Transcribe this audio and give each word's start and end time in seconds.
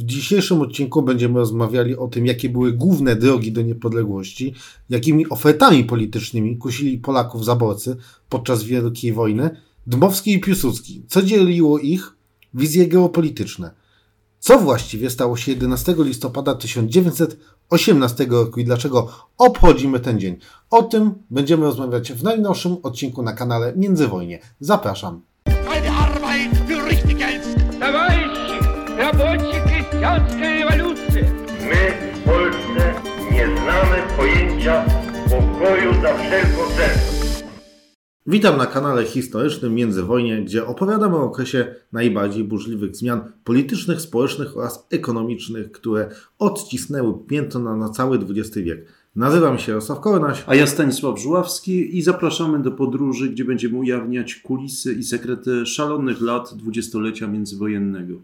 W 0.00 0.04
dzisiejszym 0.04 0.60
odcinku 0.60 1.02
będziemy 1.02 1.38
rozmawiali 1.38 1.96
o 1.96 2.08
tym, 2.08 2.26
jakie 2.26 2.48
były 2.48 2.72
główne 2.72 3.16
drogi 3.16 3.52
do 3.52 3.62
niepodległości, 3.62 4.54
jakimi 4.90 5.28
ofertami 5.28 5.84
politycznymi 5.84 6.56
kusili 6.56 6.98
Polaków 6.98 7.44
zaborcy 7.44 7.96
podczas 8.28 8.62
Wielkiej 8.62 9.12
Wojny, 9.12 9.50
Dmowski 9.86 10.32
i 10.32 10.40
Piłsudski, 10.40 11.04
co 11.08 11.22
dzieliło 11.22 11.78
ich, 11.78 12.16
wizje 12.54 12.88
geopolityczne. 12.88 13.70
Co 14.38 14.58
właściwie 14.58 15.10
stało 15.10 15.36
się 15.36 15.52
11 15.52 15.94
listopada 15.98 16.54
1918 16.54 18.26
roku 18.30 18.60
i 18.60 18.64
dlaczego 18.64 19.08
obchodzimy 19.38 20.00
ten 20.00 20.20
dzień? 20.20 20.36
O 20.70 20.82
tym 20.82 21.14
będziemy 21.30 21.64
rozmawiać 21.64 22.12
w 22.12 22.22
najnowszym 22.22 22.76
odcinku 22.82 23.22
na 23.22 23.32
kanale 23.32 23.72
Międzywojnie. 23.76 24.38
Zapraszam. 24.60 25.29
Za 36.02 36.18
wszelką 36.18 36.74
cenę. 36.76 37.10
Witam 38.26 38.58
na 38.58 38.66
kanale 38.66 39.04
historycznym 39.04 39.74
Międzywojnie, 39.74 40.42
gdzie 40.42 40.66
opowiadamy 40.66 41.16
o 41.16 41.24
okresie 41.24 41.74
najbardziej 41.92 42.44
burzliwych 42.44 42.96
zmian 42.96 43.32
politycznych, 43.44 44.00
społecznych 44.00 44.56
oraz 44.56 44.86
ekonomicznych, 44.90 45.72
które 45.72 46.10
odcisnęły 46.38 47.14
piętno 47.26 47.60
na, 47.60 47.76
na 47.76 47.88
cały 47.88 48.18
XX 48.18 48.56
wiek. 48.56 48.86
Nazywam 49.16 49.58
się 49.58 49.72
Jarosław 49.72 50.00
Kornaś. 50.00 50.44
A 50.46 50.54
ja 50.54 50.66
Stanisław 50.66 51.20
Żuławski 51.20 51.98
i 51.98 52.02
zapraszamy 52.02 52.62
do 52.62 52.72
podróży, 52.72 53.28
gdzie 53.28 53.44
będziemy 53.44 53.78
ujawniać 53.78 54.34
kulisy 54.34 54.92
i 54.92 55.02
sekrety 55.02 55.66
szalonych 55.66 56.20
lat 56.20 56.54
dwudziestolecia 56.56 57.26
międzywojennego. 57.26 58.14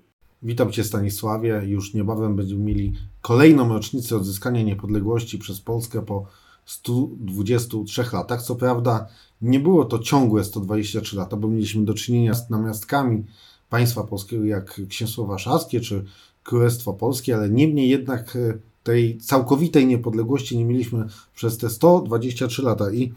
Witam 0.43 0.73
Cię 0.73 0.85
Stanisławie. 0.85 1.63
Już 1.67 1.95
niebawem 1.95 2.37
będziemy 2.37 2.65
mieli 2.65 2.93
kolejną 3.23 3.69
rocznicę 3.69 4.17
odzyskania 4.17 4.63
niepodległości 4.63 5.39
przez 5.39 5.61
Polskę 5.61 6.03
po 6.03 6.27
123 6.67 8.05
latach. 8.13 8.43
Co 8.43 8.55
prawda 8.55 9.07
nie 9.43 9.61
było 9.61 9.85
to 9.85 9.99
ciągłe 9.99 10.45
123 10.45 11.17
lata, 11.17 11.37
bo 11.37 11.49
mieliśmy 11.49 11.85
do 11.85 11.95
czynienia 11.95 12.35
z 12.35 12.51
namiastkami 12.51 13.25
państwa 13.71 14.05
polskiego 14.05 14.45
jak 14.45 14.81
Księstwo 14.89 15.27
Warszawskie 15.27 15.81
czy 15.81 16.05
Królestwo 16.43 16.93
Polskie, 16.93 17.37
ale 17.37 17.51
niemniej 17.51 17.89
jednak 17.89 18.37
e, 18.37 18.59
tej 18.83 19.19
całkowitej 19.19 19.87
niepodległości 19.87 20.59
nie 20.59 20.65
mieliśmy 20.65 21.07
przez 21.35 21.59
te 21.59 21.71
123 21.71 22.63
lata 22.63 22.93
i 22.93 23.13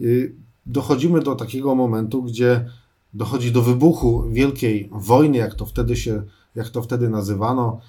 y, 0.00 0.34
dochodzimy 0.66 1.20
do 1.20 1.34
takiego 1.34 1.74
momentu, 1.74 2.22
gdzie 2.22 2.70
dochodzi 3.14 3.52
do 3.52 3.62
wybuchu 3.62 4.24
wielkiej 4.30 4.88
wojny, 4.92 5.38
jak 5.38 5.54
to 5.54 5.66
wtedy 5.66 5.96
się, 5.96 6.22
jak 6.54 6.68
to 6.68 6.82
wtedy 6.82 7.08
nazywano 7.08 7.80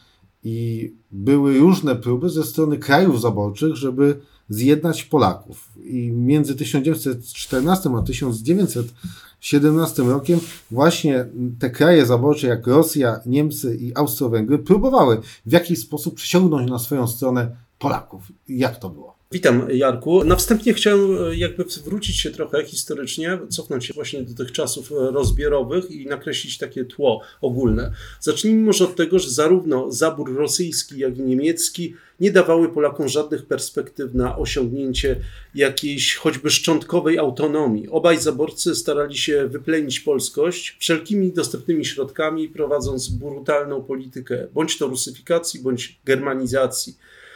i 0.44 0.92
były 1.12 1.60
różne 1.60 1.96
próby 1.96 2.30
ze 2.30 2.44
strony 2.44 2.78
krajów 2.78 3.22
zaborczych, 3.22 3.76
żeby 3.76 4.20
zjednać 4.52 5.04
Polaków. 5.04 5.70
I 5.84 6.12
między 6.12 6.56
1914 6.56 7.90
a 7.98 8.02
1917 8.02 10.04
rokiem 10.04 10.40
właśnie 10.72 11.26
te 11.60 11.70
kraje 11.70 12.06
zaborcze 12.06 12.48
jak 12.48 12.68
Rosja, 12.68 13.20
Niemcy 13.26 13.76
i 13.76 13.96
Austro-Węgry 13.96 14.60
próbowały 14.60 15.22
w 15.46 15.52
jakiś 15.52 15.80
sposób 15.80 16.16
przyciągnąć 16.16 16.72
na 16.72 16.80
swoją 16.80 17.08
stronę 17.08 17.56
Polaków. 17.80 18.32
Jak 18.50 18.80
to 18.80 18.90
było? 18.90 19.21
Witam 19.34 19.68
Jarku. 19.72 20.24
Na 20.24 20.36
wstępie 20.36 20.74
chciałem 20.74 21.18
e, 21.24 21.36
jakby 21.36 21.64
wrócić 21.84 22.20
się 22.20 22.32
trochę 22.32 22.66
historycznie, 22.66 23.40
cofnąć 23.50 23.86
się 23.86 23.94
właśnie 23.94 24.24
do 24.24 24.34
tych 24.44 24.52
czasów 24.52 24.92
e, 24.92 24.96
rozbiorowych 24.96 25.92
i 25.92 26.06
nakreślić 26.06 26.58
takie 26.58 26.86
tło 26.86 27.22
ogólne. 27.42 27.92
Zacznijmy 28.20 28.62
może 28.62 28.84
od 28.84 28.96
tego, 28.96 29.20
że 29.20 29.30
zarówno 29.30 29.92
zabór 29.92 30.36
rosyjski, 30.36 31.00
jak 31.00 31.18
i 31.18 31.22
niemiecki 31.22 31.96
nie 32.20 32.32
dawały 32.32 32.70
Polakom 32.70 33.10
żadnych 33.10 33.46
perspektyw 33.46 34.14
na 34.14 34.38
osiągnięcie 34.38 35.16
jakiejś 35.56 36.16
choćby 36.16 36.50
szczątkowej 36.50 37.18
autonomii. 37.18 37.90
Obaj 37.90 38.18
zaborcy 38.18 38.76
starali 38.76 39.18
się 39.18 39.48
wyplenić 39.48 40.00
polskość 40.00 40.78
wszelkimi 40.80 41.32
dostępnymi 41.32 41.86
środkami, 41.86 42.50
prowadząc 42.50 43.10
brutalną 43.10 43.84
politykę 43.84 44.48
bądź 44.54 44.78
to 44.78 44.88
rusyfikacji, 44.88 45.60
bądź 45.60 46.00
germanizacji. 46.06 46.96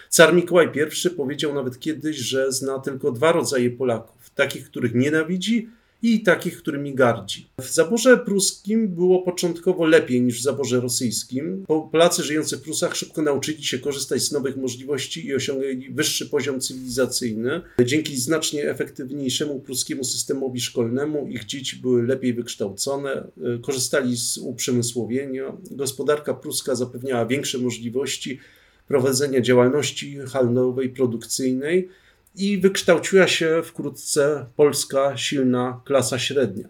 Car 0.10 0.34
Mikołaj 0.34 0.70
I 1.06 1.10
powiedział 1.10 1.54
nawet 1.54 1.80
kiedyś, 1.80 2.18
że 2.18 2.52
zna 2.52 2.80
tylko 2.80 3.12
dwa 3.12 3.32
rodzaje 3.32 3.70
Polaków: 3.70 4.30
takich, 4.36 4.66
których 4.66 4.96
nienawidzi 4.96 5.70
i 6.02 6.24
takich, 6.24 6.58
którymi 6.58 6.96
gardzi. 6.96 7.48
W 7.62 7.70
zaborze 7.74 8.18
pruskim 8.18 8.88
było 8.88 9.22
początkowo 9.22 9.86
lepiej 9.86 10.22
niż 10.22 10.40
w 10.40 10.44
zaborze 10.44 10.80
rosyjskim. 10.80 11.66
Polacy 11.92 12.24
żyjący 12.24 12.58
w 12.58 12.62
Prusach 12.62 12.96
szybko 12.96 13.22
nauczyli 13.22 13.64
się 13.64 13.80
korzystać 13.80 14.22
z 14.22 14.32
nowych 14.32 14.58
możliwości 14.58 15.26
i 15.26 15.36
osiągnęli 15.36 15.90
wyższy 15.90 16.26
poziom 16.26 16.62
cywilizacyjny. 16.62 17.62
Dzięki 17.86 18.18
znacznie 18.18 18.70
efektywniejszemu 18.70 19.60
pruskiemu 19.60 20.04
systemowi 20.04 20.62
szkolnemu 20.62 21.28
ich 21.28 21.46
dzieci 21.46 21.78
były 21.78 22.04
lepiej 22.08 22.34
wykształcone, 22.34 23.28
korzystali 23.62 24.18
z 24.18 24.38
uprzemysłowienia. 24.38 25.58
Gospodarka 25.72 26.34
pruska 26.34 26.76
zapewniała 26.76 27.26
większe 27.26 27.58
możliwości 27.58 28.40
prowadzenia 28.88 29.42
działalności 29.42 30.18
handlowej, 30.20 30.90
produkcyjnej 30.90 31.90
i 32.36 32.58
wykształciła 32.58 33.28
się 33.28 33.62
wkrótce 33.64 34.46
polska 34.56 35.18
silna 35.18 35.82
klasa 35.86 36.20
średnia. 36.20 36.68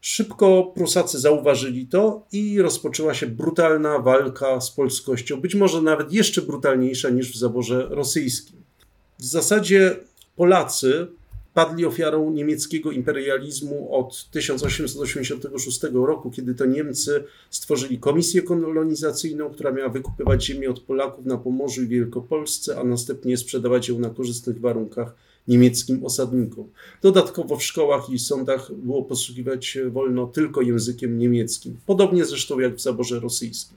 Szybko 0.00 0.72
Prusacy 0.74 1.18
zauważyli 1.18 1.86
to 1.86 2.26
i 2.32 2.62
rozpoczęła 2.62 3.14
się 3.14 3.26
brutalna 3.26 3.98
walka 3.98 4.60
z 4.60 4.70
polskością, 4.70 5.40
być 5.40 5.54
może 5.54 5.82
nawet 5.82 6.12
jeszcze 6.12 6.42
brutalniejsza 6.42 7.10
niż 7.10 7.32
w 7.32 7.38
zaborze 7.38 7.86
rosyjskim. 7.90 8.56
W 9.18 9.24
zasadzie 9.24 9.96
Polacy 10.36 11.06
padli 11.56 11.84
ofiarą 11.84 12.30
niemieckiego 12.30 12.90
imperializmu 12.90 13.94
od 13.94 14.30
1886 14.30 15.80
roku, 15.92 16.30
kiedy 16.30 16.54
to 16.54 16.66
Niemcy 16.66 17.24
stworzyli 17.50 17.98
komisję 17.98 18.42
kolonizacyjną, 18.42 19.50
która 19.50 19.72
miała 19.72 19.88
wykupywać 19.88 20.44
ziemię 20.44 20.70
od 20.70 20.80
Polaków 20.80 21.26
na 21.26 21.36
Pomorzu 21.36 21.82
i 21.82 21.86
Wielkopolsce, 21.86 22.78
a 22.80 22.84
następnie 22.84 23.36
sprzedawać 23.36 23.88
ją 23.88 23.98
na 23.98 24.10
korzystnych 24.10 24.60
warunkach 24.60 25.14
niemieckim 25.48 26.04
osadnikom. 26.04 26.68
Dodatkowo 27.02 27.56
w 27.56 27.64
szkołach 27.64 28.10
i 28.10 28.18
sądach 28.18 28.74
było 28.74 29.02
posługiwać 29.02 29.66
się 29.66 29.90
wolno 29.90 30.26
tylko 30.26 30.62
językiem 30.62 31.18
niemieckim, 31.18 31.76
podobnie 31.86 32.24
zresztą 32.24 32.58
jak 32.58 32.74
w 32.74 32.80
zaborze 32.80 33.20
rosyjskim. 33.20 33.76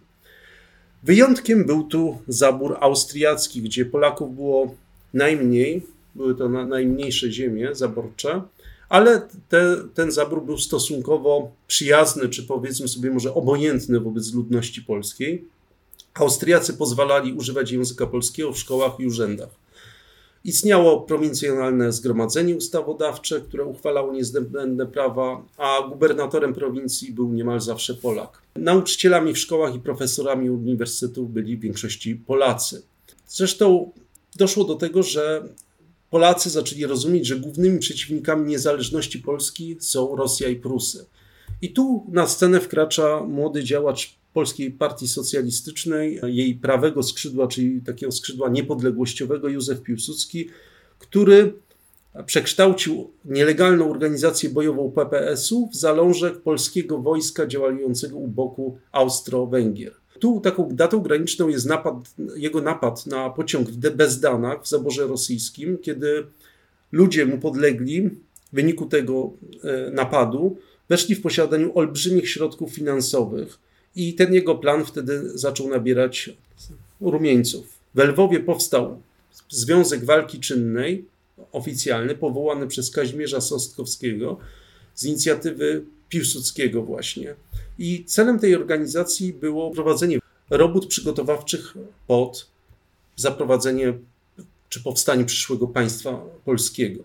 Wyjątkiem 1.03 1.65
był 1.65 1.83
tu 1.83 2.17
zabór 2.27 2.77
austriacki, 2.79 3.61
gdzie 3.61 3.85
Polaków 3.85 4.35
było 4.35 4.75
najmniej, 5.13 5.98
były 6.15 6.35
to 6.35 6.49
na, 6.49 6.65
najmniejsze 6.65 7.31
ziemie 7.31 7.75
zaborcze, 7.75 8.41
ale 8.89 9.21
te, 9.49 9.77
ten 9.93 10.11
zabór 10.11 10.45
był 10.45 10.57
stosunkowo 10.57 11.51
przyjazny, 11.67 12.29
czy 12.29 12.43
powiedzmy 12.43 12.87
sobie 12.87 13.11
może 13.11 13.33
obojętny 13.33 13.99
wobec 13.99 14.33
ludności 14.33 14.81
polskiej. 14.81 15.45
Austriacy 16.13 16.73
pozwalali 16.73 17.33
używać 17.33 17.71
języka 17.71 18.07
polskiego 18.07 18.53
w 18.53 18.57
szkołach 18.57 18.99
i 18.99 19.07
urzędach. 19.07 19.49
Istniało 20.43 21.01
prowincjonalne 21.01 21.91
zgromadzenie 21.91 22.55
ustawodawcze, 22.55 23.41
które 23.41 23.65
uchwalało 23.65 24.13
niezbędne 24.13 24.85
prawa, 24.85 25.45
a 25.57 25.87
gubernatorem 25.89 26.53
prowincji 26.53 27.11
był 27.11 27.33
niemal 27.33 27.59
zawsze 27.61 27.93
Polak. 27.93 28.41
Nauczycielami 28.55 29.33
w 29.33 29.39
szkołach 29.39 29.75
i 29.75 29.79
profesorami 29.79 30.49
uniwersytetów 30.49 31.31
byli 31.33 31.57
w 31.57 31.59
większości 31.59 32.15
Polacy. 32.15 32.81
Zresztą 33.27 33.91
doszło 34.35 34.63
do 34.63 34.75
tego, 34.75 35.03
że 35.03 35.43
Polacy 36.09 36.49
zaczęli 36.49 36.85
rozumieć, 36.85 37.27
że 37.27 37.35
głównymi 37.35 37.79
przeciwnikami 37.79 38.47
niezależności 38.47 39.19
Polski 39.19 39.77
są 39.79 40.15
Rosja 40.15 40.49
i 40.49 40.55
Prusy. 40.55 41.05
I 41.61 41.73
tu 41.73 42.05
na 42.11 42.27
scenę 42.27 42.59
wkracza 42.59 43.23
młody 43.23 43.63
działacz 43.63 44.19
Polskiej 44.33 44.71
Partii 44.71 45.07
Socjalistycznej, 45.07 46.19
jej 46.23 46.55
prawego 46.55 47.03
skrzydła, 47.03 47.47
czyli 47.47 47.81
takiego 47.81 48.11
skrzydła 48.11 48.49
niepodległościowego, 48.49 49.49
Józef 49.49 49.81
Piłsudski, 49.81 50.49
który 50.99 51.53
przekształcił 52.25 53.11
nielegalną 53.25 53.91
organizację 53.91 54.49
bojową 54.49 54.91
PPS-u 54.91 55.69
w 55.69 55.75
zalążek 55.75 56.41
polskiego 56.41 56.97
wojska 56.97 57.47
działającego 57.47 58.17
u 58.17 58.27
boku 58.27 58.77
Austro-Węgier. 58.91 59.91
Tu 60.19 60.41
taką 60.41 60.69
datą 60.75 61.01
graniczną 61.01 61.47
jest 61.47 61.65
napad, 61.65 61.95
jego 62.35 62.61
napad 62.61 63.05
na 63.05 63.29
pociąg 63.29 63.69
w 63.69 63.77
Bezdanach 63.77 64.63
w 64.63 64.67
zaborze 64.67 65.07
rosyjskim, 65.07 65.77
kiedy 65.77 66.25
ludzie 66.91 67.25
mu 67.25 67.37
podlegli 67.37 68.09
w 68.09 68.15
wyniku 68.53 68.85
tego 68.85 69.33
e, 69.63 69.91
napadu 69.91 70.57
weszli 70.89 71.15
w 71.15 71.21
posiadaniu 71.21 71.77
olbrzymich 71.77 72.29
środków 72.29 72.73
finansowych 72.73 73.59
i 73.95 74.13
ten 74.13 74.33
jego 74.33 74.55
plan 74.55 74.85
wtedy 74.85 75.37
zaczął 75.37 75.69
nabierać 75.69 76.29
rumieńców. 77.01 77.67
W 77.95 77.99
Lwowie 77.99 78.39
powstał 78.39 79.01
Związek 79.49 80.05
Walki 80.05 80.39
Czynnej, 80.39 81.05
oficjalny, 81.51 82.15
powołany 82.15 82.67
przez 82.67 82.91
Kazimierza 82.91 83.41
Sostkowskiego 83.41 84.37
z 84.95 85.05
inicjatywy 85.05 85.85
Piłsudskiego 86.09 86.83
właśnie. 86.83 87.35
I 87.79 88.03
celem 88.05 88.39
tej 88.39 88.55
organizacji 88.55 89.33
było 89.33 89.71
prowadzenie 89.71 90.19
robót 90.49 90.87
przygotowawczych 90.87 91.73
pod 92.07 92.47
zaprowadzenie 93.15 93.93
czy 94.69 94.83
powstanie 94.83 95.25
przyszłego 95.25 95.67
państwa 95.67 96.21
polskiego. 96.45 97.03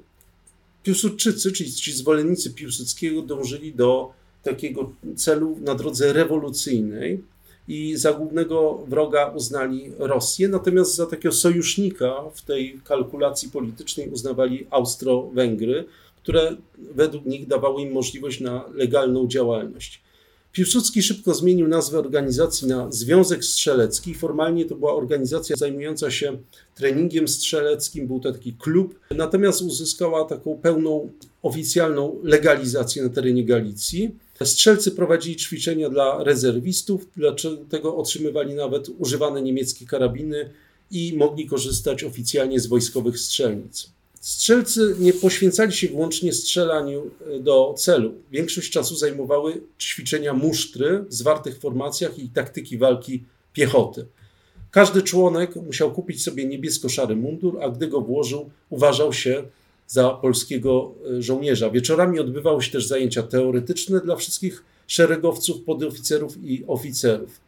Piłsudczycy, 0.83 1.53
czyli 1.53 1.73
ci 1.73 1.93
zwolennicy 1.93 2.51
Piłsudskiego, 2.51 3.23
dążyli 3.23 3.75
do 3.75 4.13
takiego 4.43 4.93
celu 5.17 5.59
na 5.61 5.75
drodze 5.75 6.13
rewolucyjnej 6.13 7.23
i 7.69 7.97
za 7.97 8.13
głównego 8.13 8.85
wroga 8.89 9.27
uznali 9.27 9.93
Rosję, 9.99 10.49
natomiast 10.49 10.95
za 10.95 11.07
takiego 11.07 11.35
sojusznika 11.35 12.15
w 12.35 12.43
tej 12.43 12.81
kalkulacji 12.85 13.51
politycznej 13.51 14.09
uznawali 14.09 14.67
Austro-Węgry, 14.71 15.85
które 16.25 16.57
według 16.95 17.27
nich 17.27 17.47
dawały 17.47 17.83
im 17.83 17.93
możliwość 17.93 18.41
na 18.41 18.65
legalną 18.75 19.29
działalność. 19.29 20.01
Piłsudski 20.53 21.03
szybko 21.03 21.35
zmienił 21.35 21.69
nazwę 21.69 21.99
organizacji 21.99 22.69
na 22.69 22.93
Związek 22.93 23.45
Strzelecki. 23.45 24.15
Formalnie 24.15 24.65
to 24.65 24.75
była 24.75 24.95
organizacja 24.95 25.57
zajmująca 25.57 26.11
się 26.11 26.39
treningiem 26.75 27.29
strzeleckim, 27.29 28.07
był 28.07 28.21
to 28.21 28.33
taki 28.33 28.53
klub, 28.53 29.01
natomiast 29.11 29.63
uzyskała 29.63 30.25
taką 30.25 30.59
pełną 30.63 31.11
oficjalną 31.43 32.21
legalizację 32.23 33.03
na 33.03 33.09
terenie 33.09 33.45
Galicji. 33.45 34.17
Strzelcy 34.45 34.91
prowadzili 34.91 35.37
ćwiczenia 35.37 35.91
dla 35.91 36.25
rezerwistów, 36.25 37.07
dlatego 37.17 37.97
otrzymywali 37.97 38.55
nawet 38.55 38.89
używane 38.99 39.43
niemieckie 39.43 39.87
karabiny 39.87 40.51
i 40.91 41.17
mogli 41.17 41.47
korzystać 41.47 42.05
oficjalnie 42.05 42.61
z 42.61 42.67
wojskowych 42.67 43.19
strzelnic. 43.19 43.94
Strzelcy 44.25 44.97
nie 44.99 45.13
poświęcali 45.13 45.73
się 45.73 45.89
wyłącznie 45.89 46.33
strzelaniu 46.33 47.11
e, 47.27 47.41
do 47.41 47.75
celu. 47.79 48.15
Większość 48.31 48.71
czasu 48.71 48.97
zajmowały 48.97 49.61
ćwiczenia 49.81 50.35
musztry 50.35 51.05
w 51.09 51.15
zwartych 51.15 51.59
formacjach 51.59 52.19
i 52.19 52.29
taktyki 52.29 52.79
walki 52.79 53.25
piechoty. 53.53 54.07
Każdy 54.71 55.03
członek 55.03 55.57
musiał 55.57 55.93
kupić 55.93 56.23
sobie 56.23 56.45
niebiesko-szary 56.45 57.17
mundur, 57.17 57.63
a 57.63 57.69
gdy 57.69 57.87
go 57.87 58.01
włożył, 58.01 58.51
uważał 58.71 59.13
się 59.13 59.43
za 59.87 60.11
polskiego 60.11 60.95
e, 61.19 61.23
żołnierza. 61.23 61.71
Wieczorami 61.71 62.19
odbywały 62.19 62.63
się 62.63 62.73
też 62.73 62.87
zajęcia 62.87 63.23
teoretyczne 63.23 64.01
dla 64.01 64.17
wszystkich 64.17 64.65
szeregowców, 64.87 65.63
podoficerów 65.63 66.45
i 66.45 66.65
oficerów. 66.67 67.41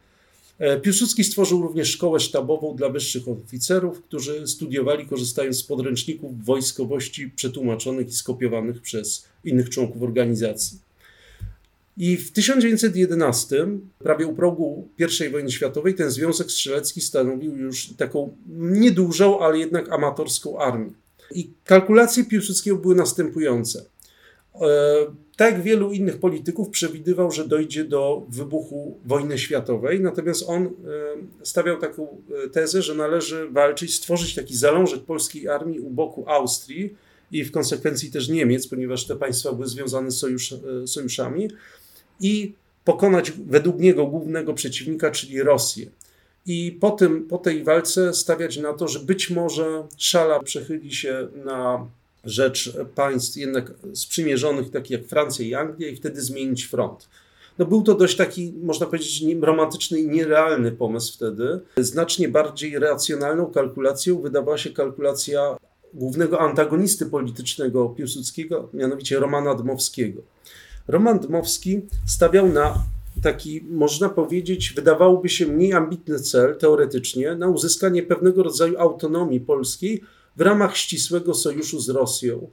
E, 0.59 0.79
Piłsudski 0.79 1.23
stworzył 1.23 1.61
również 1.61 1.89
szkołę 1.89 2.19
sztabową 2.19 2.75
dla 2.75 2.89
wyższych 2.89 3.27
oficerów, 3.27 4.01
którzy 4.01 4.47
studiowali 4.47 5.05
korzystając 5.05 5.57
z 5.57 5.63
podręczników 5.63 6.45
wojskowości 6.45 7.29
przetłumaczonych 7.29 8.09
i 8.09 8.13
skopiowanych 8.13 8.81
przez 8.81 9.25
innych 9.43 9.69
członków 9.69 10.03
organizacji. 10.03 10.79
I 11.97 12.17
w 12.17 12.31
1911, 12.31 13.67
prawie 13.99 14.27
u 14.27 14.35
progu 14.35 14.87
I 14.99 15.29
wojny 15.29 15.51
światowej, 15.51 15.95
ten 15.95 16.11
Związek 16.11 16.51
Strzelecki 16.51 17.01
stanowił 17.01 17.57
już 17.57 17.89
taką 17.97 18.35
niedużą, 18.57 19.39
ale 19.39 19.57
jednak 19.57 19.91
amatorską 19.91 20.59
armię. 20.59 20.91
I 21.31 21.49
kalkulacje 21.65 22.25
Piłsudskiego 22.25 22.77
były 22.77 22.95
następujące. 22.95 23.85
E, 24.61 25.27
tak 25.35 25.61
wielu 25.61 25.91
innych 25.91 26.19
polityków, 26.19 26.69
przewidywał, 26.69 27.31
że 27.31 27.47
dojdzie 27.47 27.83
do 27.83 28.25
wybuchu 28.29 28.99
wojny 29.05 29.37
światowej, 29.37 29.99
natomiast 29.99 30.43
on 30.47 30.65
e, 30.65 30.69
stawiał 31.43 31.77
taką 31.77 32.07
e, 32.45 32.49
tezę, 32.49 32.81
że 32.81 32.95
należy 32.95 33.49
walczyć, 33.49 33.95
stworzyć 33.95 34.35
taki 34.35 34.57
zalążek 34.57 35.03
polskiej 35.03 35.47
armii 35.47 35.79
u 35.79 35.89
boku 35.89 36.23
Austrii 36.27 36.95
i 37.31 37.43
w 37.43 37.51
konsekwencji 37.51 38.11
też 38.11 38.29
Niemiec, 38.29 38.67
ponieważ 38.67 39.05
te 39.05 39.15
państwa 39.15 39.53
były 39.53 39.67
związane 39.67 40.11
z 40.11 40.17
sojusz, 40.17 40.53
sojuszami, 40.85 41.49
i 42.21 42.53
pokonać 42.83 43.31
według 43.31 43.79
niego 43.79 44.07
głównego 44.07 44.53
przeciwnika, 44.53 45.11
czyli 45.11 45.43
Rosję. 45.43 45.87
I 46.45 46.77
po, 46.81 46.91
tym, 46.91 47.27
po 47.27 47.37
tej 47.37 47.63
walce 47.63 48.13
stawiać 48.13 48.57
na 48.57 48.73
to, 48.73 48.87
że 48.87 48.99
być 48.99 49.29
może 49.29 49.87
szala 49.97 50.39
przechyli 50.43 50.93
się 50.93 51.27
na 51.45 51.87
rzecz 52.27 52.73
państw 52.95 53.37
jednak 53.37 53.73
sprzymierzonych, 53.93 54.71
takich 54.71 54.91
jak 54.91 55.07
Francja 55.07 55.45
i 55.45 55.53
Anglia, 55.53 55.87
i 55.87 55.95
wtedy 55.95 56.21
zmienić 56.21 56.63
front. 56.63 57.09
No 57.57 57.65
był 57.65 57.83
to 57.83 57.95
dość 57.95 58.15
taki, 58.15 58.53
można 58.63 58.85
powiedzieć, 58.85 59.25
romantyczny 59.41 59.99
i 59.99 60.07
nierealny 60.07 60.71
pomysł 60.71 61.13
wtedy. 61.13 61.59
Znacznie 61.77 62.29
bardziej 62.29 62.79
racjonalną 62.79 63.45
kalkulacją 63.45 64.21
wydawała 64.21 64.57
się 64.57 64.69
kalkulacja 64.69 65.57
głównego 65.93 66.39
antagonisty 66.39 67.05
politycznego 67.05 67.89
Piłsudskiego, 67.89 68.69
mianowicie 68.73 69.19
Romana 69.19 69.55
Dmowskiego. 69.55 70.21
Roman 70.87 71.19
Dmowski 71.19 71.81
stawiał 72.07 72.49
na 72.49 72.73
taki, 73.23 73.61
można 73.69 74.09
powiedzieć, 74.09 74.73
wydawałoby 74.75 75.29
się 75.29 75.45
mniej 75.45 75.73
ambitny 75.73 76.19
cel 76.19 76.57
teoretycznie 76.57 77.35
na 77.35 77.47
uzyskanie 77.47 78.03
pewnego 78.03 78.43
rodzaju 78.43 78.77
autonomii 78.77 79.39
polskiej 79.39 80.03
w 80.37 80.41
ramach 80.41 80.77
ścisłego 80.77 81.33
sojuszu 81.33 81.79
z 81.79 81.89
Rosją. 81.89 82.49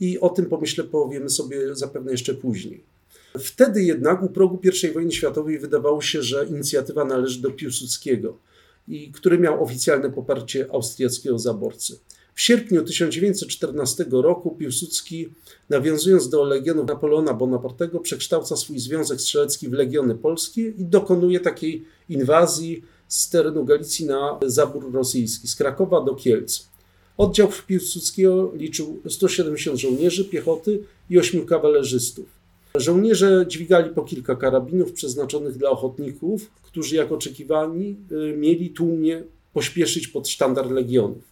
I 0.00 0.20
o 0.20 0.28
tym 0.28 0.46
pomyślę 0.46 0.84
powiemy 0.84 1.30
sobie 1.30 1.74
zapewne 1.74 2.12
jeszcze 2.12 2.34
później. 2.34 2.84
Wtedy 3.38 3.82
jednak 3.82 4.22
u 4.22 4.28
progu 4.28 4.60
I 4.84 4.92
wojny 4.92 5.12
światowej 5.12 5.58
wydawało 5.58 6.02
się, 6.02 6.22
że 6.22 6.46
inicjatywa 6.46 7.04
należy 7.04 7.42
do 7.42 7.50
Piłsudskiego, 7.50 8.38
i 8.88 9.12
który 9.12 9.38
miał 9.38 9.64
oficjalne 9.64 10.10
poparcie 10.10 10.66
austriackiego 10.72 11.38
zaborcy. 11.38 11.98
W 12.34 12.40
sierpniu 12.40 12.84
1914 12.84 14.06
roku 14.10 14.50
Piłsudski, 14.50 15.28
nawiązując 15.68 16.28
do 16.28 16.44
legionów 16.44 16.88
Napoleona 16.88 17.34
Bonapartego, 17.34 18.00
przekształca 18.00 18.56
swój 18.56 18.78
Związek 18.78 19.20
Strzelecki 19.20 19.68
w 19.68 19.72
Legiony 19.72 20.14
Polskie 20.14 20.68
i 20.68 20.84
dokonuje 20.84 21.40
takiej 21.40 21.84
inwazji 22.08 22.82
z 23.08 23.30
terenu 23.30 23.64
Galicji 23.64 24.06
na 24.06 24.38
zabór 24.46 24.92
rosyjski, 24.92 25.48
z 25.48 25.56
Krakowa 25.56 26.00
do 26.00 26.14
Kielc. 26.14 26.68
Oddział 27.18 27.48
Piłsudskiego 27.66 28.52
liczył 28.54 29.00
170 29.08 29.78
żołnierzy 29.78 30.24
piechoty 30.24 30.80
i 31.10 31.18
8 31.18 31.46
kawalerzystów. 31.46 32.26
Żołnierze 32.74 33.44
dźwigali 33.48 33.90
po 33.90 34.02
kilka 34.02 34.36
karabinów 34.36 34.92
przeznaczonych 34.92 35.56
dla 35.56 35.70
ochotników, 35.70 36.50
którzy 36.62 36.96
jak 36.96 37.12
oczekiwani 37.12 37.96
y, 38.12 38.36
mieli 38.36 38.70
tłumnie 38.70 39.22
pośpieszyć 39.52 40.08
pod 40.08 40.28
sztandar 40.28 40.70
legionów. 40.70 41.22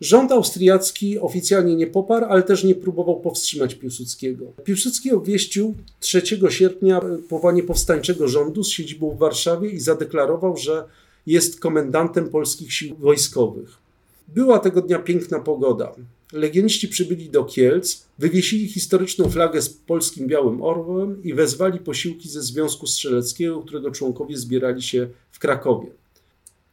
Rząd 0.00 0.32
austriacki 0.32 1.18
oficjalnie 1.18 1.76
nie 1.76 1.86
poparł, 1.86 2.26
ale 2.28 2.42
też 2.42 2.64
nie 2.64 2.74
próbował 2.74 3.20
powstrzymać 3.20 3.74
Piłsudskiego. 3.74 4.44
Piłsudski 4.64 5.12
obwieścił 5.12 5.74
3 6.00 6.22
sierpnia 6.48 7.00
powołanie 7.28 7.62
powstańczego 7.62 8.28
rządu 8.28 8.64
z 8.64 8.68
siedzibą 8.68 9.10
w 9.10 9.18
Warszawie 9.18 9.70
i 9.70 9.80
zadeklarował, 9.80 10.56
że 10.56 10.84
jest 11.26 11.60
komendantem 11.60 12.28
polskich 12.28 12.72
sił 12.72 12.96
wojskowych. 12.96 13.87
Była 14.28 14.58
tego 14.58 14.82
dnia 14.82 14.98
piękna 14.98 15.40
pogoda. 15.40 15.94
Legioniści 16.32 16.88
przybyli 16.88 17.30
do 17.30 17.44
Kielc, 17.44 18.06
wywiesili 18.18 18.68
historyczną 18.68 19.30
flagę 19.30 19.62
z 19.62 19.68
polskim 19.68 20.26
białym 20.26 20.62
orłem 20.62 21.22
i 21.22 21.34
wezwali 21.34 21.78
posiłki 21.78 22.28
ze 22.28 22.42
Związku 22.42 22.86
Strzeleckiego, 22.86 23.62
którego 23.62 23.90
członkowie 23.90 24.36
zbierali 24.36 24.82
się 24.82 25.08
w 25.32 25.38
Krakowie. 25.38 25.90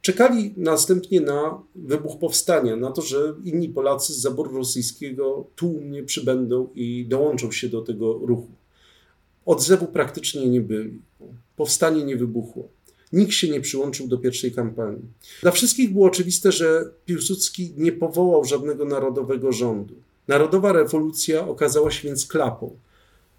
Czekali 0.02 0.54
następnie 0.56 1.20
na 1.20 1.62
wybuch 1.74 2.18
powstania, 2.18 2.76
na 2.76 2.90
to, 2.92 3.02
że 3.02 3.34
inni 3.44 3.68
Polacy 3.68 4.12
z 4.12 4.16
zaboru 4.16 4.56
rosyjskiego 4.56 5.46
tłumnie 5.56 6.02
przybędą 6.02 6.68
i 6.74 7.06
dołączą 7.08 7.52
się 7.52 7.68
do 7.68 7.82
tego 7.82 8.12
ruchu. 8.12 8.50
Odzewu 9.46 9.86
praktycznie 9.86 10.48
nie 10.48 10.60
byli. 10.60 11.00
Powstanie 11.56 12.04
nie 12.04 12.16
wybuchło. 12.16 12.68
Nikt 13.12 13.32
się 13.32 13.48
nie 13.48 13.60
przyłączył 13.60 14.08
do 14.08 14.18
pierwszej 14.18 14.52
kampanii. 14.52 15.02
Dla 15.42 15.50
wszystkich 15.50 15.92
było 15.92 16.06
oczywiste, 16.06 16.52
że 16.52 16.90
Piłsudski 17.06 17.72
nie 17.76 17.92
powołał 17.92 18.44
żadnego 18.44 18.84
narodowego 18.84 19.52
rządu. 19.52 19.94
Narodowa 20.28 20.72
rewolucja 20.72 21.48
okazała 21.48 21.90
się 21.90 22.08
więc 22.08 22.26
klapą. 22.26 22.76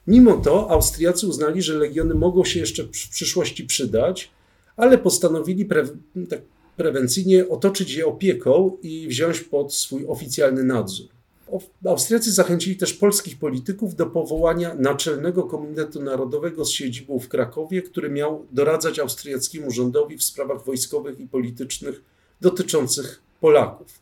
Mimo 0.08 0.38
to 0.38 0.72
Austriacy 0.72 1.28
uznali, 1.28 1.62
że 1.62 1.78
legiony 1.78 2.16
mogą 2.16 2.46
się 2.46 2.60
jeszcze 2.60 2.84
w 2.84 2.90
przyszłości 2.90 3.64
przydać, 3.64 4.32
ale 4.78 4.98
postanowili 4.98 5.66
pre, 5.66 5.88
tak 6.30 6.42
prewencyjnie 6.78 7.50
otoczyć 7.50 7.94
je 7.94 8.06
opieką 8.06 8.78
i 8.82 9.08
wziąć 9.08 9.40
pod 9.40 9.74
swój 9.74 10.06
oficjalny 10.08 10.64
nadzór. 10.64 11.08
Austriacy 11.86 12.32
zachęcili 12.32 12.76
też 12.76 12.94
polskich 12.94 13.40
polityków 13.40 13.96
do 13.96 14.06
powołania 14.06 14.76
Naczelnego 14.76 15.44
Komitetu 15.44 16.02
Narodowego 16.02 16.66
z 16.66 16.72
siedzibą 16.72 17.20
w 17.20 17.28
Krakowie, 17.28 17.82
który 17.82 18.10
miał 18.10 18.46
doradzać 18.52 19.00
austriackiemu 19.00 19.72
rządowi 19.72 20.18
w 20.18 20.24
sprawach 20.24 20.66
wojskowych 20.66 21.20
i 21.20 21.28
politycznych 21.28 22.02
dotyczących 22.42 23.22
Polaków. 23.42 24.00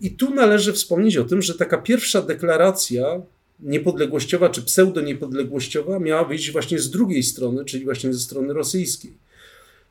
I 0.00 0.10
tu 0.10 0.34
należy 0.34 0.72
wspomnieć 0.72 1.16
o 1.16 1.24
tym, 1.24 1.42
że 1.42 1.54
taka 1.54 1.78
pierwsza 1.78 2.22
deklaracja 2.22 3.22
niepodległościowa 3.60 4.48
czy 4.48 4.62
pseudoniepodległościowa 4.62 5.98
miała 5.98 6.24
wyjść 6.24 6.52
właśnie 6.52 6.78
z 6.78 6.90
drugiej 6.90 7.22
strony, 7.22 7.64
czyli 7.64 7.84
właśnie 7.84 8.12
ze 8.12 8.20
strony 8.20 8.54
rosyjskiej. 8.54 9.12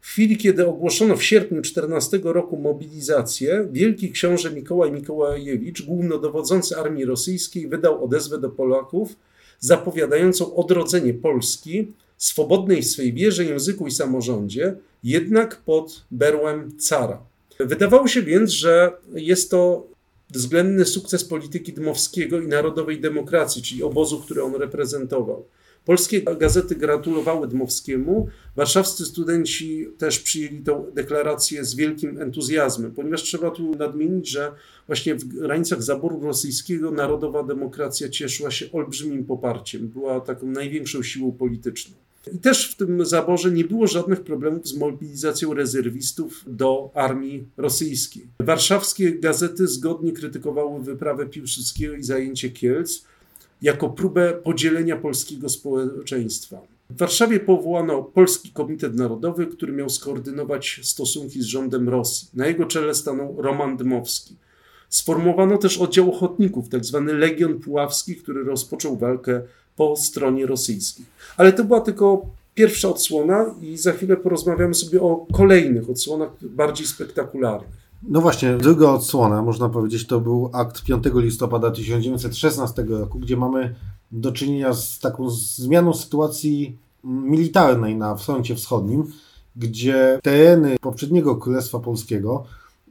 W 0.04 0.08
chwili, 0.08 0.38
kiedy 0.38 0.68
ogłoszono 0.68 1.16
w 1.16 1.24
sierpniu 1.24 1.62
14 1.62 2.20
roku 2.24 2.58
mobilizację, 2.58 3.68
wielki 3.72 4.12
książę 4.12 4.52
Mikołaj 4.52 4.92
Mikołajewicz, 4.92 5.82
głównodowodzący 5.82 6.78
armii 6.78 7.06
rosyjskiej, 7.06 7.68
wydał 7.68 8.04
odezwę 8.04 8.38
do 8.38 8.50
Polaków 8.50 9.16
zapowiadającą 9.60 10.56
odrodzenie 10.56 11.14
Polski 11.14 11.92
swobodnej 12.18 12.82
w 12.82 12.88
swej 12.88 13.14
wierze, 13.14 13.46
języku 13.46 13.88
i 13.88 13.92
samorządzie, 13.92 14.76
jednak 15.04 15.62
pod 15.62 16.06
berłem 16.12 16.78
cara. 16.78 17.20
Wydawało 17.60 18.08
się 18.08 18.22
więc, 18.22 18.52
że 18.52 18.92
jest 19.14 19.52
to 19.52 19.88
względny 20.30 20.86
sukces 20.86 21.26
polityki 21.26 21.74
Dmowskiego 21.74 22.42
i 22.42 22.48
narodowej 22.48 23.02
demokracji, 23.02 23.62
czyli 23.62 23.84
obozu, 23.84 24.20
który 24.20 24.44
on 24.44 24.56
reprezentował. 24.56 25.46
Polskie 25.86 26.22
gazety 26.22 26.76
gratulowały 26.76 27.48
Dmowskiemu, 27.48 28.28
warszawscy 28.56 29.06
studenci 29.06 29.88
też 29.98 30.20
przyjęli 30.20 30.62
tę 30.62 30.86
deklarację 30.94 31.66
z 31.66 31.76
wielkim 31.76 32.22
entuzjazmem, 32.22 32.92
ponieważ 32.92 33.24
trzeba 33.24 33.52
tu 33.52 33.76
nadmienić, 33.76 34.30
że 34.30 34.52
właśnie 34.88 35.16
w 35.16 35.26
granicach 35.26 35.84
zaboru 35.84 36.20
rosyjskiego 36.20 36.92
narodowa 36.92 37.44
demokracja 37.44 38.10
cieszyła 38.10 38.52
się 38.52 38.72
olbrzymim 38.72 39.26
poparciem, 39.26 39.88
była 39.88 40.22
taką 40.22 40.48
największą 40.48 41.04
siłą 41.04 41.32
polityczną. 41.32 41.96
I 42.34 42.38
też 42.38 42.72
w 42.72 42.76
tym 42.76 43.06
zaborze 43.06 43.52
nie 43.52 43.64
było 43.64 43.88
żadnych 43.88 44.22
problemów 44.22 44.68
z 44.68 44.78
mobilizacją 44.78 45.54
rezerwistów 45.54 46.44
do 46.48 46.92
armii 46.94 47.48
rosyjskiej. 47.58 48.28
Warszawskie 48.40 49.20
gazety 49.20 49.68
zgodnie 49.68 50.12
krytykowały 50.12 50.84
wyprawę 50.84 51.26
Piłsudskiego 51.26 51.96
i 51.96 52.04
zajęcie 52.04 52.50
Kielc 52.50 53.06
jako 53.64 53.90
próbę 53.90 54.34
podzielenia 54.34 54.96
polskiego 54.98 55.50
społeczeństwa. 55.50 56.62
W 56.90 56.98
Warszawie 56.98 57.40
powołano 57.40 58.04
Polski 58.04 58.52
Komitet 58.52 58.96
Narodowy, 58.96 59.48
który 59.48 59.74
miał 59.74 59.90
skoordynować 59.90 60.80
stosunki 60.84 61.42
z 61.42 61.46
rządem 61.46 61.90
Rosji. 61.90 62.28
Na 62.34 62.48
jego 62.48 62.66
czele 62.66 62.96
stanął 62.96 63.42
Roman 63.42 63.78
Dmowski. 63.78 64.36
Sformowano 64.90 65.58
też 65.58 65.78
oddział 65.78 66.12
ochotników, 66.12 66.70
tzw. 66.70 67.04
Tak 67.08 67.18
Legion 67.18 67.60
Puławski, 67.60 68.16
który 68.16 68.44
rozpoczął 68.44 68.98
walkę 68.98 69.42
po 69.76 69.96
stronie 69.96 70.46
rosyjskiej. 70.46 71.06
Ale 71.38 71.54
to 71.54 71.64
była 71.64 71.82
tylko 71.82 72.26
pierwsza 72.56 72.90
odsłona 72.90 73.56
i 73.62 73.78
za 73.78 73.92
chwilę 73.92 74.18
porozmawiamy 74.18 74.74
sobie 74.74 75.02
o 75.02 75.28
kolejnych 75.34 75.90
odsłonach 75.90 76.30
bardziej 76.42 76.88
spektakularnych. 76.88 77.83
No 78.08 78.22
właśnie, 78.22 78.58
druga 78.58 78.90
odsłona, 78.90 79.42
można 79.42 79.70
powiedzieć, 79.70 80.08
to 80.08 80.20
był 80.20 80.50
akt 80.54 80.84
5 80.84 81.04
listopada 81.16 81.72
1916 81.72 82.84
roku, 82.84 83.20
gdzie 83.20 83.38
mamy 83.38 83.76
do 84.12 84.32
czynienia 84.32 84.74
z 84.74 85.00
taką 85.00 85.30
zmianą 85.30 85.94
sytuacji 85.94 86.78
militarnej 87.04 87.96
na 87.96 88.16
froncie 88.16 88.56
wschodnim, 88.56 89.12
gdzie 89.56 90.20
tereny 90.24 90.78
poprzedniego 90.82 91.36
Królestwa 91.36 91.80
Polskiego 91.80 92.44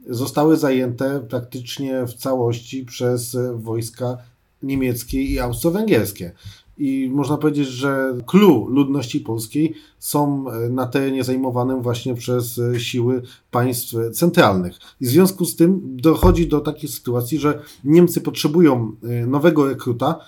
zostały 0.09 0.57
zajęte 0.57 1.19
praktycznie 1.29 2.05
w 2.05 2.13
całości 2.13 2.85
przez 2.85 3.37
wojska 3.55 4.17
niemieckie 4.63 5.21
i 5.21 5.39
austro-węgierskie. 5.39 6.31
I 6.77 7.09
można 7.13 7.37
powiedzieć, 7.37 7.67
że 7.67 8.17
clue 8.25 8.67
ludności 8.69 9.19
polskiej 9.19 9.73
są 9.99 10.45
e, 10.49 10.69
na 10.69 10.87
terenie 10.87 11.23
zajmowanym 11.23 11.81
właśnie 11.81 12.15
przez 12.15 12.59
e, 12.59 12.79
siły 12.79 13.21
państw 13.51 13.95
centralnych. 14.13 14.77
I 15.01 15.05
w 15.05 15.09
związku 15.09 15.45
z 15.45 15.55
tym 15.55 15.81
dochodzi 15.83 16.47
do 16.47 16.59
takiej 16.59 16.89
sytuacji, 16.89 17.39
że 17.39 17.61
Niemcy 17.83 18.21
potrzebują 18.21 18.95
e, 19.03 19.27
nowego 19.27 19.67
rekruta, 19.67 20.19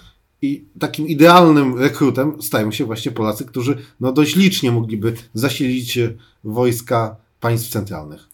i 0.41 0.65
takim 0.79 1.07
idealnym 1.07 1.79
rekrutem 1.79 2.41
stają 2.41 2.71
się 2.71 2.85
właśnie 2.85 3.11
Polacy, 3.11 3.45
którzy 3.45 3.77
no 3.99 4.11
dość 4.11 4.35
licznie 4.35 4.71
mogliby 4.71 5.13
zasilić 5.33 5.99
wojska 6.43 7.15
państw 7.39 7.69
centralnych. 7.69 8.27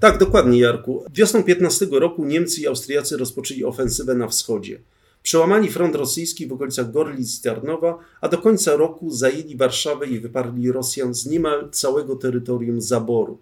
Tak, 0.00 0.18
dokładnie, 0.18 0.58
Jarku. 0.58 1.04
Wiosną 1.14 1.42
15 1.42 1.86
roku 1.90 2.24
Niemcy 2.24 2.60
i 2.60 2.66
Austriacy 2.66 3.16
rozpoczęli 3.16 3.64
ofensywę 3.64 4.14
na 4.14 4.28
wschodzie. 4.28 4.80
Przełamali 5.22 5.68
front 5.68 5.94
rosyjski 5.94 6.46
w 6.46 6.52
okolicach 6.52 6.90
Gorlic 6.90 7.38
i 7.38 7.42
Tarnowa, 7.42 7.98
a 8.20 8.28
do 8.28 8.38
końca 8.38 8.76
roku 8.76 9.10
zajęli 9.10 9.56
Warszawę 9.56 10.06
i 10.06 10.20
wyparli 10.20 10.72
Rosjan 10.72 11.14
z 11.14 11.26
niemal 11.26 11.70
całego 11.70 12.16
terytorium 12.16 12.80
zaboru. 12.80 13.38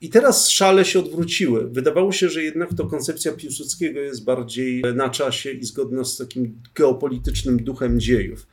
I 0.00 0.08
teraz 0.08 0.48
szale 0.48 0.84
się 0.84 0.98
odwróciły. 0.98 1.68
Wydawało 1.68 2.12
się, 2.12 2.28
że 2.28 2.42
jednak 2.42 2.74
to 2.74 2.86
koncepcja 2.86 3.32
Piłsudskiego 3.32 4.00
jest 4.00 4.24
bardziej 4.24 4.82
na 4.94 5.08
czasie 5.08 5.50
i 5.50 5.64
zgodna 5.64 6.04
z 6.04 6.16
takim 6.16 6.60
geopolitycznym 6.74 7.64
duchem 7.64 8.00
dziejów. 8.00 8.46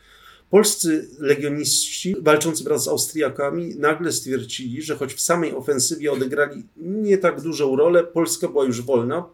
Polscy 0.49 1.09
legioniści 1.19 2.15
walczący 2.21 2.63
wraz 2.63 2.83
z 2.83 2.87
Austriakami 2.87 3.75
nagle 3.75 4.11
stwierdzili, 4.11 4.81
że 4.81 4.95
choć 4.95 5.13
w 5.13 5.21
samej 5.21 5.55
ofensywie 5.55 6.11
odegrali 6.11 6.63
nie 6.77 7.17
tak 7.17 7.41
dużą 7.41 7.75
rolę, 7.75 8.03
Polska 8.03 8.47
była 8.47 8.65
już 8.65 8.81
wolna, 8.81 9.25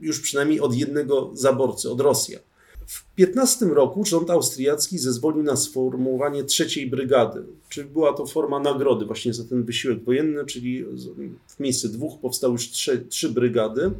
już 0.00 0.20
przynajmniej 0.20 0.60
od 0.60 0.74
jednego 0.74 1.30
zaborcy, 1.34 1.90
od 1.90 2.00
Rosjan. 2.00 2.40
W 2.88 3.04
15 3.14 3.66
roku 3.66 4.04
rząd 4.04 4.30
austriacki 4.30 4.98
zezwolił 4.98 5.42
na 5.42 5.56
sformułowanie 5.56 6.44
trzeciej 6.44 6.90
brygady, 6.90 7.42
czyli 7.68 7.88
była 7.88 8.12
to 8.12 8.26
forma 8.26 8.60
nagrody 8.60 9.06
właśnie 9.06 9.34
za 9.34 9.44
ten 9.44 9.64
wysiłek 9.64 10.04
wojenny, 10.04 10.44
czyli 10.44 10.84
w 11.46 11.60
miejsce 11.60 11.88
dwóch 11.88 12.20
powstały 12.20 12.52
już 12.52 12.70
trzy, 12.70 13.06
trzy 13.08 13.28
brygady 13.28 13.90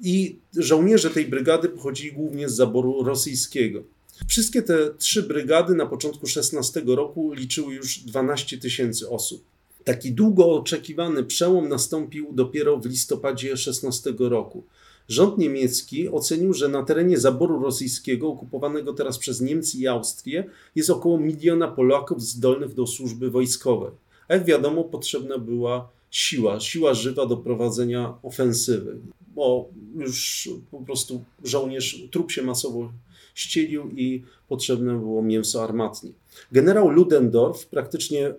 i 0.00 0.38
żołnierze 0.56 1.10
tej 1.10 1.26
brygady 1.26 1.68
pochodzili 1.68 2.12
głównie 2.12 2.48
z 2.48 2.56
zaboru 2.56 3.02
rosyjskiego. 3.02 3.82
Wszystkie 4.28 4.62
te 4.62 4.94
trzy 4.98 5.22
brygady 5.22 5.74
na 5.74 5.86
początku 5.86 6.26
16 6.26 6.82
roku 6.86 7.32
liczyły 7.32 7.74
już 7.74 7.98
12 7.98 8.58
tysięcy 8.58 9.10
osób. 9.10 9.44
Taki 9.84 10.12
długo 10.12 10.52
oczekiwany 10.52 11.24
przełom 11.24 11.68
nastąpił 11.68 12.32
dopiero 12.32 12.76
w 12.76 12.86
listopadzie 12.86 13.56
16 13.56 14.14
roku. 14.18 14.64
Rząd 15.08 15.38
niemiecki 15.38 16.08
ocenił, 16.08 16.54
że 16.54 16.68
na 16.68 16.82
terenie 16.82 17.18
zaboru 17.18 17.62
rosyjskiego, 17.62 18.28
okupowanego 18.28 18.92
teraz 18.92 19.18
przez 19.18 19.40
Niemcy 19.40 19.78
i 19.78 19.86
Austrię, 19.86 20.44
jest 20.74 20.90
około 20.90 21.18
miliona 21.18 21.68
Polaków 21.68 22.22
zdolnych 22.22 22.74
do 22.74 22.86
służby 22.86 23.30
wojskowej. 23.30 23.90
A 24.28 24.34
jak 24.34 24.44
wiadomo, 24.44 24.84
potrzebna 24.84 25.38
była 25.38 25.88
siła, 26.10 26.60
siła 26.60 26.94
żywa 26.94 27.26
do 27.26 27.36
prowadzenia 27.36 28.14
ofensywy, 28.22 28.98
bo 29.34 29.68
już 29.96 30.48
po 30.70 30.80
prostu 30.80 31.24
żołnierz, 31.44 32.02
trup 32.10 32.32
się 32.32 32.42
masowo 32.42 32.92
ścielił 33.34 33.90
i 33.90 34.22
potrzebne 34.48 34.98
było 34.98 35.22
mięso 35.22 35.64
armatnie. 35.64 36.10
Generał 36.52 36.88
Ludendorff, 36.88 37.66
praktycznie 37.66 38.34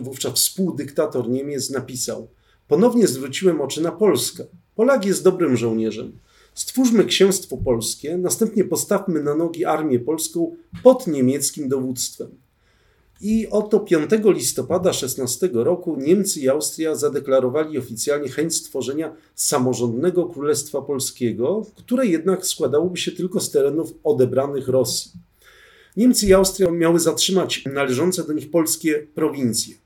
wówczas 0.00 0.34
współdyktator 0.34 1.28
Niemiec, 1.28 1.70
napisał: 1.70 2.28
Ponownie 2.68 3.08
zwróciłem 3.08 3.60
oczy 3.60 3.82
na 3.82 3.92
Polskę. 3.92 4.44
Polak 4.82 5.04
jest 5.04 5.24
dobrym 5.24 5.56
żołnierzem. 5.56 6.12
Stwórzmy 6.54 7.04
księstwo 7.04 7.56
polskie, 7.56 8.18
następnie 8.18 8.64
postawmy 8.64 9.22
na 9.22 9.34
nogi 9.34 9.64
armię 9.64 9.98
polską 9.98 10.56
pod 10.82 11.06
niemieckim 11.06 11.68
dowództwem. 11.68 12.28
I 13.20 13.48
oto 13.50 13.80
5 13.80 14.10
listopada 14.24 14.92
16 14.92 15.50
roku 15.52 15.96
Niemcy 15.96 16.40
i 16.40 16.48
Austria 16.48 16.94
zadeklarowali 16.94 17.78
oficjalnie 17.78 18.28
chęć 18.28 18.54
stworzenia 18.54 19.16
samorządnego 19.34 20.26
Królestwa 20.26 20.82
Polskiego, 20.82 21.66
które 21.76 22.06
jednak 22.06 22.46
składałoby 22.46 22.96
się 22.96 23.12
tylko 23.12 23.40
z 23.40 23.50
terenów 23.50 23.94
odebranych 24.04 24.68
Rosji. 24.68 25.10
Niemcy 25.96 26.26
i 26.26 26.34
Austria 26.34 26.70
miały 26.70 27.00
zatrzymać 27.00 27.64
należące 27.72 28.24
do 28.24 28.32
nich 28.32 28.50
polskie 28.50 29.06
prowincje. 29.14 29.81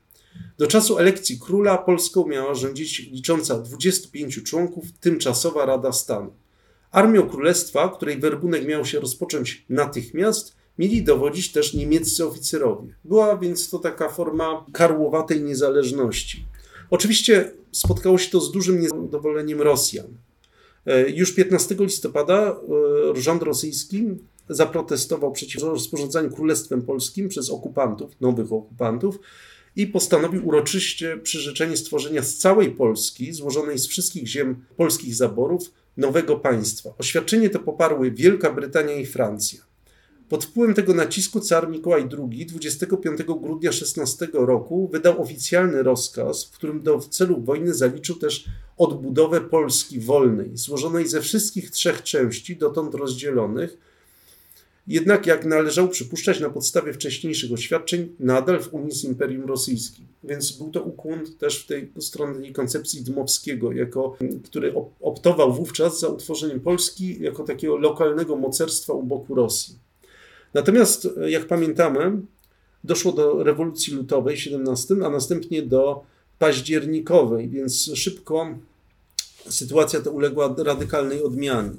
Do 0.57 0.67
czasu 0.67 0.97
elekcji 0.97 1.39
króla 1.39 1.77
Polską 1.77 2.27
miała 2.27 2.55
rządzić 2.55 2.99
licząca 2.99 3.59
25 3.59 4.43
członków 4.43 4.85
tymczasowa 4.99 5.65
Rada 5.65 5.91
Stanu. 5.91 6.33
Armią 6.91 7.29
królestwa, 7.29 7.89
której 7.89 8.19
werbunek 8.19 8.67
miał 8.67 8.85
się 8.85 8.99
rozpocząć 8.99 9.65
natychmiast, 9.69 10.55
mieli 10.77 11.03
dowodzić 11.03 11.51
też 11.51 11.73
niemieccy 11.73 12.25
oficerowie. 12.25 12.95
Była 13.03 13.37
więc 13.37 13.69
to 13.69 13.79
taka 13.79 14.09
forma 14.09 14.65
karłowatej 14.73 15.41
niezależności. 15.41 16.45
Oczywiście 16.89 17.51
spotkało 17.71 18.17
się 18.17 18.31
to 18.31 18.41
z 18.41 18.51
dużym 18.51 18.79
niezadowoleniem 18.79 19.61
Rosjan. 19.61 20.07
E, 20.85 21.09
już 21.09 21.33
15 21.33 21.75
listopada 21.79 22.59
e, 23.15 23.21
rząd 23.21 23.43
rosyjski 23.43 24.05
zaprotestował 24.49 25.31
przeciw 25.31 25.63
rozporządzaniu 25.63 26.31
Królestwem 26.31 26.81
Polskim 26.81 27.29
przez 27.29 27.49
okupantów, 27.49 28.11
nowych 28.21 28.53
okupantów, 28.53 29.19
i 29.77 29.87
postanowił 29.87 30.47
uroczyście 30.47 31.17
przyrzeczenie 31.17 31.77
stworzenia 31.77 32.23
z 32.23 32.35
całej 32.35 32.71
Polski, 32.71 33.33
złożonej 33.33 33.79
z 33.79 33.87
wszystkich 33.87 34.27
ziem 34.27 34.65
polskich 34.77 35.15
zaborów, 35.15 35.71
nowego 35.97 36.35
państwa. 36.35 36.89
Oświadczenie 36.97 37.49
to 37.49 37.59
poparły 37.59 38.11
Wielka 38.11 38.53
Brytania 38.53 38.95
i 38.95 39.05
Francja. 39.05 39.61
Pod 40.29 40.45
wpływem 40.45 40.75
tego 40.75 40.93
nacisku 40.93 41.39
car 41.39 41.69
Mikołaj 41.69 42.09
II 42.31 42.45
25 42.45 43.23
grudnia 43.23 43.71
16 43.71 44.27
roku 44.33 44.89
wydał 44.91 45.21
oficjalny 45.21 45.83
rozkaz, 45.83 46.45
w 46.45 46.51
którym 46.51 46.83
do 46.83 46.99
celów 46.99 47.45
wojny 47.45 47.73
zaliczył 47.73 48.15
też 48.15 48.45
odbudowę 48.77 49.41
Polski 49.41 49.99
wolnej, 49.99 50.51
złożonej 50.53 51.07
ze 51.07 51.21
wszystkich 51.21 51.71
trzech 51.71 52.03
części, 52.03 52.55
dotąd 52.55 52.95
rozdzielonych, 52.95 53.77
jednak 54.87 55.25
jak 55.25 55.45
należało 55.45 55.87
przypuszczać 55.87 56.39
na 56.39 56.49
podstawie 56.49 56.93
wcześniejszych 56.93 57.51
oświadczeń, 57.51 58.15
nadal 58.19 58.59
w 58.59 58.73
Unii 58.73 58.91
z 58.91 59.03
Imperium 59.03 59.45
Rosyjskim. 59.45 60.05
Więc 60.23 60.51
był 60.51 60.71
to 60.71 60.81
ukłon 60.81 61.19
też 61.39 61.63
w 61.63 61.67
tej 61.67 61.91
stronnej 61.99 62.53
koncepcji 62.53 63.01
Dmowskiego, 63.01 63.71
jako, 63.71 64.17
który 64.43 64.73
optował 65.01 65.53
wówczas 65.53 65.99
za 65.99 66.07
utworzeniem 66.07 66.59
Polski 66.59 67.21
jako 67.21 67.43
takiego 67.43 67.77
lokalnego 67.77 68.35
mocerstwa 68.35 68.93
u 68.93 69.03
boku 69.03 69.35
Rosji. 69.35 69.75
Natomiast, 70.53 71.07
jak 71.27 71.47
pamiętamy, 71.47 72.21
doszło 72.83 73.11
do 73.11 73.43
rewolucji 73.43 73.93
lutowej 73.93 74.37
w 74.37 74.39
17, 74.39 74.95
a 75.05 75.09
następnie 75.09 75.61
do 75.61 76.03
październikowej, 76.39 77.49
więc 77.49 77.91
szybko 77.95 78.47
sytuacja 79.49 80.01
ta 80.01 80.09
uległa 80.09 80.55
radykalnej 80.57 81.23
odmianie. 81.23 81.71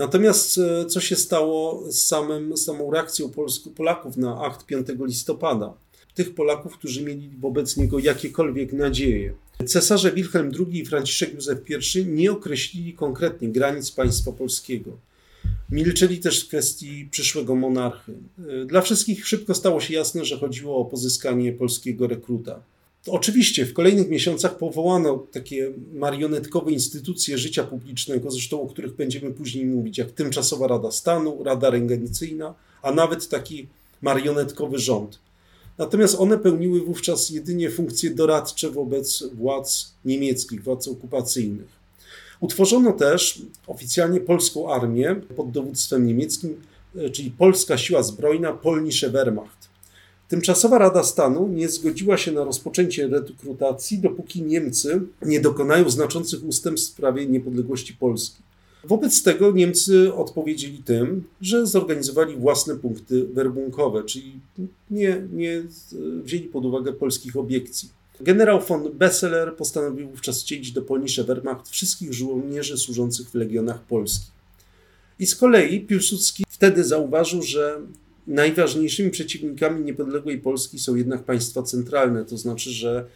Natomiast 0.00 0.58
e, 0.58 0.86
co 0.86 1.00
się 1.00 1.16
stało 1.16 1.84
z, 1.92 2.06
samym, 2.06 2.56
samą 2.56 2.90
reakcją 2.90 3.28
Polsk, 3.28 3.62
Polaków 3.76 4.16
na 4.16 4.40
akt 4.40 4.66
5 4.66 4.86
listopada? 5.00 5.74
Tych 6.14 6.34
Polaków, 6.34 6.78
którzy 6.78 7.04
mieli 7.04 7.30
wobec 7.40 7.76
niego 7.76 7.98
jakiekolwiek 7.98 8.72
nadzieje. 8.72 9.34
Cesarze 9.66 10.12
Wilhelm 10.12 10.52
II 10.58 10.80
i 10.80 10.86
Franciszek 10.86 11.34
Józef 11.34 11.58
I 11.96 12.06
nie 12.06 12.32
określili 12.32 12.94
konkretnie 12.94 13.48
granic 13.48 13.90
państwa 13.90 14.32
polskiego. 14.32 14.98
Milczeli 15.70 16.18
też 16.18 16.44
w 16.44 16.48
kwestii 16.48 17.08
przyszłego 17.10 17.54
monarchy. 17.54 18.14
E, 18.48 18.64
Dla 18.64 18.80
wszystkich 18.80 19.26
szybko 19.26 19.54
stało 19.54 19.80
się 19.80 19.94
jasne, 19.94 20.24
że 20.24 20.38
chodziło 20.38 20.76
o 20.76 20.84
pozyskanie 20.84 21.52
polskiego 21.52 22.06
rekruta. 22.06 22.62
Oczywiście 23.06 23.66
w 23.66 23.74
kolejnych 23.74 24.08
miesiącach 24.08 24.58
powołano 24.58 25.26
takie 25.32 25.72
marionetkowe 25.94 26.72
instytucje 26.72 27.38
życia 27.38 27.64
publicznego, 27.64 28.30
zresztą 28.30 28.62
o 28.62 28.66
których 28.66 28.96
będziemy 28.96 29.30
później 29.30 29.66
mówić, 29.66 29.98
jak 29.98 30.10
Tymczasowa 30.10 30.66
Rada 30.66 30.90
Stanu, 30.90 31.44
Rada 31.44 31.70
Regencyjna, 31.70 32.54
a 32.82 32.92
nawet 32.92 33.28
taki 33.28 33.66
marionetkowy 34.02 34.78
rząd. 34.78 35.18
Natomiast 35.78 36.14
one 36.18 36.38
pełniły 36.38 36.80
wówczas 36.80 37.30
jedynie 37.30 37.70
funkcje 37.70 38.10
doradcze 38.10 38.70
wobec 38.70 39.24
władz 39.34 39.92
niemieckich, 40.04 40.62
władz 40.64 40.88
okupacyjnych. 40.88 41.80
Utworzono 42.40 42.92
też 42.92 43.42
oficjalnie 43.66 44.20
polską 44.20 44.72
armię 44.72 45.16
pod 45.36 45.50
dowództwem 45.50 46.06
niemieckim, 46.06 46.62
e, 46.96 47.10
czyli 47.10 47.30
Polska 47.30 47.78
Siła 47.78 48.02
Zbrojna 48.02 48.52
Polnische 48.52 49.10
Wehrmacht. 49.10 49.69
Tymczasowa 50.30 50.78
Rada 50.78 51.04
Stanu 51.04 51.48
nie 51.48 51.68
zgodziła 51.68 52.16
się 52.16 52.32
na 52.32 52.44
rozpoczęcie 52.44 53.08
rekrutacji, 53.08 53.98
dopóki 53.98 54.42
Niemcy 54.42 55.00
nie 55.22 55.40
dokonają 55.40 55.90
znaczących 55.90 56.44
ustępstw 56.44 56.90
w 56.90 56.94
sprawie 56.94 57.26
niepodległości 57.26 57.94
Polski. 57.94 58.42
Wobec 58.84 59.22
tego 59.22 59.50
Niemcy 59.52 60.14
odpowiedzieli 60.14 60.78
tym, 60.78 61.24
że 61.40 61.66
zorganizowali 61.66 62.36
własne 62.36 62.76
punkty 62.76 63.24
werbunkowe, 63.24 64.04
czyli 64.04 64.40
nie, 64.90 65.22
nie 65.32 65.62
wzięli 66.22 66.44
pod 66.44 66.64
uwagę 66.64 66.92
polskich 66.92 67.36
obiekcji. 67.36 67.88
Generał 68.20 68.60
von 68.60 68.92
Besseler 68.92 69.56
postanowił 69.56 70.08
wówczas 70.08 70.42
wcielić 70.42 70.72
do 70.72 70.82
Polnische 70.82 71.24
Wehrmacht 71.24 71.68
wszystkich 71.68 72.12
żołnierzy 72.12 72.78
służących 72.78 73.30
w 73.30 73.34
legionach 73.34 73.80
polskich. 73.80 74.30
I 75.18 75.26
z 75.26 75.36
kolei 75.36 75.80
Piłsudski 75.80 76.44
wtedy 76.48 76.84
zauważył, 76.84 77.42
że 77.42 77.80
najważniejszymi 78.26 79.10
przeciwnikami 79.10 79.84
niepodległej 79.84 80.38
Polski 80.38 80.78
są 80.78 80.94
jednak 80.94 81.22
państwa 81.22 81.62
centralne, 81.62 82.24
to 82.24 82.36
znaczy, 82.36 82.70
że 82.70 83.06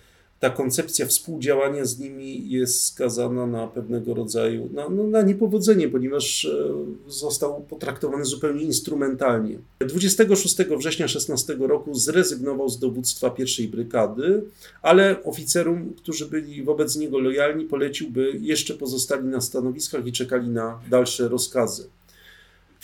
ta 0.40 0.50
koncepcja 0.50 1.06
współdziałania 1.06 1.84
z 1.84 1.98
nimi 1.98 2.50
jest 2.50 2.84
skazana 2.84 3.46
na 3.46 3.66
pewnego 3.66 4.14
rodzaju 4.14 4.70
na, 4.72 4.88
no, 4.88 5.04
na 5.04 5.22
niepowodzenie, 5.22 5.88
ponieważ 5.88 6.44
e, 6.44 7.10
został 7.10 7.60
potraktowany 7.60 8.24
zupełnie 8.24 8.62
instrumentalnie. 8.62 9.58
26 9.80 10.56
września 10.78 11.08
16 11.08 11.56
roku 11.60 11.94
zrezygnował 11.94 12.68
z 12.68 12.78
dowództwa 12.78 13.30
pierwszej 13.30 13.68
brygady, 13.68 14.42
ale 14.82 15.24
oficerom, 15.24 15.92
którzy 15.96 16.26
byli 16.26 16.62
wobec 16.62 16.96
niego 16.96 17.18
lojalni, 17.18 17.64
polecił, 17.64 18.10
by 18.10 18.32
jeszcze 18.40 18.74
pozostali 18.74 19.24
na 19.24 19.40
stanowiskach 19.40 20.06
i 20.06 20.12
czekali 20.12 20.48
na 20.48 20.80
dalsze 20.90 21.28
rozkazy. 21.28 21.88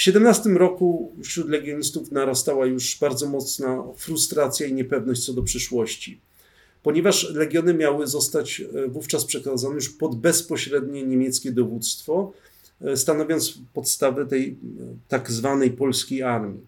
W 0.01 0.03
17 0.03 0.51
roku 0.51 1.13
wśród 1.23 1.49
legionistów 1.49 2.13
narastała 2.13 2.67
już 2.67 2.99
bardzo 3.01 3.29
mocna 3.29 3.85
frustracja 3.97 4.67
i 4.67 4.75
niepewność 4.75 5.27
co 5.27 5.33
do 5.33 5.43
przyszłości 5.43 6.21
ponieważ 6.83 7.35
legiony 7.35 7.75
miały 7.75 8.07
zostać 8.07 8.61
e, 8.61 8.89
wówczas 8.89 9.25
przekazane 9.25 9.75
już 9.75 9.89
pod 9.89 10.15
bezpośrednie 10.15 11.03
niemieckie 11.03 11.53
dowództwo, 11.53 12.33
e, 12.81 12.97
stanowiąc 12.97 13.59
podstawę 13.75 14.27
tej 14.27 14.49
e, 14.49 14.55
tak 15.09 15.31
zwanej 15.31 15.71
polskiej 15.71 16.23
armii. 16.23 16.61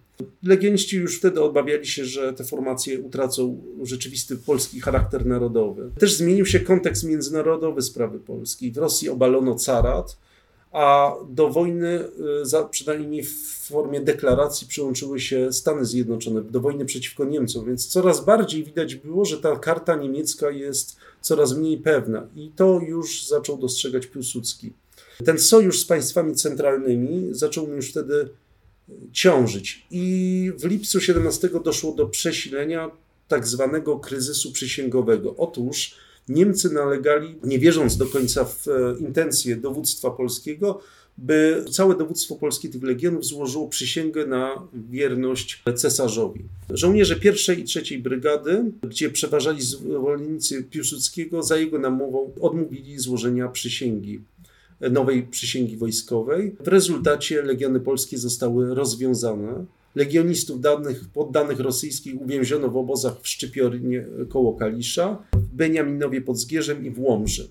Legioniści 0.43 0.97
już 0.97 1.17
wtedy 1.17 1.41
obawiali 1.41 1.87
się, 1.87 2.05
że 2.05 2.33
te 2.33 2.43
formacje 2.43 2.99
utracą 2.99 3.63
rzeczywisty 3.83 4.37
polski 4.37 4.81
charakter 4.81 5.25
narodowy. 5.25 5.91
Też 5.99 6.17
zmienił 6.17 6.45
się 6.45 6.59
kontekst 6.59 7.03
międzynarodowy 7.03 7.81
sprawy 7.81 8.19
Polski. 8.19 8.71
W 8.71 8.77
Rosji 8.77 9.09
obalono 9.09 9.55
carat, 9.55 10.17
a 10.73 11.15
do 11.29 11.49
wojny, 11.49 11.99
przynajmniej 12.71 13.23
w 13.23 13.67
formie 13.67 14.01
deklaracji, 14.01 14.67
przyłączyły 14.67 15.19
się 15.19 15.53
Stany 15.53 15.85
Zjednoczone, 15.85 16.41
do 16.41 16.59
wojny 16.59 16.85
przeciwko 16.85 17.25
Niemcom, 17.25 17.65
więc 17.65 17.87
coraz 17.87 18.25
bardziej 18.25 18.63
widać 18.63 18.95
było, 18.95 19.25
że 19.25 19.37
ta 19.37 19.55
karta 19.55 19.95
niemiecka 19.95 20.51
jest 20.51 20.97
coraz 21.21 21.57
mniej 21.57 21.77
pewna 21.77 22.27
i 22.35 22.51
to 22.55 22.79
już 22.87 23.27
zaczął 23.27 23.57
dostrzegać 23.57 24.07
Piłsudski. 24.07 24.73
Ten 25.25 25.39
sojusz 25.39 25.79
z 25.79 25.85
państwami 25.85 26.35
centralnymi 26.35 27.27
zaczął 27.31 27.69
już 27.69 27.89
wtedy 27.89 28.29
ciążyć 29.11 29.87
i 29.91 30.51
w 30.57 30.65
lipcu 30.65 31.01
17 31.01 31.49
doszło 31.63 31.93
do 31.95 32.05
przesilenia 32.05 32.91
tak 33.27 33.47
zwanego 33.47 33.99
kryzysu 33.99 34.51
przysięgowego. 34.51 35.35
Otóż 35.37 35.95
Niemcy 36.29 36.73
nalegali, 36.73 37.35
nie 37.43 37.59
wierząc 37.59 37.97
do 37.97 38.05
końca 38.05 38.45
w 38.45 38.67
e, 38.67 38.95
intencje 38.99 39.55
dowództwa 39.55 40.11
polskiego, 40.11 40.79
by 41.17 41.65
całe 41.71 41.97
dowództwo 41.97 42.35
polskie 42.35 42.69
tych 42.69 42.83
legionów 42.83 43.25
złożyło 43.25 43.67
przysięgę 43.67 44.25
na 44.25 44.67
wierność 44.89 45.63
cesarzowi. 45.75 46.41
Żołnierze 46.69 47.15
pierwszej 47.15 47.59
i 47.59 47.63
trzeciej 47.63 47.99
brygady, 47.99 48.71
gdzie 48.83 49.09
przeważali 49.09 49.61
zwolennicy 49.61 50.63
Piłsudskiego, 50.63 51.43
za 51.43 51.57
jego 51.57 51.79
namową 51.79 52.31
odmówili 52.41 52.99
złożenia 52.99 53.47
przysięgi 53.47 54.21
nowej 54.91 55.23
przysięgi 55.23 55.77
wojskowej. 55.77 56.55
W 56.59 56.67
rezultacie 56.67 57.41
legiony 57.41 57.79
polskie 57.79 58.17
zostały 58.17 58.75
rozwiązane. 58.75 59.65
Legionistów 59.95 60.61
danych, 60.61 61.09
poddanych 61.13 61.59
rosyjskich 61.59 62.21
uwięziono 62.21 62.69
w 62.69 62.77
obozach 62.77 63.21
w 63.21 63.27
Szczypiornie 63.27 64.05
koło 64.29 64.53
Kalisza, 64.53 65.23
w 65.33 65.55
Beniaminowie 65.55 66.21
pod 66.21 66.37
Zgierzem 66.37 66.85
i 66.85 66.89
w 66.89 66.99
Łomży. 66.99 67.49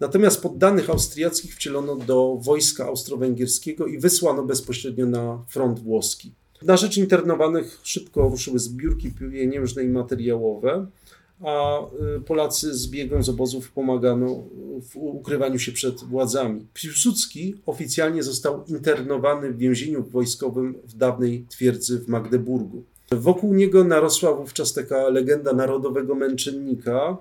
Natomiast 0.00 0.42
poddanych 0.42 0.90
austriackich 0.90 1.54
wcielono 1.54 1.96
do 1.96 2.38
wojska 2.42 2.86
austro-węgierskiego 2.86 3.86
i 3.86 3.98
wysłano 3.98 4.42
bezpośrednio 4.42 5.06
na 5.06 5.44
front 5.48 5.78
włoski. 5.78 6.32
Na 6.62 6.76
rzecz 6.76 6.96
internowanych 6.96 7.80
szybko 7.82 8.28
ruszyły 8.28 8.58
zbiórki 8.58 9.10
pieniężne 9.10 9.84
i 9.84 9.88
materiałowe, 9.88 10.86
a 11.40 11.80
y, 12.16 12.20
Polacy 12.20 12.74
z 12.74 12.88
biegiem 12.88 13.22
z 13.22 13.28
obozów 13.28 13.72
pomagano 13.72 14.44
w 14.90 14.96
ukrywaniu 14.96 15.58
się 15.58 15.72
przed 15.72 16.04
władzami. 16.04 16.66
Piłsudski 16.74 17.54
oficjalnie 17.66 18.22
został 18.22 18.64
internowany 18.66 19.52
w 19.52 19.58
więzieniu 19.58 20.04
wojskowym 20.04 20.74
w 20.84 20.96
dawnej 20.96 21.46
twierdzy 21.48 21.98
w 21.98 22.08
Magdeburgu. 22.08 22.84
Wokół 23.10 23.54
niego 23.54 23.84
narosła 23.84 24.34
wówczas 24.34 24.72
taka 24.72 25.08
legenda 25.08 25.52
narodowego 25.52 26.14
męczennika, 26.14 27.16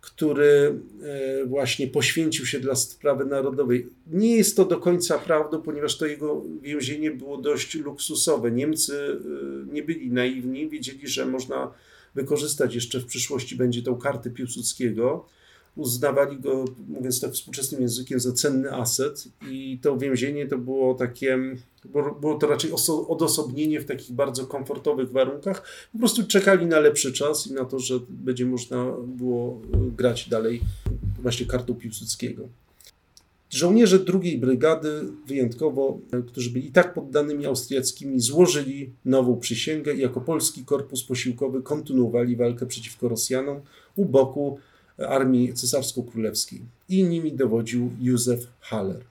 który 0.00 0.80
e, 1.02 1.46
właśnie 1.46 1.86
poświęcił 1.86 2.46
się 2.46 2.60
dla 2.60 2.74
sprawy 2.74 3.24
narodowej. 3.24 3.88
Nie 4.06 4.36
jest 4.36 4.56
to 4.56 4.64
do 4.64 4.76
końca 4.76 5.18
prawdą, 5.18 5.62
ponieważ 5.62 5.98
to 5.98 6.06
jego 6.06 6.42
więzienie 6.62 7.10
było 7.10 7.36
dość 7.36 7.74
luksusowe. 7.74 8.50
Niemcy 8.50 9.20
e, 9.70 9.72
nie 9.72 9.82
byli 9.82 10.10
naiwni, 10.10 10.68
wiedzieli, 10.68 11.08
że 11.08 11.26
można 11.26 11.72
wykorzystać 12.16 12.74
jeszcze 12.74 13.00
w 13.00 13.06
przyszłości 13.06 13.56
będzie 13.56 13.82
tą 13.82 13.96
kartę 13.96 14.30
Piłsudskiego. 14.30 15.26
Uznawali 15.76 16.40
go, 16.40 16.64
mówiąc 16.88 17.20
tak 17.20 17.32
współczesnym 17.32 17.80
językiem, 17.80 18.20
za 18.20 18.32
cenny 18.32 18.72
aset 18.72 19.28
i 19.50 19.78
to 19.82 19.98
więzienie 19.98 20.46
to 20.46 20.58
było 20.58 20.94
takie, 20.94 21.38
było 22.20 22.38
to 22.38 22.46
raczej 22.46 22.70
odosobnienie 23.08 23.80
w 23.80 23.84
takich 23.84 24.12
bardzo 24.12 24.46
komfortowych 24.46 25.12
warunkach. 25.12 25.88
Po 25.92 25.98
prostu 25.98 26.26
czekali 26.26 26.66
na 26.66 26.80
lepszy 26.80 27.12
czas 27.12 27.46
i 27.46 27.52
na 27.52 27.64
to, 27.64 27.78
że 27.78 28.00
będzie 28.08 28.46
można 28.46 28.92
było 29.06 29.62
grać 29.96 30.28
dalej 30.28 30.60
właśnie 31.22 31.46
kartą 31.46 31.74
Piłsudskiego. 31.74 32.48
Żołnierze 33.50 33.98
drugiej 33.98 34.38
brygady, 34.38 35.08
wyjątkowo, 35.26 35.98
którzy 36.26 36.50
byli 36.50 36.72
tak 36.72 36.94
poddanymi 36.94 37.46
austriackimi, 37.46 38.20
złożyli 38.20 38.92
nową 39.04 39.36
przysięgę 39.36 39.94
i 39.94 40.00
jako 40.00 40.20
polski 40.20 40.64
korpus 40.64 41.04
posiłkowy 41.04 41.62
kontynuowali 41.62 42.36
walkę 42.36 42.66
przeciwko 42.66 43.08
Rosjanom 43.08 43.60
u 43.96 44.04
boku 44.04 44.58
armii 44.98 45.52
cesarsko-królewskiej. 45.52 46.60
I 46.88 47.04
nimi 47.04 47.32
dowodził 47.32 47.90
Józef 48.00 48.46
Haller. 48.60 49.04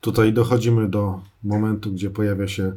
Tutaj 0.00 0.32
dochodzimy 0.32 0.88
do 0.88 1.20
momentu, 1.42 1.92
gdzie 1.92 2.10
pojawia 2.10 2.48
się 2.48 2.72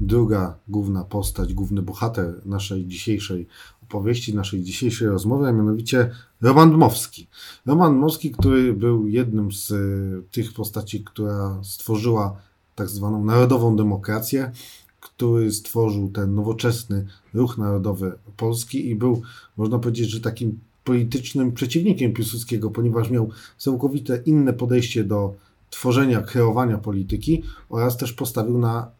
druga 0.00 0.58
główna 0.68 1.04
postać, 1.04 1.54
główny 1.54 1.82
bohater 1.82 2.46
naszej 2.46 2.86
dzisiejszej 2.86 3.46
opowieści, 3.88 4.34
naszej 4.34 4.62
dzisiejszej 4.62 5.08
rozmowy, 5.08 5.48
a 5.48 5.52
mianowicie 5.52 6.10
Roman 6.40 6.72
Dmowski. 6.72 7.26
Roman 7.66 7.94
Dmowski, 7.96 8.30
który 8.30 8.72
był 8.72 9.08
jednym 9.08 9.52
z 9.52 9.70
y, 9.70 10.22
tych 10.30 10.52
postaci, 10.52 11.04
która 11.04 11.60
stworzyła 11.62 12.36
tak 12.74 12.88
zwaną 12.88 13.24
narodową 13.24 13.76
demokrację, 13.76 14.52
który 15.00 15.52
stworzył 15.52 16.08
ten 16.08 16.34
nowoczesny 16.34 17.06
ruch 17.34 17.58
narodowy 17.58 18.12
Polski 18.36 18.90
i 18.90 18.94
był, 18.94 19.22
można 19.56 19.78
powiedzieć, 19.78 20.10
że 20.10 20.20
takim 20.20 20.60
politycznym 20.84 21.52
przeciwnikiem 21.52 22.12
Piłsudskiego, 22.12 22.70
ponieważ 22.70 23.10
miał 23.10 23.30
całkowite 23.58 24.22
inne 24.26 24.52
podejście 24.52 25.04
do 25.04 25.34
tworzenia, 25.70 26.20
kreowania 26.20 26.78
polityki 26.78 27.42
oraz 27.68 27.96
też 27.96 28.12
postawił 28.12 28.58
na 28.58 28.90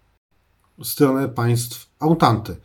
stronę 0.82 1.28
państw 1.28 1.90
Autanty. 2.00 2.56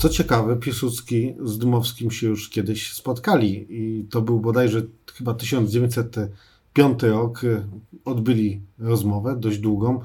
Co 0.00 0.08
ciekawe, 0.08 0.56
Piłsudski 0.56 1.34
z 1.44 1.58
Dmowskim 1.58 2.10
się 2.10 2.26
już 2.26 2.50
kiedyś 2.50 2.92
spotkali 2.92 3.66
i 3.68 4.04
to 4.10 4.22
był 4.22 4.40
bodajże 4.40 4.82
chyba 5.14 5.34
1905 5.34 7.02
rok. 7.02 7.40
Odbyli 8.04 8.60
rozmowę 8.78 9.36
dość 9.36 9.58
długą, 9.58 10.00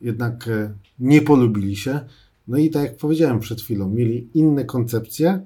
jednak 0.00 0.48
nie 0.98 1.22
polubili 1.22 1.76
się. 1.76 2.00
No 2.48 2.58
i 2.58 2.70
tak 2.70 2.82
jak 2.82 2.96
powiedziałem 2.96 3.40
przed 3.40 3.60
chwilą, 3.60 3.88
mieli 3.88 4.28
inne 4.34 4.64
koncepcje, 4.64 5.40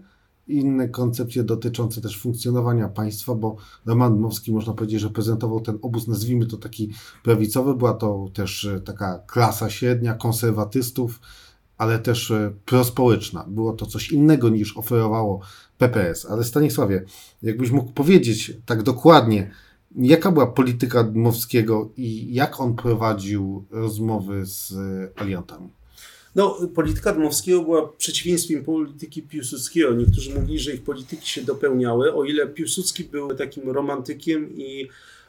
inne 0.49 0.89
koncepcje 0.89 1.45
dotyczące 1.45 2.01
też 2.01 2.19
funkcjonowania 2.21 2.89
państwa, 2.89 3.35
bo 3.35 3.57
Roman 3.87 4.17
Dmowski 4.17 4.53
można 4.53 4.73
powiedzieć, 4.73 5.01
że 5.01 5.11
prezentował 5.11 5.61
ten 5.61 5.79
obóz, 5.83 6.07
nazwijmy 6.07 6.47
to 6.47 6.57
taki 6.57 6.91
prawicowy, 7.23 7.75
była 7.75 7.95
to 7.95 8.31
też 8.35 8.69
taka 8.85 9.19
klasa 9.19 9.71
średnia 9.71 10.15
konserwatystów, 10.15 11.21
ale 11.79 11.99
też 11.99 12.33
prospołeczna. 12.65 13.45
Było 13.49 13.73
to 13.73 13.87
coś 13.87 14.13
innego 14.13 14.49
niż 14.49 14.77
oferowało 14.77 15.41
PPS. 15.79 16.27
Ale 16.31 16.45
Stanisławie, 16.45 17.05
jakbyś 17.43 17.71
mógł 17.71 17.93
powiedzieć 17.93 18.53
tak 18.67 18.83
dokładnie, 18.83 19.51
jaka 19.97 20.33
była 20.33 20.47
polityka 20.47 21.05
Dmowskiego 21.05 21.91
i 21.97 22.35
jak 22.35 22.61
on 22.61 22.75
prowadził 22.75 23.65
rozmowy 23.71 24.47
z 24.47 24.75
aliantami? 25.17 25.69
No, 26.35 26.59
polityka 26.75 27.13
Dmowskiego 27.13 27.63
była 27.63 27.89
przeciwieństwem 27.89 28.65
polityki 28.65 29.23
Piłsudskiego. 29.23 29.95
Niektórzy 29.95 30.35
mówili, 30.35 30.59
że 30.59 30.75
ich 30.75 30.83
polityki 30.83 31.29
się 31.29 31.43
dopełniały. 31.43 32.15
O 32.15 32.25
ile 32.25 32.47
Piłsudski 32.47 33.05
był 33.05 33.35
takim 33.35 33.71
romantykiem 33.71 34.57
i 34.57 34.89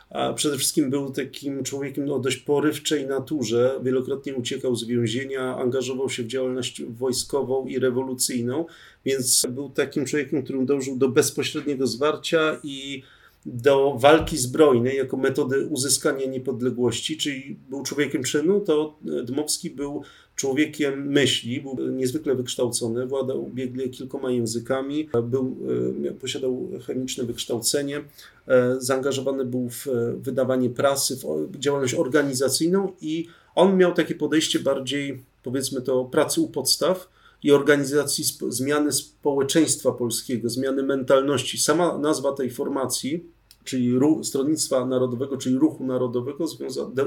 a 0.10 0.34
przede 0.34 0.58
wszystkim 0.58 0.89
był 0.89 1.12
takim 1.12 1.63
człowiekiem 1.63 2.12
o 2.12 2.20
dość 2.20 2.38
porywczej 2.38 3.08
naturze. 3.08 3.80
Wielokrotnie 3.84 4.36
uciekał 4.36 4.76
z 4.76 4.84
więzienia, 4.84 5.58
angażował 5.58 6.10
się 6.10 6.24
w 6.24 6.28
działalność 6.28 6.84
wojskową 6.84 7.65
i 7.65 7.80
rewolucyjną, 7.80 8.65
więc 9.06 9.46
był 9.50 9.70
takim 9.70 10.06
człowiekiem, 10.06 10.43
którym 10.43 10.65
dążył 10.65 10.96
do 10.96 11.10
bezpośredniego 11.10 11.88
zwarcia 11.88 12.60
i 12.63 13.04
do 13.46 13.98
walki 13.98 14.38
zbrojnej 14.38 14.98
jako 14.98 15.17
metody 15.17 15.67
uzyskania 15.67 16.26
niepodległości, 16.26 17.17
czyli 17.17 17.58
był 17.70 17.84
człowiekiem 17.84 18.24
czynu, 18.24 18.60
to 18.60 19.00
Dmowski 19.02 19.70
był 19.70 20.04
człowiekiem 20.38 21.08
myśli, 21.08 21.62
był 21.62 21.78
niezwykle 21.89 22.36
wykształcony, 22.36 23.08
władał 23.08 23.50
biegle 23.54 23.89
kilkoma 23.89 24.32
językami, 24.32 25.10
był, 25.23 25.56
posiadał 26.21 26.69
chemiczne 26.86 27.23
wykształcenie, 27.23 28.02
zaangażowany 28.78 29.45
był 29.45 29.69
w 29.69 29.88
wydawanie 30.21 30.69
prasy, 30.69 31.17
w 31.52 31.60
działalność 31.60 31.93
organizacyjną 31.93 32.91
i 33.02 33.28
on 33.56 33.78
miał 33.78 33.93
takie 33.93 34.15
podejście 34.15 34.60
bardziej, 34.60 35.23
powiedzmy 35.43 35.82
to, 35.82 36.06
pracy 36.06 36.41
u 36.41 36.47
podstaw, 36.47 37.10
i 37.43 37.52
organizacji 37.52 38.23
zmiany 38.50 38.91
społeczeństwa 38.91 39.91
polskiego, 39.91 40.50
zmiany 40.50 40.84
mentalności. 40.84 41.58
Sama 41.58 41.97
nazwa 41.97 42.32
tej 42.32 42.50
formacji, 42.52 43.23
czyli 43.67 43.99
ruch, 43.99 44.25
Stronnictwa 44.25 44.86
Narodowego, 44.86 45.38
czyli 45.38 45.56
Ruchu 45.56 45.86
Narodowego, 45.86 46.45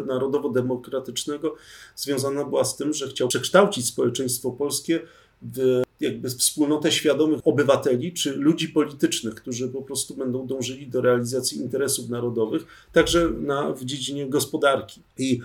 Narodowo-Demokratycznego, 0.07 1.55
związana 1.97 2.45
była 2.45 2.65
z 2.65 2.77
tym, 2.77 2.93
że 2.93 3.09
chciał 3.09 3.29
przekształcić 3.29 3.87
społeczeństwo 3.87 4.51
polskie 4.51 5.01
w 5.43 5.83
jakby 6.01 6.31
wspólnotę 6.31 6.93
świadomych 6.93 7.41
obywateli, 7.45 8.13
czy 8.13 8.33
ludzi 8.37 8.69
politycznych, 8.69 9.35
którzy 9.35 9.69
po 9.69 9.83
prostu 9.83 10.15
będą 10.15 10.47
dążyli 10.47 10.89
do 10.89 11.01
realizacji 11.01 11.59
interesów 11.59 12.09
narodowych, 12.09 12.67
także 12.93 13.31
na, 13.31 13.73
w 13.73 13.85
dziedzinie 13.85 14.27
gospodarki. 14.27 15.03
I 15.19 15.41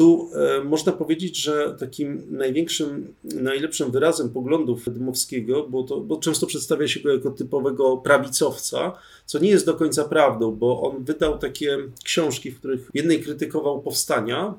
tu 0.00 0.30
e, 0.34 0.64
można 0.64 0.92
powiedzieć, 0.92 1.36
że 1.36 1.76
takim 1.78 2.22
największym, 2.30 3.14
najlepszym 3.24 3.90
wyrazem 3.90 4.30
poglądów 4.30 4.94
Dmowskiego, 4.94 5.66
bo, 5.68 5.82
to, 5.82 6.00
bo 6.00 6.16
często 6.16 6.46
przedstawia 6.46 6.88
się 6.88 7.00
go 7.00 7.12
jako 7.12 7.30
typowego 7.30 7.96
prawicowca, 7.96 8.92
co 9.26 9.38
nie 9.38 9.50
jest 9.50 9.66
do 9.66 9.74
końca 9.74 10.04
prawdą, 10.04 10.52
bo 10.52 10.82
on 10.82 11.04
wydał 11.04 11.38
takie 11.38 11.78
książki, 12.04 12.50
w 12.50 12.58
których 12.58 12.90
w 12.90 12.94
jednej 12.94 13.22
krytykował 13.22 13.82
powstania, 13.82 14.54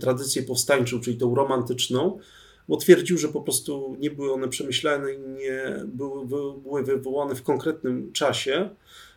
tradycję 0.00 0.42
powstańczą, 0.42 1.00
czyli 1.00 1.16
tą 1.16 1.34
romantyczną, 1.34 2.18
bo 2.68 2.76
twierdził, 2.76 3.18
że 3.18 3.28
po 3.28 3.40
prostu 3.40 3.96
nie 4.00 4.10
były 4.10 4.32
one 4.32 4.48
przemyślane 4.48 5.12
i 5.12 5.18
nie 5.18 5.84
były, 5.86 6.26
były 6.62 6.82
wywołane 6.82 7.34
w 7.34 7.42
konkretnym 7.42 8.12
czasie. 8.12 8.70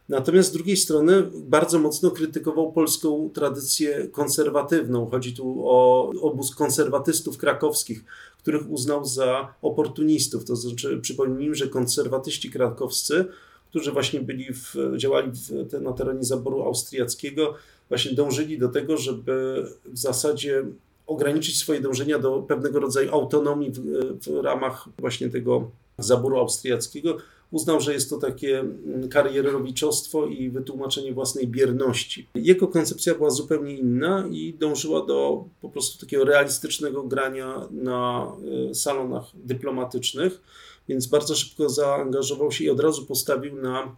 Natomiast 0.09 0.49
z 0.49 0.53
drugiej 0.53 0.77
strony 0.77 1.23
bardzo 1.33 1.79
mocno 1.79 2.11
krytykował 2.11 2.71
polską 2.71 3.29
tradycję 3.33 4.07
konserwatywną. 4.07 5.05
Chodzi 5.05 5.33
tu 5.33 5.63
o 5.65 6.11
obóz 6.21 6.55
konserwatystów 6.55 7.37
krakowskich, 7.37 8.03
których 8.37 8.69
uznał 8.69 9.05
za 9.05 9.53
oportunistów. 9.61 10.45
To 10.45 10.55
znaczy, 10.55 10.99
przypomnijmy, 11.01 11.55
że 11.55 11.67
konserwatyści 11.67 12.51
krakowscy, 12.51 13.25
którzy 13.69 13.91
właśnie 13.91 14.21
byli 14.21 14.53
w, 14.53 14.75
działali 14.97 15.31
w, 15.31 15.81
na 15.81 15.93
terenie 15.93 16.23
zaboru 16.23 16.61
austriackiego, 16.61 17.53
właśnie 17.89 18.13
dążyli 18.13 18.59
do 18.59 18.69
tego, 18.69 18.97
żeby 18.97 19.65
w 19.85 19.97
zasadzie 19.97 20.65
ograniczyć 21.07 21.57
swoje 21.57 21.81
dążenia 21.81 22.19
do 22.19 22.41
pewnego 22.41 22.79
rodzaju 22.79 23.11
autonomii 23.11 23.71
w, 23.71 23.79
w 24.27 24.43
ramach 24.43 24.89
właśnie 24.99 25.29
tego 25.29 25.71
zaboru 25.97 26.37
austriackiego 26.37 27.17
uznał, 27.51 27.81
że 27.81 27.93
jest 27.93 28.09
to 28.09 28.17
takie 28.17 28.63
karierowiczostwo 29.09 30.27
i 30.27 30.49
wytłumaczenie 30.49 31.13
własnej 31.13 31.47
bierności. 31.47 32.27
Jego 32.35 32.67
koncepcja 32.67 33.15
była 33.15 33.29
zupełnie 33.29 33.77
inna 33.77 34.27
i 34.31 34.53
dążyła 34.53 35.05
do 35.05 35.45
po 35.61 35.69
prostu 35.69 36.05
takiego 36.05 36.25
realistycznego 36.25 37.03
grania 37.03 37.67
na 37.71 38.31
salonach 38.73 39.23
dyplomatycznych, 39.33 40.41
więc 40.87 41.07
bardzo 41.07 41.35
szybko 41.35 41.69
zaangażował 41.69 42.51
się 42.51 42.63
i 42.63 42.69
od 42.69 42.79
razu 42.79 43.05
postawił 43.05 43.55
na 43.61 43.95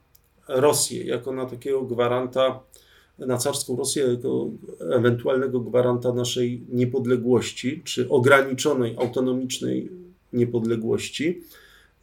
Rosję 0.48 1.04
jako 1.04 1.32
na 1.32 1.46
takiego 1.46 1.82
gwaranta 1.82 2.60
na 3.20 3.38
carską 3.38 3.76
Rosję 3.76 4.04
jako 4.04 4.50
ewentualnego 4.92 5.60
gwaranta 5.60 6.14
naszej 6.14 6.62
niepodległości, 6.70 7.82
czy 7.86 8.10
ograniczonej, 8.10 8.96
autonomicznej 8.98 9.92
niepodległości 10.34 11.42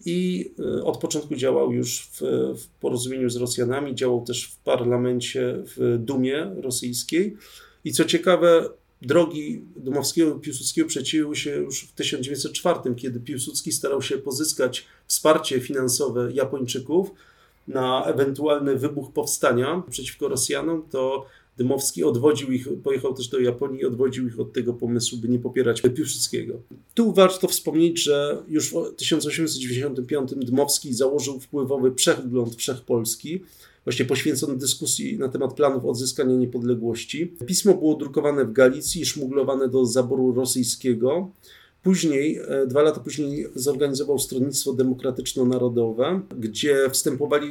i 0.05 0.51
od 0.85 0.99
początku 0.99 1.37
działał 1.37 1.73
już 1.73 2.09
w, 2.13 2.21
w, 2.59 2.67
porozumieniu 2.81 3.31
z 3.31 3.37
Rosjanami, 3.37 3.95
działał 3.95 4.25
też 4.25 4.45
w 4.45 4.57
parlamencie, 4.57 5.55
w 5.77 5.99
Dumie 5.99 6.51
rosyjskiej. 6.57 7.37
I 7.85 7.93
co 7.93 8.05
ciekawe, 8.05 8.69
drogi 9.03 9.65
Dumowskiego 9.77 10.37
i 10.37 10.41
Piłsudskiego 10.41 10.89
przecięły 10.89 11.37
się 11.37 11.51
już 11.51 11.85
w 11.85 11.93
1904, 11.93 12.95
kiedy 12.97 13.21
Piłsudski 13.21 13.73
starał 13.73 14.03
się 14.03 14.19
pozyskać 14.19 14.87
wsparcie 15.07 15.61
finansowe 15.61 16.33
Japończyków 16.33 17.11
na 17.69 18.05
ewentualny 18.05 18.77
wybuch 18.77 19.13
powstania 19.13 19.83
przeciwko 19.91 20.29
Rosjanom, 20.29 20.83
to 20.91 21.27
Dymowski 21.57 22.05
odwodził 22.05 22.53
ich, 22.53 22.69
pojechał 22.83 23.15
też 23.15 23.29
do 23.29 23.41
Japonii 23.41 23.81
i 23.81 23.85
odwodził 23.85 24.29
ich 24.29 24.41
od 24.41 24.53
tego 24.53 24.75
pomysłu, 24.75 25.19
by 25.19 25.29
nie 25.29 25.39
popierać 25.39 25.81
Piłsudskiego. 25.81 26.55
Tu 26.95 27.13
warto 27.13 27.49
wspomnieć, 27.49 28.03
że 28.03 28.43
już 28.49 28.71
w 28.71 28.95
1895 28.97 30.31
Dymowski 30.37 30.95
założył 30.95 31.41
wpływowy 31.41 31.91
przegląd 31.91 32.57
Wszechpolski, 32.57 33.43
właśnie 33.85 34.05
poświęcony 34.05 34.57
dyskusji 34.57 35.19
na 35.19 35.29
temat 35.29 35.55
planów 35.55 35.85
odzyskania 35.85 36.37
niepodległości. 36.37 37.33
Pismo 37.47 37.75
było 37.75 37.95
drukowane 37.95 38.45
w 38.45 38.53
Galicji 38.53 39.03
i 39.03 39.07
szmuglowane 39.07 39.69
do 39.69 39.87
zaboru 39.87 40.33
rosyjskiego. 40.33 41.31
Później, 41.83 42.41
dwa 42.67 42.83
lata 42.83 43.01
później, 43.01 43.47
zorganizował 43.55 44.19
Stronnictwo 44.19 44.73
Demokratyczno-Narodowe, 44.73 46.21
gdzie 46.39 46.91
wstępowali 46.91 47.51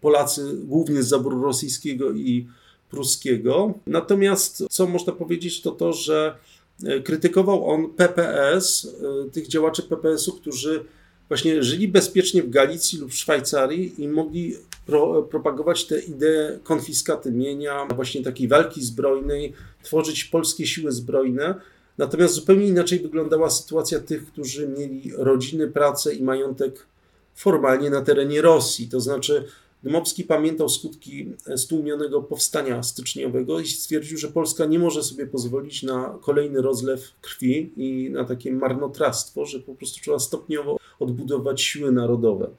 Polacy 0.00 0.56
głównie 0.64 1.02
z 1.02 1.08
zaboru 1.08 1.42
rosyjskiego 1.42 2.12
i 2.12 2.46
pruskiego. 2.90 3.74
Natomiast 3.86 4.64
co 4.70 4.86
można 4.86 5.12
powiedzieć, 5.12 5.62
to 5.62 5.70
to, 5.70 5.92
że 5.92 6.36
krytykował 7.04 7.70
on 7.70 7.90
PPS, 7.90 8.96
tych 9.32 9.48
działaczy 9.48 9.82
PPS-u, 9.82 10.32
którzy 10.32 10.84
właśnie 11.28 11.62
żyli 11.62 11.88
bezpiecznie 11.88 12.42
w 12.42 12.50
Galicji 12.50 12.98
lub 12.98 13.10
w 13.10 13.16
Szwajcarii 13.16 14.02
i 14.02 14.08
mogli 14.08 14.56
pro, 14.86 15.22
propagować 15.22 15.84
te 15.84 16.00
idee 16.00 16.58
konfiskaty 16.62 17.32
mienia, 17.32 17.86
właśnie 17.96 18.22
takiej 18.22 18.48
walki 18.48 18.82
zbrojnej, 18.82 19.52
tworzyć 19.82 20.24
polskie 20.24 20.66
siły 20.66 20.92
zbrojne. 20.92 21.54
Natomiast 21.98 22.34
zupełnie 22.34 22.66
inaczej 22.66 22.98
wyglądała 22.98 23.50
sytuacja 23.50 24.00
tych, 24.00 24.26
którzy 24.26 24.68
mieli 24.68 25.12
rodziny, 25.16 25.68
pracę 25.68 26.14
i 26.14 26.22
majątek 26.22 26.86
formalnie 27.34 27.90
na 27.90 28.02
terenie 28.02 28.42
Rosji. 28.42 28.88
To 28.88 29.00
znaczy, 29.00 29.44
Dmowski 29.82 30.24
pamiętał 30.24 30.68
skutki 30.68 31.32
stłumionego 31.56 32.22
powstania 32.22 32.82
styczniowego 32.82 33.60
i 33.60 33.66
stwierdził, 33.66 34.18
że 34.18 34.28
Polska 34.28 34.66
nie 34.66 34.78
może 34.78 35.02
sobie 35.02 35.26
pozwolić 35.26 35.82
na 35.82 36.18
kolejny 36.20 36.62
rozlew 36.62 37.12
krwi 37.20 37.72
i 37.76 38.10
na 38.10 38.24
takie 38.24 38.52
marnotrawstwo, 38.52 39.46
że 39.46 39.60
po 39.60 39.74
prostu 39.74 40.00
trzeba 40.00 40.18
stopniowo 40.18 40.78
odbudować 40.98 41.62
siły 41.62 41.92
narodowe. 41.92 42.50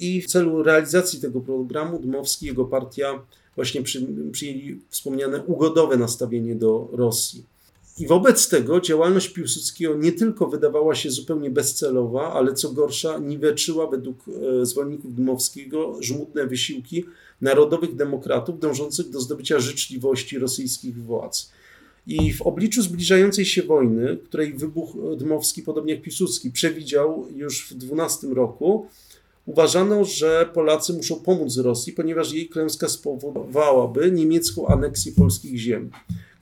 I 0.00 0.22
w 0.22 0.26
celu 0.26 0.62
realizacji 0.62 1.20
tego 1.20 1.40
programu 1.40 1.98
Dmowski 1.98 2.44
i 2.44 2.48
jego 2.48 2.64
partia 2.64 3.22
właśnie 3.56 3.82
przy, 3.82 4.06
przyjęli 4.32 4.80
wspomniane 4.88 5.42
ugodowe 5.42 5.96
nastawienie 5.96 6.54
do 6.54 6.88
Rosji. 6.92 7.51
I 8.02 8.06
wobec 8.06 8.48
tego 8.48 8.80
działalność 8.80 9.28
Piłsudskiego 9.28 9.94
nie 9.94 10.12
tylko 10.12 10.46
wydawała 10.46 10.94
się 10.94 11.10
zupełnie 11.10 11.50
bezcelowa, 11.50 12.32
ale 12.32 12.54
co 12.54 12.72
gorsza, 12.72 13.18
niweczyła 13.18 13.86
według 13.86 14.16
e, 14.62 14.66
zwolenników 14.66 15.14
Dmowskiego 15.14 15.96
żmudne 16.00 16.46
wysiłki 16.46 17.04
narodowych 17.40 17.96
demokratów 17.96 18.60
dążących 18.60 19.10
do 19.10 19.20
zdobycia 19.20 19.60
życzliwości 19.60 20.38
rosyjskich 20.38 21.02
władz. 21.04 21.50
I 22.06 22.32
w 22.32 22.42
obliczu 22.42 22.82
zbliżającej 22.82 23.44
się 23.44 23.62
wojny, 23.62 24.18
której 24.24 24.54
wybuch 24.54 24.96
Dmowski, 25.16 25.62
podobnie 25.62 25.94
jak 25.94 26.02
Piłsudski, 26.02 26.50
przewidział 26.50 27.26
już 27.36 27.70
w 27.70 27.74
12 27.74 28.26
roku, 28.26 28.86
uważano, 29.46 30.04
że 30.04 30.50
Polacy 30.54 30.92
muszą 30.92 31.16
pomóc 31.16 31.56
Rosji, 31.56 31.92
ponieważ 31.92 32.32
jej 32.32 32.48
klęska 32.48 32.88
spowodowałaby 32.88 34.10
niemiecką 34.10 34.66
aneksję 34.66 35.12
polskich 35.12 35.58
ziem. 35.58 35.90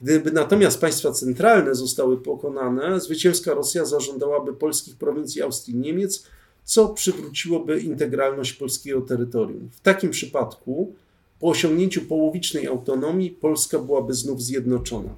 Gdyby 0.02 0.32
natomiast 0.32 0.80
państwa 0.80 1.12
centralne 1.12 1.74
zostały 1.74 2.18
pokonane, 2.18 3.00
zwycięska 3.00 3.54
Rosja 3.54 3.84
zażądałaby 3.84 4.54
polskich 4.54 4.96
prowincji 4.96 5.42
Austrii 5.42 5.76
Niemiec, 5.76 6.26
co 6.64 6.88
przywróciłoby 6.88 7.80
integralność 7.80 8.52
polskiego 8.52 9.00
terytorium. 9.00 9.70
W 9.72 9.80
takim 9.80 10.10
przypadku, 10.10 10.94
po 11.40 11.48
osiągnięciu 11.48 12.02
połowicznej 12.02 12.66
autonomii, 12.66 13.30
Polska 13.30 13.78
byłaby 13.78 14.14
znów 14.14 14.42
zjednoczona. 14.42 15.16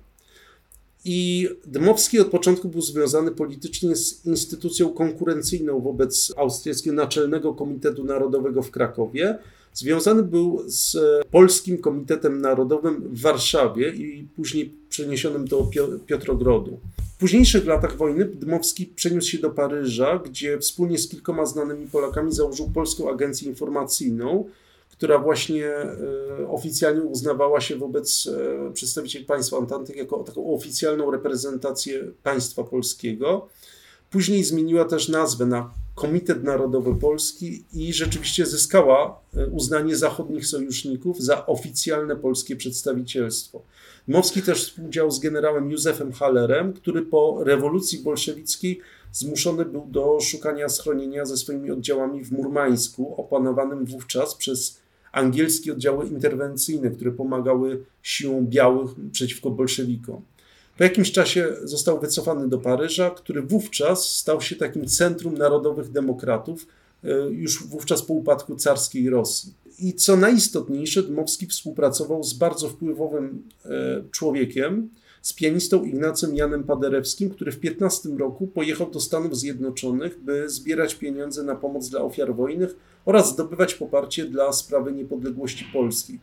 I 1.04 1.48
Dmowski 1.66 2.20
od 2.20 2.26
początku 2.26 2.68
był 2.68 2.80
związany 2.80 3.30
politycznie 3.30 3.96
z 3.96 4.26
instytucją 4.26 4.88
konkurencyjną 4.88 5.80
wobec 5.80 6.32
austriackiego 6.36 6.96
Naczelnego 6.96 7.54
Komitetu 7.54 8.04
Narodowego 8.04 8.62
w 8.62 8.70
Krakowie. 8.70 9.38
Związany 9.74 10.22
był 10.22 10.62
z 10.66 10.96
Polskim 11.30 11.78
Komitetem 11.78 12.40
Narodowym 12.40 13.00
w 13.00 13.20
Warszawie 13.20 13.88
i 13.90 14.26
później 14.36 14.74
przeniesionym 14.88 15.48
do 15.48 15.70
Piotrogrodu. 16.06 16.78
W 17.16 17.18
późniejszych 17.18 17.66
latach 17.66 17.96
wojny 17.96 18.24
Dmowski 18.24 18.86
przeniósł 18.86 19.28
się 19.28 19.38
do 19.38 19.50
Paryża, 19.50 20.18
gdzie 20.18 20.58
wspólnie 20.58 20.98
z 20.98 21.08
kilkoma 21.08 21.46
znanymi 21.46 21.86
Polakami 21.86 22.32
założył 22.32 22.70
Polską 22.74 23.10
Agencję 23.10 23.48
Informacyjną, 23.48 24.44
która 25.02 25.18
właśnie 25.18 25.66
e, 25.68 25.96
oficjalnie 26.48 27.02
uznawała 27.02 27.60
się 27.60 27.76
wobec 27.76 28.28
e, 28.68 28.72
przedstawicieli 28.72 29.24
państwa 29.24 29.56
Antanty 29.56 29.94
jako 29.94 30.24
taką 30.24 30.54
oficjalną 30.54 31.10
reprezentację 31.10 32.12
państwa 32.22 32.64
polskiego. 32.64 33.48
Później 34.10 34.44
zmieniła 34.44 34.84
też 34.84 35.08
nazwę 35.08 35.46
na 35.46 35.70
Komitet 35.94 36.44
Narodowy 36.44 36.94
Polski 36.94 37.64
i 37.72 37.92
rzeczywiście 37.92 38.46
zyskała 38.46 39.20
e, 39.36 39.46
uznanie 39.46 39.96
zachodnich 39.96 40.46
sojuszników 40.46 41.22
za 41.22 41.46
oficjalne 41.46 42.16
polskie 42.16 42.56
przedstawicielstwo. 42.56 43.62
Dmowski 44.08 44.42
też 44.42 44.64
współdziałał 44.64 45.10
z 45.10 45.20
generałem 45.20 45.70
Józefem 45.70 46.12
Hallerem, 46.12 46.72
który 46.72 47.02
po 47.02 47.44
rewolucji 47.44 47.98
bolszewickiej 47.98 48.80
zmuszony 49.12 49.64
był 49.64 49.86
do 49.86 50.20
szukania 50.20 50.68
schronienia 50.68 51.24
ze 51.24 51.36
swoimi 51.36 51.70
oddziałami 51.70 52.24
w 52.24 52.32
Murmańsku, 52.32 53.14
opanowanym 53.20 53.84
wówczas 53.84 54.34
przez 54.34 54.81
angielskie 55.12 55.72
oddziały 55.72 56.06
interwencyjne, 56.06 56.90
które 56.90 57.10
pomagały 57.10 57.84
siłom 58.02 58.46
białych 58.46 58.90
przeciwko 59.12 59.50
bolszewikom. 59.50 60.22
Po 60.78 60.84
jakimś 60.84 61.12
czasie 61.12 61.48
został 61.62 62.00
wycofany 62.00 62.48
do 62.48 62.58
Paryża, 62.58 63.10
który 63.10 63.42
wówczas 63.42 64.16
stał 64.16 64.40
się 64.40 64.56
takim 64.56 64.86
centrum 64.86 65.38
narodowych 65.38 65.90
demokratów, 65.90 66.66
e, 67.04 67.08
już 67.30 67.66
wówczas 67.66 68.02
po 68.02 68.14
upadku 68.14 68.56
carskiej 68.56 69.10
Rosji. 69.10 69.54
I 69.78 69.94
co 69.94 70.16
najistotniejsze, 70.16 71.02
Dmowski 71.02 71.46
współpracował 71.46 72.24
z 72.24 72.32
bardzo 72.32 72.68
wpływowym 72.68 73.42
e, 73.64 73.68
człowiekiem, 74.10 74.88
z 75.22 75.32
pianistą 75.32 75.84
Ignacym 75.84 76.36
Janem 76.36 76.64
Paderewskim, 76.64 77.30
który 77.30 77.52
w 77.52 77.60
15 77.60 78.08
roku 78.08 78.46
pojechał 78.46 78.90
do 78.90 79.00
Stanów 79.00 79.36
Zjednoczonych, 79.36 80.20
by 80.20 80.50
zbierać 80.50 80.94
pieniądze 80.94 81.42
na 81.42 81.54
pomoc 81.54 81.88
dla 81.88 82.00
ofiar 82.00 82.34
wojennych 82.34 82.76
oraz 83.04 83.32
zdobywać 83.32 83.74
poparcie 83.74 84.24
dla 84.24 84.52
sprawy 84.52 84.92
niepodległości 84.92 85.64
Polski. 85.72 86.18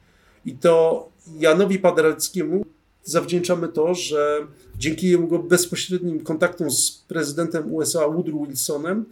I 0.45 0.53
to 0.53 1.09
Janowi 1.39 1.79
Paderewskiemu 1.79 2.65
zawdzięczamy 3.03 3.67
to, 3.67 3.95
że 3.95 4.47
dzięki 4.77 5.09
jego 5.09 5.39
bezpośrednim 5.39 6.19
kontaktom 6.19 6.71
z 6.71 6.91
prezydentem 7.07 7.73
USA 7.73 8.07
Woodrow 8.07 8.47
Wilsonem, 8.47 9.05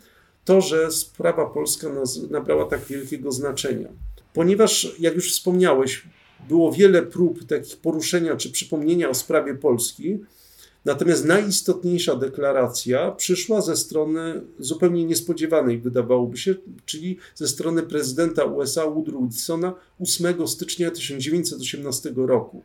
to, 0.45 0.61
że 0.61 0.91
sprawa 0.91 1.45
polska 1.45 1.87
nabrała 2.29 2.65
tak 2.65 2.85
wielkiego 2.85 3.31
znaczenia. 3.31 3.89
Ponieważ, 4.33 4.95
jak 4.99 5.15
już 5.15 5.31
wspomniałeś, 5.31 6.03
było 6.49 6.71
wiele 6.71 7.03
prób 7.03 7.43
takich 7.43 7.77
poruszenia 7.77 8.35
czy 8.35 8.51
przypomnienia 8.51 9.09
o 9.09 9.13
sprawie 9.13 9.55
Polski, 9.55 10.19
natomiast 10.85 11.25
najistotniejsza 11.25 12.15
deklaracja 12.15 13.11
przyszła 13.11 13.61
ze 13.61 13.77
strony 13.77 14.41
zupełnie 14.59 15.05
niespodziewanej, 15.05 15.79
wydawałoby 15.79 16.37
się, 16.37 16.55
czyli 16.85 17.17
ze 17.35 17.47
strony 17.47 17.83
prezydenta 17.83 18.43
USA 18.43 18.85
Woodrow 18.85 19.23
Wilsona 19.23 19.73
8 19.99 20.47
stycznia 20.47 20.91
1918 20.91 22.13
roku. 22.15 22.61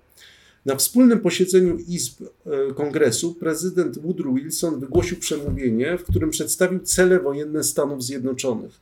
Na 0.66 0.76
wspólnym 0.76 1.20
posiedzeniu 1.20 1.78
Izb 1.88 2.22
e, 2.22 2.74
Kongresu 2.74 3.34
prezydent 3.34 3.98
Woodrow 3.98 4.34
Wilson 4.34 4.80
wygłosił 4.80 5.16
przemówienie, 5.16 5.98
w 5.98 6.02
którym 6.04 6.30
przedstawił 6.30 6.80
cele 6.80 7.20
wojenne 7.20 7.64
Stanów 7.64 8.04
Zjednoczonych. 8.04 8.80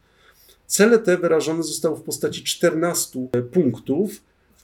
Cele 0.66 0.98
te 0.98 1.18
wyrażone 1.18 1.62
zostały 1.62 1.96
w 1.96 2.02
postaci 2.02 2.44
14 2.44 3.28
punktów, 3.52 4.20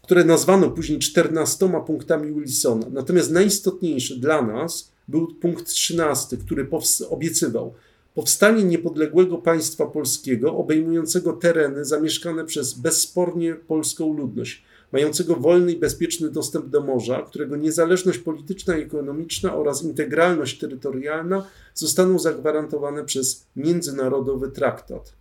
które 0.06 0.24
nazwano 0.24 0.70
później 0.70 0.98
14 0.98 1.70
punktami 1.86 2.34
Wilsona. 2.34 2.86
Natomiast 2.92 3.30
najistotniejszy 3.30 4.20
dla 4.20 4.42
nas 4.42 4.92
był 5.08 5.34
punkt 5.34 5.66
13, 5.66 6.36
który 6.36 6.68
obiecywał 7.10 7.74
powstanie 8.14 8.64
niepodległego 8.64 9.38
państwa 9.38 9.86
polskiego, 9.86 10.56
obejmującego 10.56 11.32
tereny 11.32 11.84
zamieszkane 11.84 12.44
przez 12.44 12.74
bezspornie 12.74 13.54
polską 13.54 14.16
ludność, 14.16 14.62
mającego 14.92 15.36
wolny 15.36 15.72
i 15.72 15.76
bezpieczny 15.76 16.30
dostęp 16.30 16.66
do 16.66 16.80
morza, 16.80 17.22
którego 17.22 17.56
niezależność 17.56 18.18
polityczna 18.18 18.76
i 18.76 18.82
ekonomiczna 18.82 19.54
oraz 19.54 19.84
integralność 19.84 20.58
terytorialna 20.58 21.46
zostaną 21.74 22.18
zagwarantowane 22.18 23.04
przez 23.04 23.46
międzynarodowy 23.56 24.48
traktat. 24.48 25.12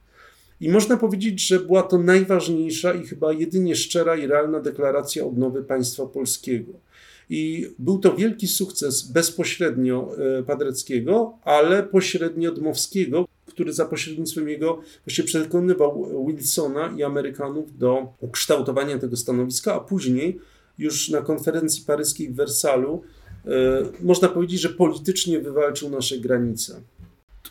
I 0.61 0.69
można 0.69 0.97
powiedzieć, 0.97 1.47
że 1.47 1.59
była 1.59 1.83
to 1.83 1.97
najważniejsza 1.97 2.93
i 2.93 3.07
chyba 3.07 3.33
jedynie 3.33 3.75
szczera 3.75 4.15
i 4.15 4.27
realna 4.27 4.59
deklaracja 4.59 5.25
odnowy 5.25 5.63
państwa 5.63 6.05
polskiego. 6.05 6.71
I 7.29 7.67
był 7.79 7.99
to 7.99 8.15
wielki 8.15 8.47
sukces 8.47 9.01
bezpośrednio 9.01 10.11
e, 10.39 10.43
Padreckiego, 10.43 11.37
ale 11.43 11.83
pośrednio 11.83 12.51
Dmowskiego, 12.51 13.25
który 13.45 13.73
za 13.73 13.85
pośrednictwem 13.85 14.49
jego 14.49 14.81
właśnie 15.05 15.23
przekonywał 15.23 16.25
Wilsona 16.27 16.93
i 16.97 17.03
Amerykanów 17.03 17.77
do 17.77 18.13
ukształtowania 18.19 18.99
tego 18.99 19.17
stanowiska, 19.17 19.73
a 19.73 19.79
później 19.79 20.39
już 20.77 21.09
na 21.09 21.21
konferencji 21.21 21.83
paryskiej 21.85 22.29
w 22.29 22.35
Wersalu 22.35 23.01
e, 23.45 23.49
można 24.01 24.27
powiedzieć, 24.27 24.61
że 24.61 24.69
politycznie 24.69 25.39
wywalczył 25.39 25.89
nasze 25.89 26.17
granice. 26.17 26.81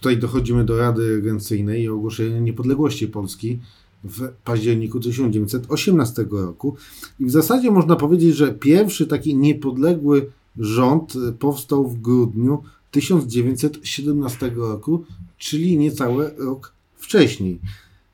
Tutaj 0.05 0.19
dochodzimy 0.19 0.65
do 0.65 0.79
Rady 0.79 1.17
Regencyjnej 1.17 1.83
i 1.83 1.89
ogłoszenia 1.89 2.41
niepodległości 2.41 3.09
Polski 3.09 3.59
w 4.05 4.29
październiku 4.45 5.01
1918 5.01 6.27
roku. 6.31 6.77
I 7.21 7.27
w 7.27 7.31
zasadzie 7.31 7.71
można 7.71 7.97
powiedzieć, 7.97 8.37
że 8.37 8.55
pierwszy 8.55 9.07
taki 9.07 9.37
niepodległy 9.37 10.31
rząd 10.59 11.15
powstał 11.39 11.89
w 11.89 12.01
grudniu 12.01 12.63
1917 12.91 14.53
roku, 14.57 15.05
czyli 15.39 15.79
niecały 15.79 16.31
rok 16.39 16.73
wcześniej. 16.97 17.61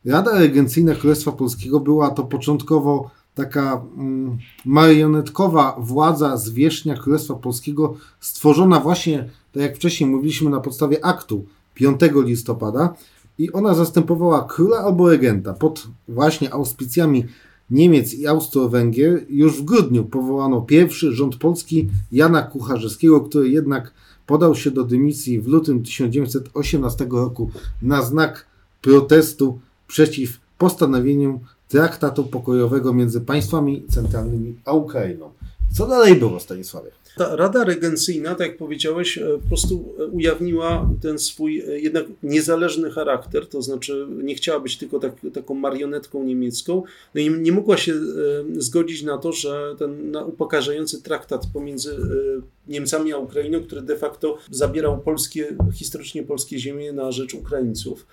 Rada 0.04 0.38
Regencyjna 0.38 0.94
Królestwa 0.94 1.32
Polskiego 1.32 1.80
była 1.80 2.10
to 2.10 2.24
początkowo 2.24 3.10
taka 3.34 3.82
mm, 3.96 4.38
marionetkowa 4.64 5.76
władza 5.78 6.36
zwierzchnia 6.36 6.96
Królestwa 6.96 7.34
Polskiego, 7.34 7.96
stworzona 8.20 8.80
właśnie, 8.80 9.30
tak 9.52 9.62
jak 9.62 9.76
wcześniej 9.76 10.10
mówiliśmy, 10.10 10.50
na 10.50 10.60
podstawie 10.60 11.04
aktu 11.04 11.46
5 11.80 12.00
listopada 12.24 12.94
i 13.38 13.52
ona 13.52 13.74
zastępowała 13.74 14.44
króla 14.44 14.78
albo 14.78 15.10
regenta. 15.10 15.54
Pod 15.54 15.88
właśnie 16.08 16.52
auspicjami 16.52 17.24
Niemiec 17.70 18.14
i 18.14 18.26
Austro-Węgier 18.26 19.26
już 19.28 19.62
w 19.62 19.64
grudniu 19.64 20.04
powołano 20.04 20.60
pierwszy 20.60 21.12
rząd 21.12 21.36
polski 21.36 21.88
Jana 22.12 22.42
Kucharzewskiego, 22.42 23.20
który 23.20 23.48
jednak 23.48 23.92
podał 24.26 24.54
się 24.54 24.70
do 24.70 24.84
dymisji 24.84 25.40
w 25.40 25.46
lutym 25.46 25.82
1918 25.82 27.06
roku 27.10 27.50
na 27.82 28.02
znak 28.02 28.46
protestu 28.82 29.58
przeciw 29.86 30.40
postanowieniom 30.58 31.38
traktatu 31.68 32.24
pokojowego 32.24 32.92
między 32.92 33.20
państwami 33.20 33.84
centralnymi 33.88 34.54
a 34.64 34.72
Ukrainą. 34.72 35.30
Co 35.72 35.86
dalej 35.86 36.16
było, 36.16 36.40
Stanisławie? 36.40 36.90
Ta 37.16 37.36
Rada 37.36 37.64
Regencyjna, 37.64 38.34
tak 38.34 38.48
jak 38.48 38.56
powiedziałeś, 38.56 39.18
e, 39.18 39.38
po 39.42 39.48
prostu 39.48 39.94
e, 39.98 40.06
ujawniła 40.06 40.90
ten 41.02 41.18
swój 41.18 41.60
e, 41.60 41.80
jednak 41.80 42.04
niezależny 42.22 42.90
charakter, 42.90 43.46
to 43.46 43.62
znaczy 43.62 44.06
nie 44.22 44.34
chciała 44.34 44.60
być 44.60 44.76
tylko 44.76 44.98
tak, 44.98 45.12
taką 45.34 45.54
marionetką 45.54 46.24
niemiecką, 46.24 46.82
no 47.14 47.20
i 47.20 47.30
nie 47.30 47.52
mogła 47.52 47.76
się 47.76 47.94
zgodzić 48.56 49.02
na 49.02 49.18
to, 49.18 49.32
że 49.32 49.74
ten 49.78 50.16
upokarzający 50.16 51.02
traktat 51.02 51.46
pomiędzy 51.52 51.96
Niemcami 52.68 53.12
a 53.12 53.18
Ukrainą, 53.18 53.60
który 53.60 53.82
de 53.82 53.96
facto 53.96 54.38
zabierał 54.50 54.98
polskie, 54.98 55.56
historycznie 55.74 56.22
polskie 56.22 56.58
ziemie 56.58 56.92
na 56.92 57.12
rzecz 57.12 57.34
Ukraińców. 57.34 58.06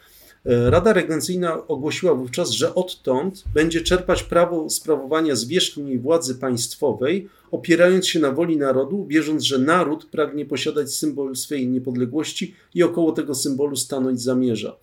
Rada 0.48 0.94
Regencyjna 0.94 1.68
ogłosiła 1.68 2.14
wówczas, 2.16 2.52
że 2.52 2.76
odtąd 2.76 3.44
będzie 3.54 3.82
czerpać 3.82 4.24
prawo 4.24 4.70
sprawowania 4.70 5.36
zwierzchni 5.36 5.98
władzy 5.98 6.36
państwowej, 6.36 7.30
opierając 7.52 8.08
się 8.08 8.20
na 8.20 8.32
woli 8.32 8.58
narodu, 8.58 9.06
wierząc, 9.06 9.44
że 9.44 9.58
naród 9.58 10.06
pragnie 10.06 10.46
posiadać 10.46 10.94
symbol 10.94 11.36
swojej 11.36 11.68
niepodległości 11.68 12.56
i 12.76 12.84
około 12.84 13.12
tego 13.12 13.36
symbolu 13.36 13.76
stanąć 13.76 14.22
zamierza. 14.22 14.76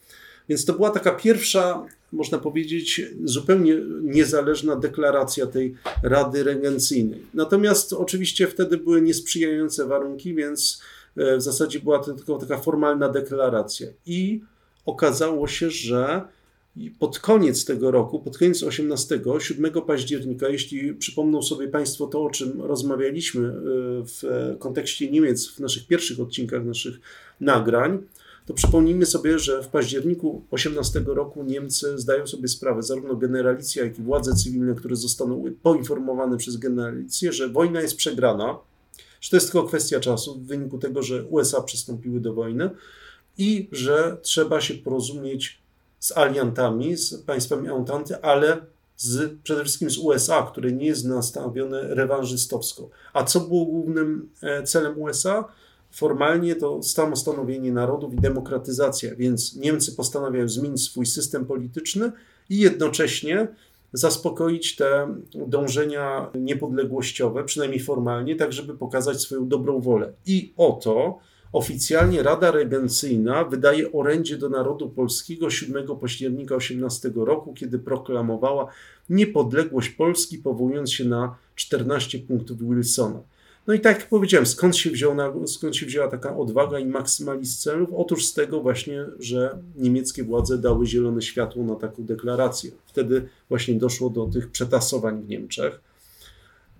Więc 0.49 0.65
to 0.65 0.73
była 0.73 0.91
taka 0.91 1.13
pierwsza, 1.13 1.87
można 2.13 2.39
powiedzieć, 2.39 3.03
zupełnie 3.25 3.75
niezależna 4.03 4.77
deklaracja 4.77 5.47
tej 5.47 5.75
Rady 6.03 6.45
Regencyjnej. 6.45 7.23
Natomiast 7.35 7.93
oczywiście 7.93 8.47
wtedy 8.47 8.77
były 8.77 9.03
niesprzyjające 9.03 9.87
warunki, 9.87 10.35
więc 10.35 10.83
e, 11.17 11.37
w 11.37 11.43
zasadzie 11.43 11.81
była 11.81 11.99
to 11.99 12.13
tylko 12.13 12.39
taka 12.39 12.59
formalna 12.59 13.09
deklaracja. 13.09 13.89
I 14.07 14.41
okazało 14.87 15.49
się, 15.49 15.71
że 15.71 16.23
pod 16.99 17.19
koniec 17.19 17.65
tego 17.65 17.91
roku, 17.91 18.21
pod 18.21 18.39
koniec 18.39 18.63
18, 18.63 19.21
7 19.39 19.73
października, 19.73 20.49
jeśli 20.49 20.95
przypomną 20.95 21.43
sobie 21.43 21.69
Państwo 21.69 22.07
to, 22.07 22.25
o 22.25 22.31
czym 22.31 22.63
rozmawialiśmy 22.63 23.49
e, 23.49 23.53
w 24.05 24.23
kontekście 24.59 25.11
Niemiec 25.11 25.49
w 25.49 25.61
naszych 25.61 25.87
pierwszych 25.87 26.21
odcinkach 26.21 26.65
naszych 26.65 27.01
nagrań, 27.41 27.99
to 28.47 28.55
przypomnijmy 28.55 29.07
sobie, 29.07 29.39
że 29.39 29.63
w 29.63 29.69
październiku 29.69 30.43
18 30.51 31.05
roku 31.07 31.45
Niemcy 31.45 31.99
zdają 31.99 32.27
sobie 32.27 32.49
sprawę, 32.49 32.83
zarówno 32.83 33.17
generalicja, 33.17 33.85
jak 33.85 33.99
i 33.99 34.03
władze 34.03 34.35
cywilne, 34.35 34.75
które 34.75 34.97
zostaną 34.97 35.45
poinformowane 35.63 36.37
przez 36.37 36.57
generalicję, 36.57 37.33
że 37.33 37.49
wojna 37.49 37.81
jest 37.81 37.97
przegrana, 37.97 38.59
że 39.21 39.31
to 39.31 39.37
jest 39.37 39.53
tylko 39.53 39.69
kwestia 39.69 40.01
czasu 40.01 40.35
w 40.35 40.47
wyniku 40.47 40.79
tego, 40.79 41.03
że 41.03 41.25
USA 41.25 41.63
przystąpiły 41.63 42.21
do 42.21 42.35
wojny 42.35 42.71
i 43.39 43.69
że 43.73 44.17
trzeba 44.23 44.61
się 44.61 44.75
porozumieć 44.75 45.59
z 45.99 46.17
aliantami, 46.17 46.97
z 46.97 47.15
państwami 47.15 47.69
Entente, 47.69 48.25
ale 48.25 48.61
z, 48.97 49.33
przede 49.43 49.65
wszystkim 49.65 49.91
z 49.91 49.99
USA, 49.99 50.43
które 50.43 50.73
nie 50.73 50.87
jest 50.87 51.05
nastawione 51.05 51.95
rewanżystowsko. 51.95 52.89
A 53.13 53.25
co 53.25 53.41
było 53.41 53.65
głównym 53.65 54.29
e, 54.43 54.63
celem 54.63 55.01
USA? 55.01 55.45
Formalnie 55.91 56.57
to 56.57 56.83
samostanowienie 56.83 57.73
narodów 57.73 58.15
i 58.15 58.17
demokratyzacja, 58.17 59.15
więc 59.15 59.57
Niemcy 59.57 59.93
postanawiają 59.93 60.49
zmienić 60.49 60.83
swój 60.83 61.07
system 61.07 61.47
polityczny 61.47 62.13
i 62.51 62.59
jednocześnie 62.59 63.49
zaspokoić 63.93 64.77
te 64.77 65.15
dążenia 65.35 66.31
niepodległościowe, 66.35 67.45
przynajmniej 67.45 67.81
formalnie, 67.81 68.37
tak 68.37 68.53
żeby 68.53 68.77
pokazać 68.77 69.21
swoją 69.21 69.49
dobrą 69.49 69.81
wolę. 69.81 70.13
I 70.27 70.53
oto 70.57 71.19
Oficjalnie 71.55 72.23
Rada 72.23 72.51
Regencyjna 72.51 73.45
wydaje 73.45 73.93
orędzie 73.93 74.39
do 74.39 74.49
narodu 74.49 74.89
polskiego 74.91 75.51
7 75.51 75.87
października 76.01 76.55
18 76.55 77.13
roku, 77.15 77.55
kiedy 77.55 77.79
proklamowała 77.79 78.67
niepodległość 79.11 79.91
Polski, 79.91 80.39
powołując 80.39 80.93
się 80.93 81.05
na 81.05 81.37
14 81.55 82.19
punktów 82.19 82.59
Wilsona. 82.59 83.21
No 83.67 83.75
i 83.75 83.81
tak 83.81 83.99
jak 83.99 84.09
powiedziałem, 84.09 84.47
skąd 84.47 84.77
się, 84.77 84.91
wziął, 84.91 85.47
skąd 85.47 85.77
się 85.77 85.87
wzięła 85.87 86.09
taka 86.09 86.37
odwaga 86.37 86.79
i 86.79 86.87
maksymalizm 86.87 87.63
celów? 87.63 87.89
Otóż 87.97 88.27
z 88.27 88.35
tego 88.35 88.61
właśnie, 88.61 89.05
że 89.19 89.59
niemieckie 89.77 90.25
władze 90.25 90.59
dały 90.59 90.87
zielone 90.87 91.23
światło 91.23 91.65
na 91.65 91.75
taką 91.75 92.05
deklarację. 92.05 92.71
Wtedy 92.87 93.29
właśnie 93.49 93.75
doszło 93.75 94.11
do 94.11 94.27
tych 94.27 94.51
przetasowań 94.51 95.23
w 95.23 95.29
Niemczech. 95.29 95.81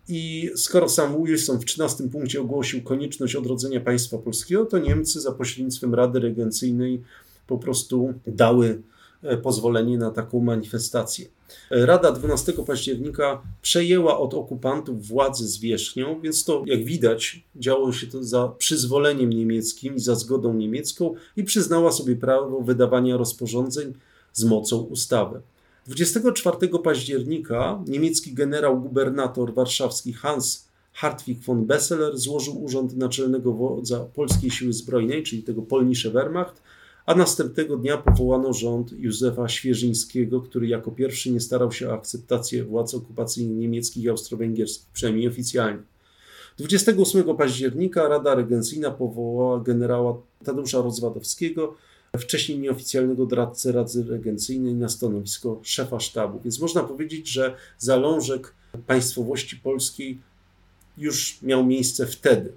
I 0.09 0.51
skoro 0.57 0.89
sam 0.89 1.25
Wilson 1.25 1.59
w 1.59 1.65
13 1.65 2.09
punkcie 2.09 2.41
ogłosił 2.41 2.83
konieczność 2.83 3.37
odrodzenia 3.37 3.81
państwa 3.81 4.19
polskiego, 4.19 4.67
to 4.67 4.79
Niemcy 4.79 5.21
za 5.21 5.33
pośrednictwem 5.33 5.95
Rady 5.95 6.21
Regencyjnej 6.21 7.03
po 7.47 7.59
prostu 7.59 8.15
dały 8.27 8.83
e, 9.23 9.37
pozwolenie 9.37 9.99
na 9.99 10.11
taką 10.11 10.41
manifestację. 10.41 11.27
Rada 11.71 12.13
12 12.13 12.53
października 12.53 13.43
przejęła 13.63 14.19
od 14.19 14.35
okupantów 14.35 15.07
władzę 15.07 15.45
zwierzchnią, 15.45 16.21
więc 16.21 16.45
to, 16.45 16.63
jak 16.67 16.85
widać, 16.85 17.45
działo 17.57 17.93
się 17.93 18.07
to 18.07 18.25
za 18.25 18.49
przyzwoleniem 18.49 19.31
niemieckim 19.31 19.97
i 19.97 20.01
za 20.01 20.15
zgodą 20.15 20.55
niemiecką 20.55 21.15
i 21.37 21.45
przyznała 21.45 21.93
sobie 21.93 22.17
prawo 22.17 22.61
wydawania 22.61 23.17
rozporządzeń 23.17 23.93
z 24.33 24.45
mocą 24.45 24.77
ustawy. 24.79 25.41
24 25.87 26.79
października 26.85 27.83
niemiecki 27.87 28.35
generał-gubernator 28.35 29.55
warszawski 29.55 30.13
Hans 30.13 30.69
Hartwig 30.93 31.41
von 31.41 31.67
Besseler 31.67 32.19
złożył 32.19 32.65
urząd 32.65 32.97
naczelnego 32.97 33.53
wodza 33.53 34.01
Polskiej 34.01 34.51
Siły 34.51 34.73
Zbrojnej, 34.73 35.23
czyli 35.23 35.43
tego 35.43 35.63
Polnische 35.63 36.11
Wehrmacht, 36.11 36.63
a 37.07 37.15
następnego 37.15 37.77
dnia 37.77 37.97
powołano 37.97 38.53
rząd 38.53 38.93
Józefa 38.93 39.49
Świeżyńskiego, 39.49 40.41
który 40.41 40.67
jako 40.67 40.91
pierwszy 40.91 41.31
nie 41.31 41.41
starał 41.41 41.73
się 41.73 41.91
o 41.91 41.95
akceptację 41.95 42.65
władz 42.65 42.95
okupacyjnych 42.95 43.57
niemieckich 43.57 44.05
i 44.05 44.09
austro-węgierskich, 44.09 44.87
przynajmniej 44.93 45.29
oficjalnie. 45.29 45.83
28 46.59 47.37
października 47.37 48.09
Rada 48.09 48.35
Regencyjna 48.35 48.91
powołała 48.91 49.61
generała 49.61 50.23
Tadeusza 50.45 50.83
Rozwadowskiego, 50.83 51.75
wcześniej 52.19 52.59
nieoficjalnego 52.59 53.27
doradcę 53.27 53.73
Rady 53.73 54.05
Regencyjnej 54.09 54.75
na 54.75 54.89
stanowisko 54.89 55.61
szefa 55.63 56.01
sztabu. 56.01 56.41
Więc 56.45 56.61
można 56.61 56.83
powiedzieć, 56.83 57.29
że 57.29 57.55
zalążek 57.79 58.55
państwowości 58.87 59.57
polskiej 59.57 60.19
już 60.99 61.43
miał 61.43 61.67
miejsce 61.67 62.07
wtedy. 62.07 62.53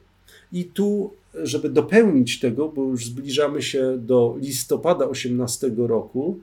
I 0.51 0.65
tu, 0.65 1.13
żeby 1.33 1.69
dopełnić 1.69 2.39
tego, 2.39 2.69
bo 2.69 2.83
już 2.83 3.05
zbliżamy 3.05 3.61
się 3.61 3.97
do 3.97 4.37
listopada 4.41 5.05
18 5.05 5.71
roku, 5.77 6.39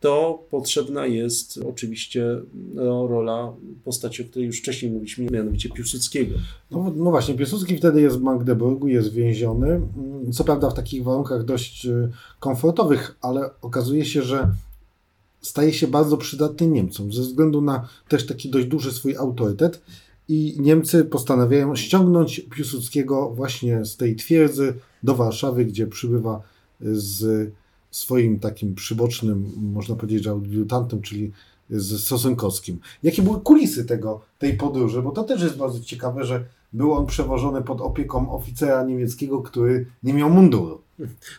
to 0.00 0.44
potrzebna 0.50 1.06
jest 1.06 1.60
oczywiście 1.68 2.40
no, 2.74 3.06
rola 3.06 3.52
postaci, 3.84 4.22
o 4.22 4.26
której 4.26 4.46
już 4.46 4.58
wcześniej 4.58 4.92
mówiliśmy, 4.92 5.24
mianowicie 5.24 5.68
Piłsudskiego. 5.68 6.34
No, 6.70 6.92
no, 6.96 7.10
właśnie, 7.10 7.34
Piłsudski 7.34 7.76
wtedy 7.76 8.00
jest 8.00 8.18
w 8.18 8.22
Magdeburgu, 8.22 8.88
jest 8.88 9.12
więziony, 9.12 9.80
co 10.32 10.44
prawda 10.44 10.70
w 10.70 10.74
takich 10.74 11.04
warunkach 11.04 11.44
dość 11.44 11.86
y, 11.86 12.10
komfortowych, 12.40 13.16
ale 13.20 13.50
okazuje 13.62 14.04
się, 14.04 14.22
że 14.22 14.54
staje 15.40 15.72
się 15.72 15.86
bardzo 15.86 16.16
przydatny 16.16 16.66
Niemcom, 16.66 17.12
ze 17.12 17.22
względu 17.22 17.60
na 17.60 17.88
też 18.08 18.26
taki 18.26 18.50
dość 18.50 18.66
duży 18.66 18.92
swój 18.92 19.16
autorytet 19.16 19.82
i 20.28 20.56
Niemcy 20.60 21.04
postanawiają 21.04 21.76
ściągnąć 21.76 22.40
Piłsudskiego 22.40 23.30
właśnie 23.30 23.84
z 23.84 23.96
tej 23.96 24.16
twierdzy 24.16 24.74
do 25.02 25.14
Warszawy, 25.14 25.64
gdzie 25.64 25.86
przybywa 25.86 26.42
z 26.80 27.50
swoim 27.90 28.38
takim 28.38 28.74
przybocznym, 28.74 29.52
można 29.56 29.96
powiedzieć, 29.96 30.24
że 30.24 30.30
adiutantem, 30.30 31.02
czyli 31.02 31.32
z 31.70 32.04
Sosenkowskim. 32.04 32.78
Jakie 33.02 33.22
były 33.22 33.40
kulisy 33.40 33.84
tego, 33.84 34.20
tej 34.38 34.56
podróży? 34.56 35.02
Bo 35.02 35.10
to 35.10 35.24
też 35.24 35.42
jest 35.42 35.56
bardzo 35.56 35.80
ciekawe, 35.80 36.24
że 36.24 36.44
był 36.72 36.92
on 36.92 37.06
przewożony 37.06 37.62
pod 37.62 37.80
opieką 37.80 38.32
oficera 38.32 38.84
niemieckiego, 38.84 39.42
który 39.42 39.86
nie 40.02 40.14
miał 40.14 40.30
munduru. 40.30 40.80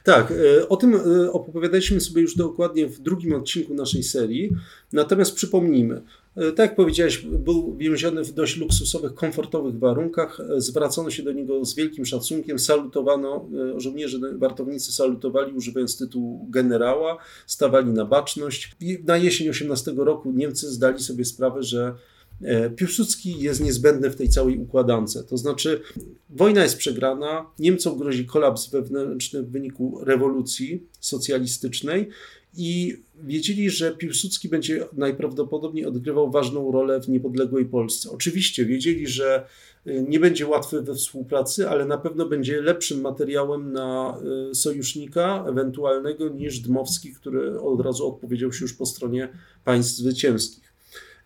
Tak, 0.03 0.31
e, 0.31 0.69
o 0.69 0.77
tym 0.77 0.95
e, 0.95 1.31
opowiadaliśmy 1.31 2.01
sobie 2.01 2.21
już 2.21 2.35
dokładnie 2.35 2.87
w 2.87 2.99
drugim 2.99 3.33
odcinku 3.33 3.73
naszej 3.73 4.03
serii. 4.03 4.49
Natomiast 4.93 5.35
przypomnijmy, 5.35 6.01
tak 6.35 6.59
jak 6.59 6.75
powiedziałeś, 6.75 7.17
był 7.17 7.75
więziony 7.75 8.23
w 8.23 8.33
dość 8.33 8.57
luksusowych, 8.57 9.13
komfortowych 9.13 9.79
warunkach. 9.79 10.37
Zwracono 10.57 11.09
się 11.09 11.23
do 11.23 11.31
niego 11.31 11.65
z 11.65 11.75
wielkim 11.75 12.05
szacunkiem, 12.05 12.59
salutowano, 12.59 13.49
żołnierze, 13.77 14.17
wartownicy 14.37 14.91
salutowali, 14.91 15.53
używając 15.53 15.97
tytułu 15.97 16.47
generała, 16.49 17.17
stawali 17.47 17.91
na 17.91 18.05
baczność. 18.05 18.71
I 18.81 18.99
na 19.05 19.17
jesień 19.17 19.49
18 19.49 19.91
roku 19.97 20.31
Niemcy 20.31 20.71
zdali 20.71 20.99
sobie 20.99 21.25
sprawę, 21.25 21.63
że 21.63 21.95
E, 22.41 22.69
Piłsudski 22.69 23.39
jest 23.39 23.61
niezbędny 23.61 24.09
w 24.09 24.15
tej 24.15 24.29
całej 24.29 24.57
układance. 24.57 25.25
To 25.29 25.37
znaczy, 25.37 25.81
wojna 26.29 26.63
jest 26.63 26.77
przegrana, 26.77 27.45
Niemcom 27.59 27.97
grozi 27.97 28.25
kolaps 28.25 28.69
wewnętrzny 28.69 29.43
w 29.43 29.51
wyniku 29.51 29.99
rewolucji 30.03 30.83
socjalistycznej 30.99 32.09
i 32.57 32.97
wiedzieli, 33.23 33.69
że 33.69 33.91
Piłsudski 33.91 34.49
będzie 34.49 34.85
najprawdopodobniej 34.93 35.85
odgrywał 35.85 36.31
ważną 36.31 36.71
rolę 36.71 37.01
w 37.01 37.09
niepodległej 37.09 37.65
Polsce. 37.65 38.11
Oczywiście 38.11 38.65
wiedzieli, 38.65 39.07
że 39.07 39.45
e, 39.85 40.01
nie 40.01 40.19
będzie 40.19 40.47
łatwy 40.47 40.81
we 40.81 40.95
współpracy, 40.95 41.69
ale 41.69 41.85
na 41.85 41.97
pewno 41.97 42.25
będzie 42.25 42.61
lepszym 42.61 43.01
materiałem 43.01 43.73
na 43.73 44.17
e, 44.51 44.55
sojusznika 44.55 45.45
ewentualnego 45.47 46.29
niż 46.29 46.59
Dmowski, 46.59 47.13
który 47.13 47.59
od 47.59 47.81
razu 47.81 48.07
odpowiedział 48.07 48.53
się 48.53 48.65
już 48.65 48.73
po 48.73 48.85
stronie 48.85 49.29
państw 49.63 49.95
zwycięskich. 49.95 50.69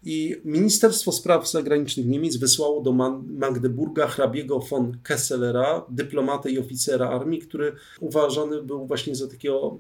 I 0.06 0.36
Ministerstwo 0.46 1.12
Spraw 1.12 1.52
Zagranicznych 1.52 2.06
Niemiec 2.06 2.38
wysłało 2.38 2.82
do 2.82 2.92
Magdeburga 3.28 4.08
hrabiego 4.08 4.60
von 4.60 4.98
Kesselera, 5.04 5.86
dyplomatę 5.90 6.52
i 6.52 6.60
oficera 6.60 7.10
armii, 7.10 7.40
który 7.40 7.76
uważany 8.00 8.64
był 8.64 8.88
właśnie 8.88 9.16
za 9.16 9.28
takiego 9.28 9.80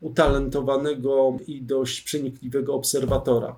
utalentowanego 0.00 1.36
i 1.46 1.62
dość 1.62 2.00
przenikliwego 2.00 2.74
obserwatora. 2.74 3.56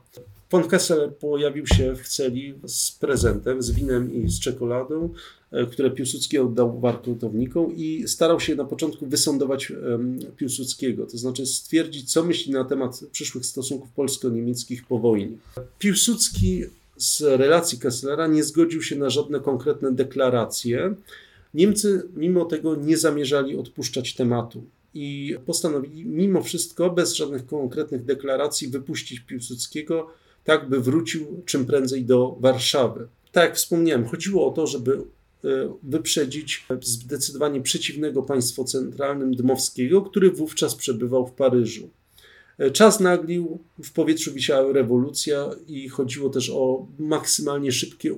Von 0.51 0.69
Kessler 0.69 1.15
pojawił 1.15 1.67
się 1.67 1.97
w 1.97 2.09
celi 2.09 2.55
z 2.67 2.93
prezentem, 2.93 3.63
z 3.63 3.71
winem 3.71 4.15
i 4.15 4.31
z 4.31 4.41
czekoladą, 4.41 5.09
e, 5.53 5.67
które 5.67 5.91
Piłsudski 5.91 6.39
oddał 6.39 6.81
wartownikom 6.81 7.77
i 7.77 8.09
starał 8.09 8.41
się 8.41 8.57
na 8.57 8.65
początku 8.65 9.07
wysądować 9.07 9.73
Piłsudskiego, 10.37 11.07
to 11.07 11.19
znaczy 11.19 11.47
stwierdzić, 11.47 12.13
co 12.13 12.25
myśli 12.25 12.53
na 12.53 12.65
temat 12.65 13.01
przyszłych 13.13 13.47
stosunków 13.47 13.91
polsko-niemieckich 13.91 14.87
po 14.87 14.99
wojnie. 14.99 15.37
Piłsudski 15.79 16.65
z 16.97 17.21
relacji 17.21 17.79
Kesslera 17.79 18.27
nie 18.27 18.45
zgodził 18.45 18.83
się 18.83 18.97
na 18.97 19.11
żadne 19.11 19.41
konkretne 19.41 19.93
deklaracje. 19.93 20.95
Niemcy 21.55 22.03
mimo 22.17 22.45
tego 22.45 22.77
nie 22.77 22.97
zamierzali 22.97 23.57
odpuszczać 23.57 24.15
tematu 24.15 24.63
i 24.95 25.37
postanowili 25.47 26.07
mimo 26.07 26.43
wszystko, 26.43 26.91
bez 26.91 27.15
żadnych 27.15 27.47
konkretnych 27.47 28.05
deklaracji, 28.05 28.69
wypuścić 28.69 29.21
Piłsudskiego 29.21 30.11
tak 30.45 30.69
by 30.69 30.81
wrócił 30.81 31.43
czym 31.47 31.67
prędzej 31.67 32.05
do 32.05 32.37
Warszawy. 32.41 33.09
Tak 33.33 33.45
jak 33.45 33.57
wspomniałem, 33.57 34.07
chodziło 34.07 34.49
o 34.49 34.51
to, 34.51 34.67
żeby 34.67 34.93
e, 35.45 35.49
wyprzedzić 35.83 36.67
zdecydowanie 36.83 37.61
przeciwnego 37.61 38.23
państwo 38.23 38.65
centralnym 38.65 39.35
Dmowskiego, 39.37 40.03
który 40.03 40.31
wówczas 40.31 40.75
przebywał 40.75 41.27
w 41.27 41.33
Paryżu. 41.33 41.91
E, 42.59 42.71
czas 42.71 43.01
naglił, 43.01 43.59
w 43.83 43.93
powietrzu 43.93 44.33
wisiała 44.33 44.73
rewolucja 44.73 45.51
i 45.69 45.89
chodziło 45.89 46.31
też 46.31 46.51
o 46.51 46.87
maksymalnie 46.99 47.73
szybkie 47.73 48.15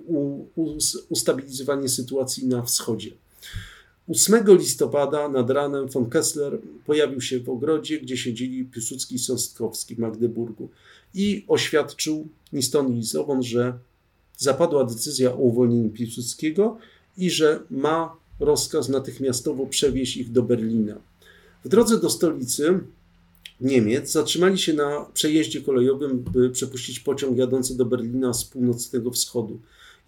ustabilizowanie 1.08 1.88
sytuacji 1.88 2.46
na 2.46 2.62
wschodzie. 2.62 3.10
8 4.08 4.44
listopada 4.58 5.28
nad 5.28 5.50
ranem 5.50 5.88
von 5.88 6.10
Kessler 6.10 6.58
pojawił 6.86 7.20
się 7.20 7.40
w 7.40 7.48
ogrodzie, 7.48 8.00
gdzie 8.00 8.16
siedzieli 8.16 8.64
Piłsudski 8.64 9.14
i 9.14 9.18
Sostkowski 9.18 9.94
w 9.94 9.98
Magdeburgu 9.98 10.68
i 11.14 11.44
oświadczył 11.48 12.28
ni 12.52 12.62
że 13.42 13.78
zapadła 14.36 14.84
decyzja 14.84 15.32
o 15.32 15.36
uwolnieniu 15.36 15.90
Piłsudskiego 15.90 16.78
i 17.16 17.30
że 17.30 17.60
ma 17.70 18.16
rozkaz 18.40 18.88
natychmiastowo 18.88 19.66
przewieźć 19.66 20.16
ich 20.16 20.32
do 20.32 20.42
Berlina. 20.42 20.96
W 21.64 21.68
drodze 21.68 22.00
do 22.00 22.10
stolicy 22.10 22.80
Niemiec 23.60 24.12
zatrzymali 24.12 24.58
się 24.58 24.72
na 24.72 25.06
przejeździe 25.14 25.60
kolejowym, 25.60 26.24
by 26.32 26.50
przepuścić 26.50 27.00
pociąg 27.00 27.38
jadący 27.38 27.76
do 27.76 27.84
Berlina 27.84 28.34
z 28.34 28.44
północnego 28.44 29.10
wschodu. 29.10 29.58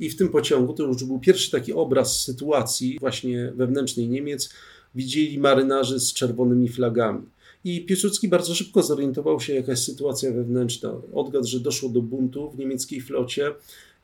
I 0.01 0.11
w 0.11 0.16
tym 0.16 0.28
pociągu, 0.28 0.72
to 0.72 0.82
już 0.82 1.05
był 1.05 1.18
pierwszy 1.18 1.51
taki 1.51 1.72
obraz 1.72 2.20
sytuacji 2.20 2.99
właśnie 3.01 3.53
wewnętrznej 3.57 4.09
Niemiec, 4.09 4.51
widzieli 4.95 5.38
marynarzy 5.38 6.01
z 6.01 6.12
czerwonymi 6.12 6.68
flagami. 6.68 7.22
I 7.64 7.86
Piłsudski 7.86 8.28
bardzo 8.28 8.55
szybko 8.55 8.82
zorientował 8.82 9.40
się, 9.40 9.55
jaka 9.55 9.70
jest 9.70 9.84
sytuacja 9.84 10.32
wewnętrzna. 10.32 10.95
Odgadł, 11.12 11.47
że 11.47 11.61
doszło 11.61 11.88
do 11.88 12.03
buntu 12.03 12.51
w 12.51 12.59
niemieckiej 12.59 13.01
flocie 13.01 13.53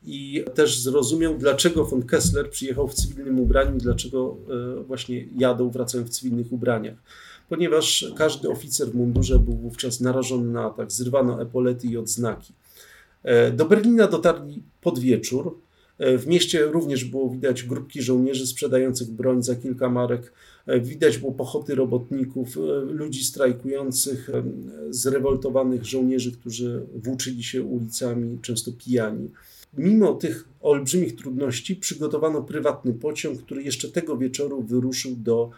i 0.07 0.45
też 0.55 0.79
zrozumiał, 0.79 1.39
dlaczego 1.39 1.85
von 1.85 2.03
Kessler 2.03 2.51
przyjechał 2.51 2.89
w 2.89 2.95
cywilnym 2.95 3.41
ubraniu, 3.41 3.79
dlaczego 3.79 4.37
e, 4.79 4.83
właśnie 4.83 5.27
jadą, 5.39 5.71
wracają 5.71 6.05
w 6.05 6.09
cywilnych 6.09 6.53
ubraniach. 6.53 6.97
Ponieważ 7.49 8.13
każdy 8.17 8.51
oficer 8.51 8.89
w 8.89 8.95
mundurze 8.95 9.39
był 9.39 9.55
wówczas 9.55 10.01
narażony 10.01 10.53
na 10.53 10.65
atak, 10.65 10.93
zrywano 10.93 11.43
epolety 11.43 11.87
i 11.87 11.97
odznaki. 11.97 12.53
E, 13.23 13.53
do 13.53 13.65
Berlina 13.65 14.07
dotarli 14.07 14.63
pod 14.81 14.99
wieczór. 14.99 15.59
E, 16.01 16.19
w 16.19 16.27
mieście 16.27 16.65
również 16.65 17.05
było 17.05 17.31
widać 17.31 17.63
grupki 17.63 18.03
żołnierzy 18.03 18.47
sprzedających 18.47 19.11
broń 19.11 19.43
za 19.43 19.57
kilka 19.57 19.89
marek. 19.89 20.33
E, 20.67 20.81
widać 20.81 21.19
było 21.19 21.33
pochoty 21.33 21.75
robotników, 21.75 22.57
e, 22.57 22.61
ludzi 22.81 23.25
strajkujących, 23.25 24.31
zrewoltowanych 24.91 25.85
żołnierzy, 25.85 26.33
którzy 26.33 26.87
włóczyli 26.95 27.43
się 27.43 27.63
ulicami, 27.63 28.39
często 28.43 28.73
pijani. 28.73 29.31
Mimo 29.79 30.15
tych 30.15 30.49
olbrzymich 30.61 31.17
trudności 31.17 31.77
przygotowano 31.77 32.43
prywatny 32.43 32.93
pociąg, 32.93 33.43
który 33.43 33.63
jeszcze 33.63 33.89
tego 33.89 34.17
wieczoru 34.17 34.63
wyruszył 34.63 35.17
do 35.17 35.51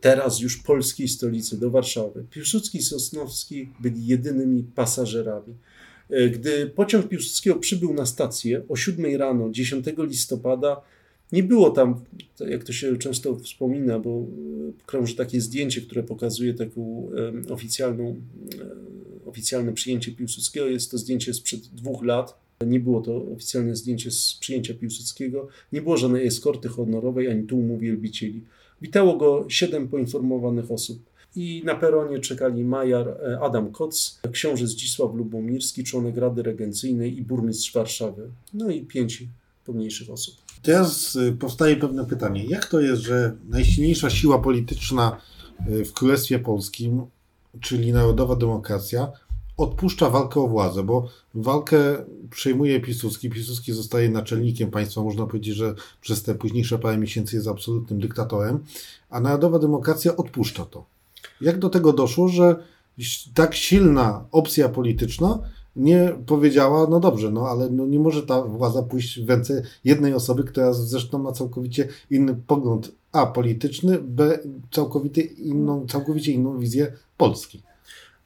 teraz 0.00 0.40
już 0.40 0.56
polskiej 0.56 1.08
stolicy, 1.08 1.60
do 1.60 1.70
Warszawy. 1.70 2.24
Piłsudski 2.30 2.78
i 2.78 2.82
Sosnowski 2.82 3.68
byli 3.80 4.06
jedynymi 4.06 4.62
pasażerami. 4.74 5.54
E, 6.10 6.28
gdy 6.28 6.66
pociąg 6.66 7.08
Piłsudskiego 7.08 7.56
przybył 7.56 7.94
na 7.94 8.06
stację 8.06 8.62
o 8.68 8.76
7 8.76 9.16
rano 9.16 9.50
10 9.50 9.86
listopada, 9.98 10.80
nie 11.32 11.42
było 11.42 11.70
tam, 11.70 12.04
jak 12.48 12.64
to 12.64 12.72
się 12.72 12.96
często 12.96 13.36
wspomina, 13.36 13.98
bo 13.98 14.10
e, 14.10 14.24
krąży 14.86 15.16
takie 15.16 15.40
zdjęcie, 15.40 15.80
które 15.80 16.02
pokazuje 16.02 16.54
taką 16.54 17.08
oficjalną, 17.50 18.16
e, 19.24 19.28
oficjalne 19.28 19.72
przyjęcie 19.72 20.12
Piłsudskiego. 20.12 20.66
Jest 20.66 20.90
to 20.90 20.98
zdjęcie 20.98 21.34
sprzed 21.34 21.60
dwóch 21.60 22.04
lat. 22.04 22.44
Nie 22.66 22.80
było 22.80 23.00
to 23.00 23.26
oficjalne 23.32 23.76
zdjęcie 23.76 24.10
z 24.10 24.36
przyjęcia 24.40 24.74
Piłsudskiego. 24.74 25.48
Nie 25.72 25.82
było 25.82 25.96
żadnej 25.96 26.26
eskorty 26.26 26.68
honorowej 26.68 27.28
ani 27.28 27.42
tłumu 27.42 27.78
wielbicieli. 27.78 28.40
Witało 28.82 29.16
go 29.16 29.46
siedem 29.48 29.88
poinformowanych 29.88 30.70
osób 30.70 31.13
i 31.36 31.62
na 31.64 31.74
peronie 31.74 32.18
czekali 32.18 32.64
majar 32.64 33.08
e, 33.08 33.40
Adam 33.40 33.72
Koc, 33.72 34.20
książę 34.32 34.66
Zdzisław 34.66 35.14
Lubomirski, 35.14 35.84
członek 35.84 36.16
Rady 36.16 36.42
Regencyjnej 36.42 37.18
i 37.18 37.22
burmistrz 37.22 37.72
Warszawy. 37.72 38.30
No 38.54 38.70
i 38.70 38.82
pięć 38.82 39.24
pomniejszych 39.64 40.10
osób. 40.10 40.34
Teraz 40.62 41.16
y, 41.16 41.32
powstaje 41.32 41.76
pewne 41.76 42.06
pytanie. 42.06 42.44
Jak 42.44 42.66
to 42.66 42.80
jest, 42.80 43.02
że 43.02 43.36
najsilniejsza 43.48 44.10
siła 44.10 44.38
polityczna 44.38 45.20
y, 45.68 45.84
w 45.84 45.92
Królestwie 45.92 46.38
Polskim, 46.38 47.02
czyli 47.60 47.92
Narodowa 47.92 48.36
Demokracja, 48.36 49.12
odpuszcza 49.56 50.10
walkę 50.10 50.40
o 50.40 50.48
władzę, 50.48 50.82
bo 50.82 51.08
walkę 51.34 51.76
przejmuje 52.30 52.80
Piłsudski. 52.80 53.30
Piłsudski 53.30 53.72
zostaje 53.72 54.08
naczelnikiem 54.08 54.70
państwa. 54.70 55.02
Można 55.02 55.26
powiedzieć, 55.26 55.56
że 55.56 55.74
przez 56.00 56.22
te 56.22 56.34
późniejsze 56.34 56.78
parę 56.78 56.98
miesięcy 56.98 57.36
jest 57.36 57.48
absolutnym 57.48 58.00
dyktatorem, 58.00 58.64
a 59.10 59.20
Narodowa 59.20 59.58
Demokracja 59.58 60.16
odpuszcza 60.16 60.64
to. 60.64 60.93
Jak 61.40 61.58
do 61.58 61.70
tego 61.70 61.92
doszło, 61.92 62.28
że 62.28 62.56
tak 63.34 63.54
silna 63.54 64.24
opcja 64.32 64.68
polityczna 64.68 65.38
nie 65.76 66.16
powiedziała, 66.26 66.86
no 66.90 67.00
dobrze, 67.00 67.30
no 67.30 67.48
ale 67.48 67.70
no 67.70 67.86
nie 67.86 67.98
może 67.98 68.22
ta 68.22 68.42
władza 68.42 68.82
pójść 68.82 69.20
w 69.20 69.28
ręce 69.28 69.62
jednej 69.84 70.14
osoby, 70.14 70.44
która 70.44 70.72
zresztą 70.72 71.18
ma 71.18 71.32
całkowicie 71.32 71.88
inny 72.10 72.36
pogląd 72.46 72.92
A 73.12 73.26
polityczny, 73.26 73.98
B 74.02 74.38
całkowicie 74.70 75.22
inną, 75.22 75.86
całkowicie 75.86 76.32
inną 76.32 76.58
wizję 76.58 76.92
Polski. 77.16 77.62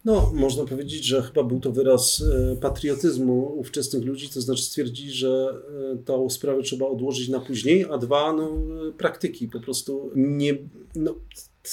No, 0.05 0.33
można 0.35 0.65
powiedzieć, 0.65 1.05
że 1.05 1.23
chyba 1.23 1.43
był 1.43 1.61
to 1.61 1.73
wyraz 1.73 2.23
e, 2.23 2.57
patriotyzmu 2.57 3.59
ówczesnych 3.59 4.05
ludzi, 4.05 4.29
to 4.29 4.41
znaczy 4.41 4.63
stwierdzili, 4.63 5.13
że 5.13 5.55
e, 5.93 5.97
tą 5.97 6.31
sprawę 6.31 6.63
trzeba 6.63 6.87
odłożyć 6.87 7.29
na 7.29 7.41
później, 7.41 7.87
a 7.91 7.99
dwa, 7.99 8.33
no, 8.33 8.51
e, 8.89 8.93
praktyki 8.93 9.49
po 9.49 9.61
prostu 9.61 10.11
nie, 10.17 10.59
no, 10.95 11.15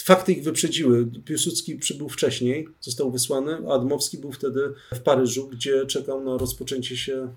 Fakty 0.02 0.34
ich 0.34 0.44
wyprzedziły. 0.44 1.08
Piłsudski 1.26 1.76
przybył 1.76 2.10
wcześniej, 2.10 2.68
został 2.82 3.12
wysłany, 3.12 3.72
a 3.72 3.80
Dmowski 3.80 4.18
był 4.18 4.32
wtedy 4.32 4.74
w 4.94 5.00
Paryżu, 5.00 5.48
gdzie 5.48 5.86
czekał 5.86 6.24
na 6.24 6.38
rozpoczęcie 6.38 6.98
się. 6.98 7.28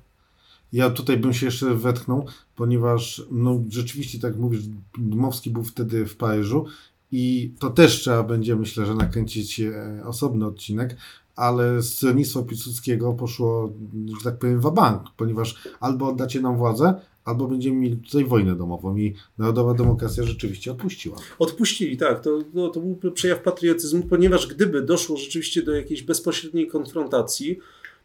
Ja 0.72 0.90
tutaj 0.90 1.16
bym 1.16 1.34
się 1.34 1.46
jeszcze 1.46 1.74
wetchnął, 1.74 2.26
ponieważ 2.56 3.22
no, 3.30 3.64
rzeczywiście, 3.68 4.18
tak 4.18 4.36
mówisz, 4.36 4.60
Dmowski 4.98 5.50
był 5.50 5.64
wtedy 5.64 6.06
w 6.06 6.16
Paryżu 6.16 6.66
i 7.12 7.52
to 7.58 7.70
też 7.70 8.00
trzeba 8.00 8.22
będzie, 8.22 8.56
myślę, 8.56 8.86
że 8.86 8.94
nakręcić 8.94 9.60
e, 9.60 10.02
osobny 10.04 10.46
odcinek, 10.46 10.96
ale 11.36 11.82
stronnictwo 11.82 12.42
Piłsudskiego 12.42 13.12
poszło, 13.12 13.72
że 14.18 14.24
tak 14.24 14.38
powiem, 14.38 14.60
w 14.60 14.70
bank, 14.70 15.02
ponieważ 15.16 15.68
albo 15.80 16.08
oddacie 16.08 16.40
nam 16.40 16.56
władzę, 16.56 16.94
albo 17.28 17.46
będziemy 17.46 17.76
mieli 17.76 17.96
tutaj 17.96 18.24
wojnę 18.24 18.56
domową 18.56 18.96
i 18.96 19.14
narodowa 19.38 19.74
demokracja 19.74 20.24
rzeczywiście 20.24 20.70
odpuściła. 20.72 21.16
Odpuścili, 21.38 21.96
tak. 21.96 22.20
To, 22.20 22.38
to, 22.54 22.68
to 22.68 22.80
był 22.80 23.12
przejaw 23.12 23.42
patriotyzmu, 23.42 24.02
ponieważ 24.02 24.46
gdyby 24.46 24.82
doszło 24.82 25.16
rzeczywiście 25.16 25.62
do 25.62 25.72
jakiejś 25.72 26.02
bezpośredniej 26.02 26.66
konfrontacji, 26.66 27.58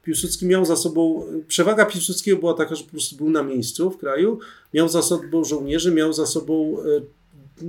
Piłsudski 0.04 0.46
miał 0.46 0.66
za 0.66 0.76
sobą, 0.76 1.26
przewaga 1.48 1.86
Piłsudskiego 1.86 2.38
była 2.38 2.54
taka, 2.54 2.76
że 2.76 2.84
po 2.84 2.92
prostu 2.92 3.16
był 3.16 3.30
na 3.30 3.44
miejscu 3.44 3.92
w 3.92 3.98
kraju, 3.98 4.40
miał 4.74 4.90
za 4.90 5.02
sobą 5.02 5.44
żołnierzy, 5.44 5.94
miał 5.94 6.14
za 6.14 6.26
sobą 6.26 6.78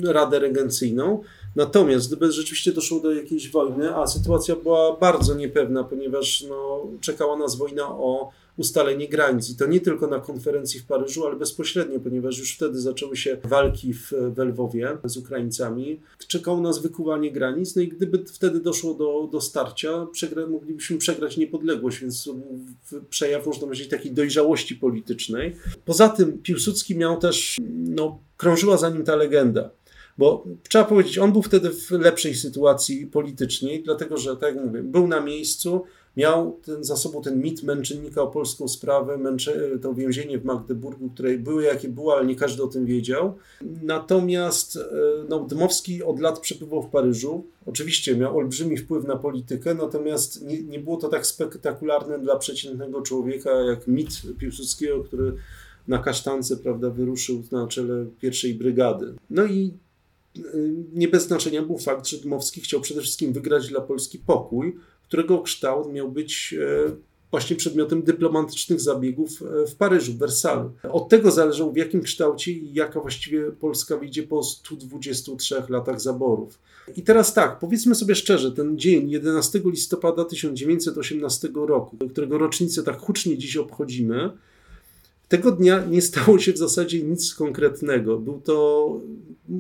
e, 0.02 0.12
Radę 0.12 0.38
Regencyjną, 0.38 1.22
Natomiast 1.56 2.06
gdyby 2.06 2.32
rzeczywiście 2.32 2.72
doszło 2.72 3.00
do 3.00 3.12
jakiejś 3.12 3.50
wojny, 3.50 3.96
a 3.96 4.06
sytuacja 4.06 4.56
była 4.56 4.96
bardzo 4.96 5.34
niepewna, 5.34 5.84
ponieważ 5.84 6.44
no, 6.48 6.86
czekała 7.00 7.36
nas 7.36 7.56
wojna 7.56 7.88
o 7.88 8.30
ustalenie 8.56 9.08
granic. 9.08 9.50
I 9.50 9.56
to 9.56 9.66
nie 9.66 9.80
tylko 9.80 10.06
na 10.06 10.20
konferencji 10.20 10.80
w 10.80 10.86
Paryżu, 10.86 11.26
ale 11.26 11.36
bezpośrednio, 11.36 12.00
ponieważ 12.00 12.38
już 12.38 12.54
wtedy 12.54 12.80
zaczęły 12.80 13.16
się 13.16 13.36
walki 13.44 13.94
w, 13.94 14.12
w 14.36 14.38
Lwowie 14.38 14.98
z 15.04 15.16
Ukraińcami. 15.16 16.00
Czekało 16.28 16.60
nas 16.60 16.78
wykuwanie 16.78 17.32
granic, 17.32 17.76
no 17.76 17.82
i 17.82 17.88
gdyby 17.88 18.24
wtedy 18.24 18.60
doszło 18.60 18.94
do, 18.94 19.28
do 19.32 19.40
starcia, 19.40 20.06
przegra, 20.12 20.46
moglibyśmy 20.46 20.98
przegrać 20.98 21.36
niepodległość, 21.36 22.00
więc 22.00 22.30
przejaw, 23.10 23.46
można 23.46 23.62
powiedzieć, 23.62 23.88
takiej 23.88 24.12
dojrzałości 24.12 24.76
politycznej. 24.76 25.56
Poza 25.84 26.08
tym 26.08 26.38
Piłsudski 26.38 26.96
miał 26.96 27.18
też, 27.18 27.56
no, 27.70 28.18
krążyła 28.36 28.76
za 28.76 28.90
nim 28.90 29.04
ta 29.04 29.16
legenda. 29.16 29.70
Bo 30.18 30.44
trzeba 30.68 30.84
powiedzieć, 30.84 31.18
on 31.18 31.32
był 31.32 31.42
wtedy 31.42 31.70
w 31.70 31.90
lepszej 31.90 32.34
sytuacji 32.34 33.06
politycznej, 33.06 33.82
dlatego 33.82 34.18
że, 34.18 34.36
tak 34.36 34.54
jak 34.54 34.64
mówię, 34.64 34.82
był 34.82 35.08
na 35.08 35.20
miejscu, 35.20 35.84
miał 36.16 36.60
ten, 36.64 36.84
za 36.84 36.96
sobą 36.96 37.22
ten 37.22 37.40
mit 37.40 37.62
męczennika 37.62 38.22
o 38.22 38.26
polską 38.26 38.68
sprawę, 38.68 39.18
męcze, 39.18 39.78
to 39.82 39.94
więzienie 39.94 40.38
w 40.38 40.44
Magdeburgu, 40.44 41.10
które 41.10 41.38
były 41.38 41.62
jakie 41.62 41.88
było, 41.88 42.16
ale 42.16 42.26
nie 42.26 42.36
każdy 42.36 42.62
o 42.62 42.66
tym 42.66 42.86
wiedział. 42.86 43.34
Natomiast 43.82 44.76
e, 44.76 44.80
no, 45.28 45.40
Dmowski 45.40 46.02
od 46.02 46.20
lat 46.20 46.40
przebywał 46.40 46.82
w 46.82 46.90
Paryżu. 46.90 47.46
Oczywiście 47.66 48.16
miał 48.16 48.38
olbrzymi 48.38 48.76
wpływ 48.76 49.04
na 49.04 49.16
politykę, 49.16 49.74
natomiast 49.74 50.42
nie, 50.42 50.62
nie 50.62 50.78
było 50.78 50.96
to 50.96 51.08
tak 51.08 51.26
spektakularne 51.26 52.18
dla 52.18 52.36
przeciętnego 52.36 53.02
człowieka 53.02 53.50
jak 53.50 53.88
mit 53.88 54.08
Piłsudskiego, 54.38 55.04
który 55.04 55.32
na 55.88 55.98
kasztance 55.98 56.56
prawda, 56.56 56.90
wyruszył 56.90 57.42
na 57.52 57.66
czele 57.66 58.06
pierwszej 58.20 58.54
brygady. 58.54 59.14
No 59.30 59.44
i 59.44 59.72
e, 60.36 60.40
nie 60.92 61.08
bez 61.08 61.26
znaczenia 61.26 61.62
był 61.62 61.78
fakt, 61.78 62.06
że 62.06 62.18
Dmowski 62.18 62.60
chciał 62.60 62.80
przede 62.80 63.00
wszystkim 63.00 63.32
wygrać 63.32 63.68
dla 63.68 63.80
Polski 63.80 64.18
pokój, 64.18 64.76
którego 65.08 65.42
kształt 65.42 65.92
miał 65.92 66.12
być 66.12 66.54
e, 66.88 66.96
właśnie 67.30 67.56
przedmiotem 67.56 68.02
dyplomatycznych 68.02 68.80
zabiegów 68.80 69.42
e, 69.42 69.66
w 69.66 69.76
Paryżu, 69.76 70.12
w 70.12 70.18
Wersalu. 70.18 70.72
Od 70.82 71.08
tego 71.08 71.30
zależało, 71.30 71.72
w 71.72 71.76
jakim 71.76 72.02
kształcie 72.02 72.52
i 72.52 72.74
jaka 72.74 73.00
właściwie 73.00 73.52
Polska 73.52 73.96
wyjdzie 73.96 74.22
po 74.22 74.42
123 74.42 75.62
latach 75.68 76.00
zaborów. 76.00 76.58
I 76.96 77.02
teraz 77.02 77.34
tak, 77.34 77.58
powiedzmy 77.58 77.94
sobie 77.94 78.14
szczerze, 78.14 78.52
ten 78.52 78.78
dzień 78.78 79.10
11 79.10 79.60
listopada 79.64 80.24
1918 80.24 81.48
roku, 81.54 81.96
którego 82.08 82.38
rocznicę 82.38 82.82
tak 82.82 83.00
hucznie 83.00 83.38
dziś 83.38 83.56
obchodzimy, 83.56 84.30
tego 85.28 85.50
dnia 85.52 85.84
nie 85.84 86.02
stało 86.02 86.38
się 86.38 86.52
w 86.52 86.58
zasadzie 86.58 87.02
nic 87.02 87.34
konkretnego. 87.34 88.18
Był 88.18 88.40
to 88.40 89.00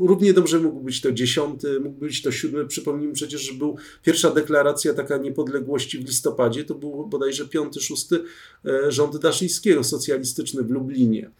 równie 0.00 0.32
dobrze 0.32 0.58
mógł 0.58 0.80
być 0.80 1.00
to 1.00 1.12
dziesiąty, 1.12 1.80
mógł 1.80 1.98
być 1.98 2.22
to 2.22 2.32
siódmy. 2.32 2.66
Przypomnijmy 2.66 3.14
przecież, 3.14 3.40
że 3.40 3.54
był 3.54 3.76
pierwsza 4.02 4.30
deklaracja 4.30 4.94
taka 4.94 5.16
niepodległości 5.16 5.98
w 5.98 6.06
listopadzie. 6.06 6.64
To 6.64 6.74
był 6.74 7.06
bodajże 7.06 7.48
piąty, 7.48 7.80
szósty 7.80 8.24
e, 8.64 8.92
rząd 8.92 9.16
Daszyńskiego, 9.16 9.84
socjalistyczny 9.84 10.62
w 10.62 10.70
Lublinie. 10.70 11.30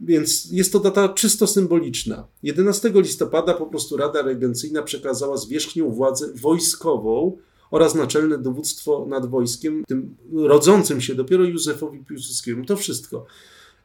Więc 0.00 0.50
jest 0.50 0.72
to 0.72 0.80
data 0.80 1.08
czysto 1.08 1.46
symboliczna. 1.46 2.26
11 2.42 2.92
listopada 2.94 3.54
po 3.54 3.66
prostu 3.66 3.96
Rada 3.96 4.22
Regencyjna 4.22 4.82
przekazała 4.82 5.36
zwierzchnią 5.36 5.90
władzę 5.90 6.32
wojskową 6.34 7.38
oraz 7.70 7.94
naczelne 7.94 8.38
dowództwo 8.38 9.06
nad 9.08 9.26
wojskiem, 9.26 9.84
tym 9.88 10.16
rodzącym 10.32 11.00
się 11.00 11.14
dopiero 11.14 11.44
Józefowi 11.44 11.98
Piłsudskiemu. 11.98 12.64
To 12.64 12.76
wszystko. 12.76 13.26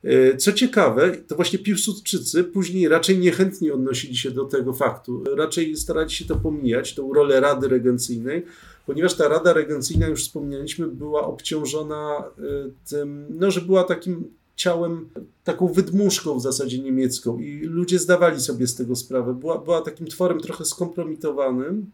E, 0.04 0.38
co 0.38 0.54
ciekawe, 0.54 1.18
to 1.28 1.36
właśnie 1.36 1.60
Piłsudczycy 1.60 2.44
później 2.44 2.88
raczej 2.88 3.20
niechętnie 3.20 3.74
odnosili 3.74 4.18
się 4.18 4.32
do 4.32 4.46
tego 4.46 4.74
faktu. 4.74 5.24
Raczej 5.38 5.76
starali 5.76 6.12
się 6.12 6.26
to 6.26 6.36
pomijać, 6.36 6.96
tą 6.96 7.14
rolę 7.14 7.40
Rady 7.40 7.68
Regencyjnej, 7.68 8.46
ponieważ 8.86 9.14
ta 9.14 9.28
Rada 9.28 9.54
Regencyjna, 9.54 10.08
już 10.08 10.24
wspomnieliśmy, 10.24 10.88
była 10.88 11.28
obciążona 11.28 12.18
e, 12.18 12.42
tym, 12.90 13.26
no, 13.30 13.52
że 13.52 13.62
była 13.62 13.84
takim 13.84 14.40
ciałem, 14.56 15.10
taką 15.44 15.68
wydmuszką 15.68 16.40
w 16.40 16.42
zasadzie 16.42 16.80
niemiecką 16.80 17.40
i 17.40 17.60
ludzie 17.60 18.00
zdawali 18.00 18.42
sobie 18.42 18.68
z 18.68 18.76
tego 18.76 18.96
sprawę. 18.96 19.34
Była, 19.34 19.58
była 19.58 19.82
takim 19.82 20.08
tworem 20.08 20.40
trochę 20.40 20.66
skompromitowanym, 20.66 21.92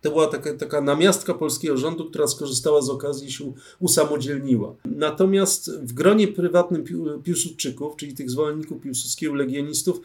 to 0.00 0.10
była 0.10 0.26
taka, 0.26 0.54
taka 0.54 0.80
namiastka 0.80 1.34
polskiego 1.34 1.76
rządu, 1.76 2.04
która 2.04 2.26
skorzystała 2.26 2.82
z 2.82 2.90
okazji 2.90 3.28
i 3.28 3.32
się 3.32 3.52
usamodzielniła. 3.80 4.74
Natomiast 4.84 5.70
w 5.78 5.92
gronie 5.92 6.28
prywatnym 6.28 6.84
Piłsudczyków, 7.24 7.96
czyli 7.96 8.14
tych 8.14 8.30
zwolenników 8.30 8.82
Piłsudskiego, 8.82 9.34
legionistów, 9.34 10.00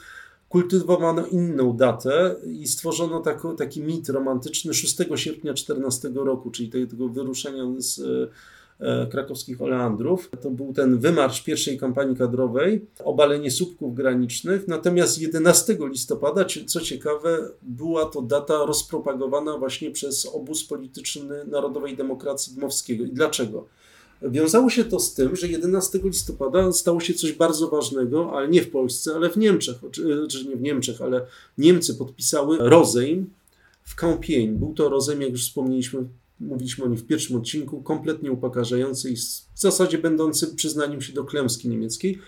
kultywowano 0.50 1.26
inną 1.26 1.78
datę 1.78 2.36
i 2.46 2.68
stworzono 2.68 3.24
taki, 3.58 3.82
mit 3.82 4.10
romantyczny 4.10 4.74
6 4.74 4.98
sierpnia 5.16 5.54
14 5.54 6.12
roku, 6.16 6.52
czyli 6.52 6.88
tego 6.88 7.10
wyruszenia 7.10 7.64
z 7.78 8.00
E, 8.00 8.28
krakowskich 9.12 9.62
oleandrów. 9.62 10.30
To 10.42 10.52
był 10.52 10.74
ten 10.74 11.00
wymarsz 11.00 11.44
pierwszej 11.44 11.78
kampanii 11.78 12.16
kadrowej, 12.16 12.86
obalenie 13.04 13.52
słupków 13.52 13.96
granicznych. 13.96 14.68
Natomiast 14.68 15.22
11 15.22 15.78
listopada, 15.80 16.46
co 16.66 16.82
ciekawe, 16.82 17.50
była 17.62 18.06
to 18.06 18.22
data 18.22 18.66
rozpropagowana 18.66 19.58
właśnie 19.58 19.92
przez 19.92 20.26
obóz 20.26 20.64
polityczny 20.64 21.46
Narodowej 21.46 21.98
Demokracji 21.98 22.56
Dmowskiego. 22.56 23.04
I 23.04 23.10
dlaczego? 23.10 23.66
Wiązało 24.22 24.70
się 24.70 24.86
to 24.86 25.00
z 25.00 25.14
tym, 25.14 25.36
że 25.36 25.48
11 25.48 26.00
listopada 26.04 26.72
stało 26.72 27.00
się 27.00 27.14
coś 27.14 27.32
bardzo 27.32 27.68
ważnego, 27.68 28.32
ale 28.34 28.48
nie 28.48 28.62
w 28.62 28.72
Polsce, 28.72 29.16
ale 29.16 29.30
w 29.30 29.38
Niemczech, 29.38 29.76
czy, 29.92 30.28
czy 30.30 30.48
nie 30.48 30.56
w 30.56 30.62
Niemczech, 30.62 31.02
ale 31.02 31.26
Niemcy 31.58 31.96
podpisały 31.96 32.58
rozejm 32.60 33.30
w 33.84 33.96
Kąpień. 33.96 34.56
Był 34.56 34.74
to 34.74 34.90
rozejm, 34.90 35.22
jak 35.22 35.32
już 35.32 35.48
wspomnieliśmy, 35.48 36.06
mówiliśmy 36.40 36.86
o 36.86 36.88
nim 36.88 36.98
w 36.98 37.06
pierwszym 37.06 37.36
odcinku, 37.36 37.82
kompletnie 37.82 38.32
upokarzający 38.32 39.10
i 39.10 39.16
w 39.56 39.60
zasadzie 39.60 39.98
będący 39.98 40.56
przyznaniem 40.56 41.02
się 41.02 41.14
do 41.14 41.24
klęski 41.24 41.70
niemieckiej. 41.70 42.20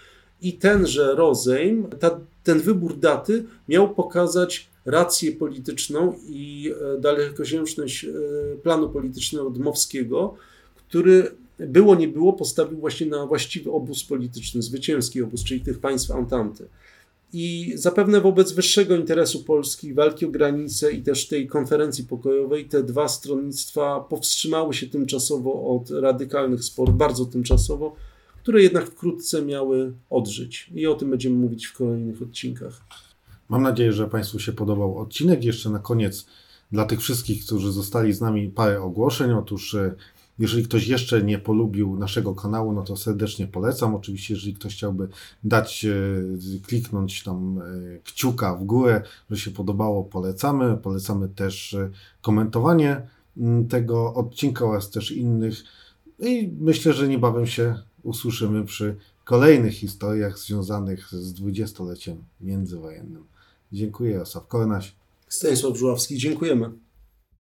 I 0.42 0.54
tenże 0.54 1.16
rozejm, 1.16 1.88
ta, 2.00 2.20
ten 2.44 2.60
wybór 2.60 3.00
daty 3.00 3.46
miał 3.70 3.94
pokazać 3.94 4.70
rację 4.86 5.32
polityczną 5.32 6.20
i 6.28 6.74
e, 6.96 7.02
dalekosiężność 7.02 8.06
e, 8.06 8.10
planu 8.64 8.90
politycznego 8.90 9.50
Dmowskiego, 9.50 10.36
który 10.76 11.32
było 11.60 11.96
nie 11.96 12.08
było 12.08 12.34
postawił 12.34 12.80
właśnie 12.80 13.08
na 13.08 13.26
właściwy 13.26 13.72
obóz 13.72 14.04
polityczny, 14.04 14.62
zwycięski 14.62 15.22
obóz, 15.22 15.44
czyli 15.44 15.62
tych 15.62 15.80
państw 15.80 16.12
Antanty. 16.12 16.68
I 17.38 17.74
zapewne 17.76 18.22
wobec 18.22 18.52
wyższego 18.52 18.96
interesu 18.96 19.44
Polski, 19.44 19.94
walki 19.94 20.26
o 20.26 20.30
granice 20.30 20.92
i 20.92 21.02
też 21.02 21.28
tej 21.28 21.48
konferencji 21.48 22.04
pokojowej, 22.04 22.66
te 22.66 22.84
dwa 22.84 23.08
stronnictwa 23.08 24.00
powstrzymały 24.00 24.74
się 24.74 24.88
tymczasowo 24.88 25.76
od 25.76 25.90
radykalnych 25.90 26.64
sporów, 26.64 26.98
bardzo 26.98 27.26
tymczasowo, 27.26 27.96
które 28.44 28.64
jednak 28.64 28.88
wkrótce 28.88 29.42
miały 29.42 29.94
odżyć. 30.10 30.72
I 30.76 30.88
o 30.88 30.96
tym 30.96 31.10
będziemy 31.10 31.36
mówić 31.36 31.66
w 31.66 31.74
kolejnych 31.74 32.22
odcinkach. 32.22 32.82
Mam 33.50 33.64
nadzieję, 33.64 33.94
że 33.94 34.08
Państwu 34.08 34.40
się 34.40 34.54
podobał 34.54 34.98
odcinek. 34.98 35.44
Jeszcze 35.44 35.70
na 35.70 35.80
koniec 35.80 36.26
dla 36.72 36.86
tych 36.86 37.02
wszystkich, 37.02 37.46
którzy 37.46 37.72
zostali 37.72 38.14
z 38.14 38.22
nami, 38.22 38.50
parę 38.50 38.82
ogłoszeń. 38.82 39.32
Otóż 39.32 39.76
e, 39.76 39.96
jeżeli 40.40 40.64
ktoś 40.64 40.88
jeszcze 40.88 41.24
nie 41.24 41.40
polubił 41.40 41.98
naszego 41.98 42.36
kanału, 42.36 42.74
no 42.74 42.84
to 42.84 42.98
serdecznie 42.98 43.48
polecam. 43.48 43.96
Oczywiście, 43.96 44.34
jeżeli 44.34 44.54
ktoś 44.54 44.76
chciałby 44.76 45.08
dać, 45.44 45.86
e, 45.86 46.60
kliknąć 46.68 47.24
tam 47.24 47.60
e, 47.60 48.00
kciuka 48.04 48.56
w 48.56 48.64
górę, 48.64 49.02
że 49.32 49.38
się 49.38 49.52
podobało, 49.52 50.04
polecamy. 50.04 50.78
Polecamy 50.78 51.30
też 51.30 51.74
e, 51.74 51.90
komentowanie 52.22 53.02
mm, 53.38 53.68
tego 53.68 54.14
odcinka 54.14 54.66
oraz 54.66 54.90
też 54.90 55.12
innych. 55.12 55.64
I 56.20 56.54
myślę, 56.60 56.94
że 56.94 57.08
niebawem 57.08 57.48
się 57.48 57.76
usłyszymy 58.04 58.66
przy 58.66 58.96
kolejnych 59.24 59.74
historiach 59.74 60.40
związanych 60.40 61.10
z 61.10 61.34
dwudziestoleciem 61.34 62.24
międzywojennym. 62.42 63.24
Dziękuję, 63.72 64.22
Osaf 64.22 64.48
Kornaś. 64.48 64.96
Stanisław 65.30 65.78
Żuławski, 65.78 66.18
dziękujemy. 66.18 66.85